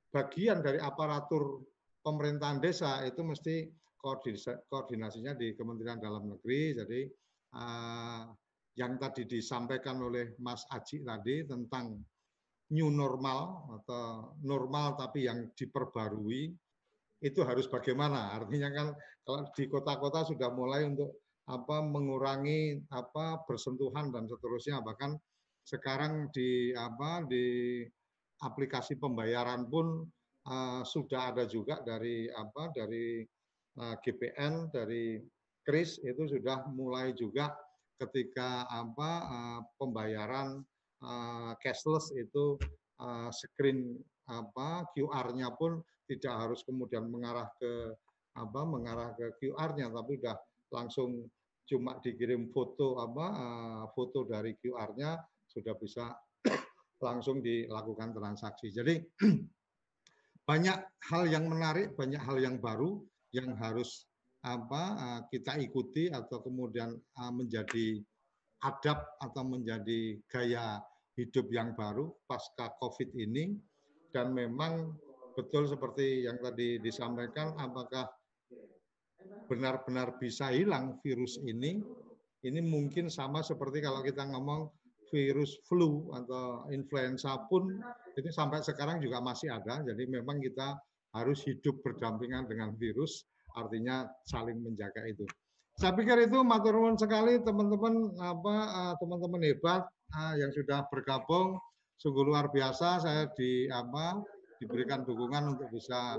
bagian 0.08 0.64
dari 0.64 0.80
aparatur 0.80 1.60
pemerintahan 2.00 2.64
desa 2.64 3.04
itu 3.04 3.20
mesti 3.20 3.68
koordinasinya 3.98 5.34
di 5.34 5.52
Kementerian 5.58 5.98
Dalam 5.98 6.30
Negeri. 6.30 6.74
Jadi 6.78 7.00
uh, 7.54 8.22
yang 8.78 8.94
tadi 8.96 9.26
disampaikan 9.26 9.98
oleh 9.98 10.38
Mas 10.38 10.62
Aji 10.70 11.02
tadi 11.02 11.42
tentang 11.44 11.98
new 12.70 12.92
normal 12.92 13.66
atau 13.80 14.36
normal 14.44 14.94
tapi 14.94 15.26
yang 15.26 15.50
diperbarui 15.56 16.52
itu 17.18 17.40
harus 17.42 17.66
bagaimana? 17.66 18.38
Artinya 18.38 18.70
kan 18.70 18.88
kalau 19.26 19.42
di 19.50 19.64
kota-kota 19.66 20.22
sudah 20.30 20.54
mulai 20.54 20.86
untuk 20.86 21.18
apa 21.48 21.80
mengurangi 21.80 22.84
apa 22.92 23.42
bersentuhan 23.48 24.12
dan 24.12 24.28
seterusnya 24.28 24.84
bahkan 24.84 25.16
sekarang 25.64 26.28
di 26.28 26.76
apa 26.76 27.24
di 27.24 27.80
aplikasi 28.44 29.00
pembayaran 29.00 29.64
pun 29.66 30.04
uh, 30.46 30.82
sudah 30.84 31.32
ada 31.32 31.48
juga 31.48 31.80
dari 31.80 32.28
apa 32.28 32.70
dari 32.70 33.24
eh, 33.24 33.37
GPN 33.78 34.74
dari 34.74 35.22
KRIS 35.62 36.02
itu 36.02 36.22
sudah 36.26 36.66
mulai 36.74 37.14
juga 37.14 37.54
ketika 37.98 38.64
apa 38.70 39.10
uh, 39.26 39.60
pembayaran 39.78 40.62
uh, 41.02 41.52
cashless 41.62 42.10
itu 42.14 42.58
screen 43.30 43.94
apa 44.26 44.90
QR-nya 44.90 45.54
pun 45.54 45.78
tidak 46.10 46.34
harus 46.34 46.66
kemudian 46.66 47.06
mengarah 47.06 47.46
ke 47.62 47.94
apa 48.34 48.60
mengarah 48.66 49.14
ke 49.14 49.38
QR-nya 49.38 49.86
tapi 49.94 50.18
sudah 50.18 50.34
langsung 50.74 51.30
cuma 51.70 52.02
dikirim 52.02 52.50
foto 52.50 52.98
apa 52.98 53.26
foto 53.94 54.26
dari 54.26 54.58
QR-nya 54.58 55.14
sudah 55.46 55.78
bisa 55.78 56.10
langsung 57.06 57.38
dilakukan 57.38 58.10
transaksi. 58.14 58.74
Jadi 58.74 58.98
banyak 60.48 60.78
hal 61.12 61.22
yang 61.28 61.46
menarik, 61.46 61.94
banyak 61.94 62.20
hal 62.20 62.36
yang 62.42 62.58
baru 62.58 62.98
yang 63.34 63.56
harus 63.58 64.08
apa 64.46 64.82
eh, 64.96 65.20
kita 65.34 65.58
ikuti 65.58 66.08
atau 66.08 66.40
kemudian 66.40 66.94
eh, 66.94 67.32
menjadi 67.32 67.98
adab 68.64 68.98
atau 69.22 69.42
menjadi 69.46 70.18
gaya 70.26 70.82
hidup 71.18 71.50
yang 71.50 71.74
baru 71.74 72.10
pasca 72.26 72.74
COVID 72.78 73.14
ini 73.18 73.54
dan 74.14 74.34
memang 74.34 74.94
betul 75.34 75.66
seperti 75.66 76.26
yang 76.26 76.38
tadi 76.42 76.82
disampaikan 76.82 77.54
apakah 77.58 78.10
benar-benar 79.46 80.18
bisa 80.18 80.50
hilang 80.50 80.98
virus 81.02 81.38
ini 81.42 81.78
ini 82.46 82.60
mungkin 82.62 83.10
sama 83.10 83.42
seperti 83.42 83.82
kalau 83.82 84.02
kita 84.02 84.26
ngomong 84.30 84.70
virus 85.10 85.58
flu 85.66 86.06
atau 86.14 86.68
influenza 86.70 87.34
pun 87.48 87.80
itu 88.14 88.28
sampai 88.30 88.60
sekarang 88.60 89.00
juga 89.02 89.18
masih 89.18 89.50
ada. 89.50 89.82
Jadi 89.82 90.04
memang 90.06 90.38
kita 90.38 90.76
harus 91.16 91.44
hidup 91.44 91.80
berdampingan 91.84 92.48
dengan 92.48 92.74
virus, 92.76 93.24
artinya 93.56 94.08
saling 94.28 94.60
menjaga 94.60 95.04
itu. 95.08 95.24
Saya 95.78 95.94
pikir 95.94 96.26
itu 96.26 96.42
matur 96.42 96.74
nuwun 96.74 96.98
sekali 96.98 97.38
teman-teman 97.38 98.10
apa 98.18 98.54
eh, 98.66 98.94
teman-teman 98.98 99.42
hebat 99.46 99.86
eh, 100.10 100.34
yang 100.42 100.50
sudah 100.50 100.82
bergabung 100.90 101.54
sungguh 101.98 102.26
luar 102.26 102.50
biasa 102.50 103.02
saya 103.02 103.26
di 103.34 103.66
apa 103.70 104.22
diberikan 104.62 105.02
dukungan 105.02 105.58
untuk 105.58 105.70
bisa 105.70 106.18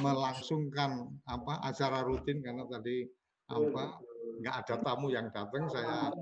melangsungkan 0.00 1.08
apa 1.24 1.64
acara 1.64 2.04
rutin 2.04 2.44
karena 2.44 2.64
tadi 2.68 3.08
apa 3.48 3.96
nggak 4.44 4.54
ada 4.64 4.74
tamu 4.84 5.08
yang 5.08 5.32
datang 5.32 5.64
saya 5.72 6.12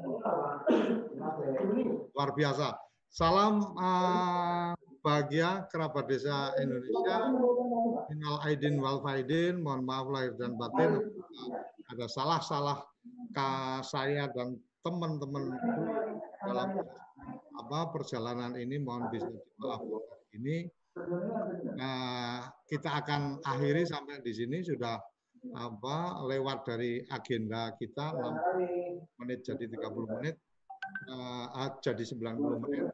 luar 2.15 2.31
biasa 2.31 2.79
salam 3.11 3.75
uh, 3.75 4.71
bahagia 5.07 5.71
kerabat 5.71 6.11
desa 6.11 6.51
Indonesia. 6.59 7.31
Minal 8.11 8.43
Aidin 8.43 8.83
wal 8.83 8.99
Faidin 9.07 9.63
mohon 9.63 9.87
maaf 9.87 10.11
lahir 10.11 10.35
dan 10.35 10.59
batin. 10.59 10.99
Ada 11.95 12.11
salah-salah 12.11 12.83
saya 13.87 14.27
dan 14.35 14.59
teman-teman 14.83 15.55
dalam 16.43 16.83
apa 17.55 17.79
perjalanan 17.95 18.59
ini 18.59 18.83
mohon 18.83 19.07
bisa 19.15 19.31
dimaafkan 19.31 20.03
ini. 20.35 20.67
Nah, 21.79 22.51
kita 22.67 22.99
akan 22.99 23.39
akhiri 23.47 23.87
sampai 23.87 24.19
di 24.27 24.35
sini. 24.35 24.67
Sudah 24.67 24.99
apa 25.55 26.27
lewat 26.27 26.67
dari 26.67 27.07
agenda 27.07 27.71
kita 27.79 28.11
6 28.11 29.23
menit 29.23 29.47
jadi 29.47 29.71
30 29.71 30.15
menit. 30.19 30.35
Uh, 31.07 31.71
jadi 31.79 32.03
90 32.03 32.63
menit. 32.67 32.91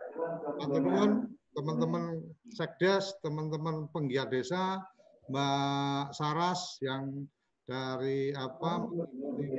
Teman-teman 0.60 1.32
teman-teman 1.52 2.20
sekdes, 2.52 3.12
teman-teman 3.20 3.88
penggiat 3.92 4.32
desa, 4.32 4.80
Mbak 5.28 6.16
Saras 6.16 6.80
yang 6.82 7.28
dari 7.68 8.34
apa 8.34 8.84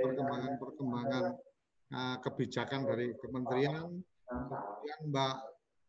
perkembangan-perkembangan 0.02 1.26
uh, 1.94 2.18
kebijakan 2.20 2.84
dari 2.86 3.16
kementerian, 3.22 3.90
kemudian 4.28 5.00
Mbak 5.10 5.36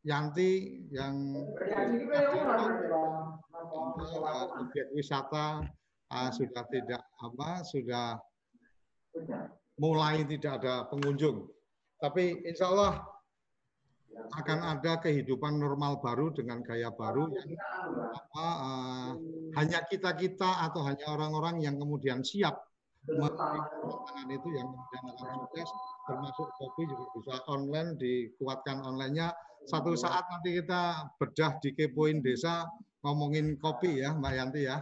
Yanti 0.04 0.84
yang 0.92 1.32
objek 4.60 4.86
wisata 4.92 5.64
uh, 6.12 6.30
sudah 6.30 6.64
tidak 6.68 7.02
apa 7.20 7.64
sudah. 7.64 8.20
mulai 9.78 10.26
tidak 10.26 10.58
ada 10.58 10.86
pengunjung, 10.90 11.46
tapi 12.02 12.42
insya 12.42 12.66
Allah 12.70 13.13
akan 14.34 14.58
ada 14.76 14.98
kehidupan 15.02 15.58
normal 15.58 16.02
baru 16.02 16.30
dengan 16.34 16.62
gaya 16.62 16.90
baru 16.90 17.30
yang 17.30 17.50
apa, 18.14 18.46
uh, 18.46 19.10
hanya 19.58 19.82
kita 19.86 20.14
kita 20.18 20.64
atau 20.70 20.82
hanya 20.86 21.06
orang-orang 21.12 21.62
yang 21.62 21.76
kemudian 21.78 22.22
siap 22.24 22.64
tantangan 23.04 24.28
itu 24.32 24.48
yang 24.56 24.68
kemudian 24.72 25.02
akan 25.12 25.36
sukses 25.44 25.68
termasuk 26.08 26.48
kopi 26.56 26.82
juga 26.88 27.04
bisa 27.12 27.34
online 27.52 27.90
dikuatkan 28.00 28.80
onlinenya 28.80 29.36
satu 29.68 29.92
saat 29.96 30.24
nanti 30.32 30.60
kita 30.60 31.12
bedah 31.20 31.60
di 31.60 31.76
kepoin 31.76 32.24
desa 32.24 32.64
ngomongin 33.04 33.60
kopi 33.60 34.00
ya 34.00 34.16
Mbak 34.16 34.32
Yanti 34.32 34.60
ya 34.64 34.80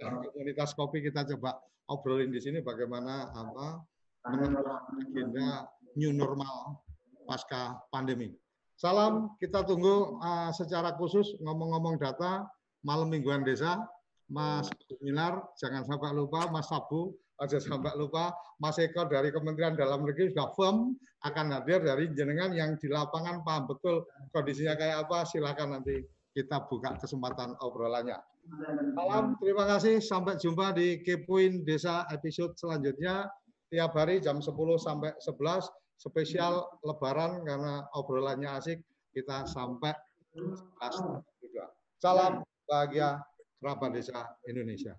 dan 0.00 0.20
komunitas 0.20 0.76
kopi 0.76 1.00
kita 1.00 1.24
coba 1.36 1.60
obrolin 1.88 2.28
di 2.28 2.40
sini 2.40 2.60
bagaimana 2.60 3.32
apa 3.32 3.80
menentukan 4.28 4.78
agenda 5.02 5.66
new 5.96 6.12
normal 6.12 6.80
pasca 7.24 7.80
pandemi. 7.88 8.32
Salam, 8.82 9.38
kita 9.38 9.62
tunggu 9.62 10.18
uh, 10.18 10.50
secara 10.50 10.98
khusus 10.98 11.38
ngomong-ngomong 11.38 12.02
data 12.02 12.50
malam 12.82 13.14
mingguan 13.14 13.46
desa. 13.46 13.78
Mas 14.26 14.66
Minar, 14.98 15.38
jangan 15.54 15.86
sampai 15.86 16.10
lupa, 16.10 16.50
Mas 16.50 16.66
Sabu, 16.66 17.14
aja 17.38 17.62
sampai 17.62 17.94
lupa, 17.94 18.34
Mas 18.58 18.82
Eko 18.82 19.06
dari 19.06 19.30
Kementerian 19.30 19.78
Dalam 19.78 20.02
Negeri 20.02 20.34
sudah 20.34 20.50
firm 20.58 20.98
akan 21.22 21.46
hadir 21.54 21.78
dari 21.78 22.10
jenengan 22.10 22.50
yang 22.50 22.74
di 22.74 22.90
lapangan 22.90 23.46
paham 23.46 23.70
betul 23.70 24.02
kondisinya 24.34 24.74
kayak 24.74 25.06
apa, 25.06 25.30
silakan 25.30 25.78
nanti 25.78 26.02
kita 26.34 26.66
buka 26.66 26.98
kesempatan 26.98 27.54
obrolannya. 27.62 28.18
Salam, 28.98 29.38
terima 29.38 29.62
kasih. 29.78 30.02
Sampai 30.02 30.42
jumpa 30.42 30.74
di 30.74 31.06
Kepoin 31.06 31.62
Desa 31.62 32.02
episode 32.10 32.58
selanjutnya. 32.58 33.30
Tiap 33.70 33.94
hari 33.94 34.18
jam 34.18 34.42
10 34.42 34.50
sampai 34.74 35.14
11 35.22 35.70
spesial 36.02 36.66
Lebaran 36.82 37.46
karena 37.46 37.86
obrolannya 37.94 38.50
asik 38.58 38.82
kita 39.14 39.46
sampai 39.46 39.94
kelas 40.34 40.96
juga. 41.38 41.70
Salam 42.02 42.42
bahagia 42.66 43.22
kerabat 43.62 43.94
desa 43.94 44.34
Indonesia. 44.50 44.98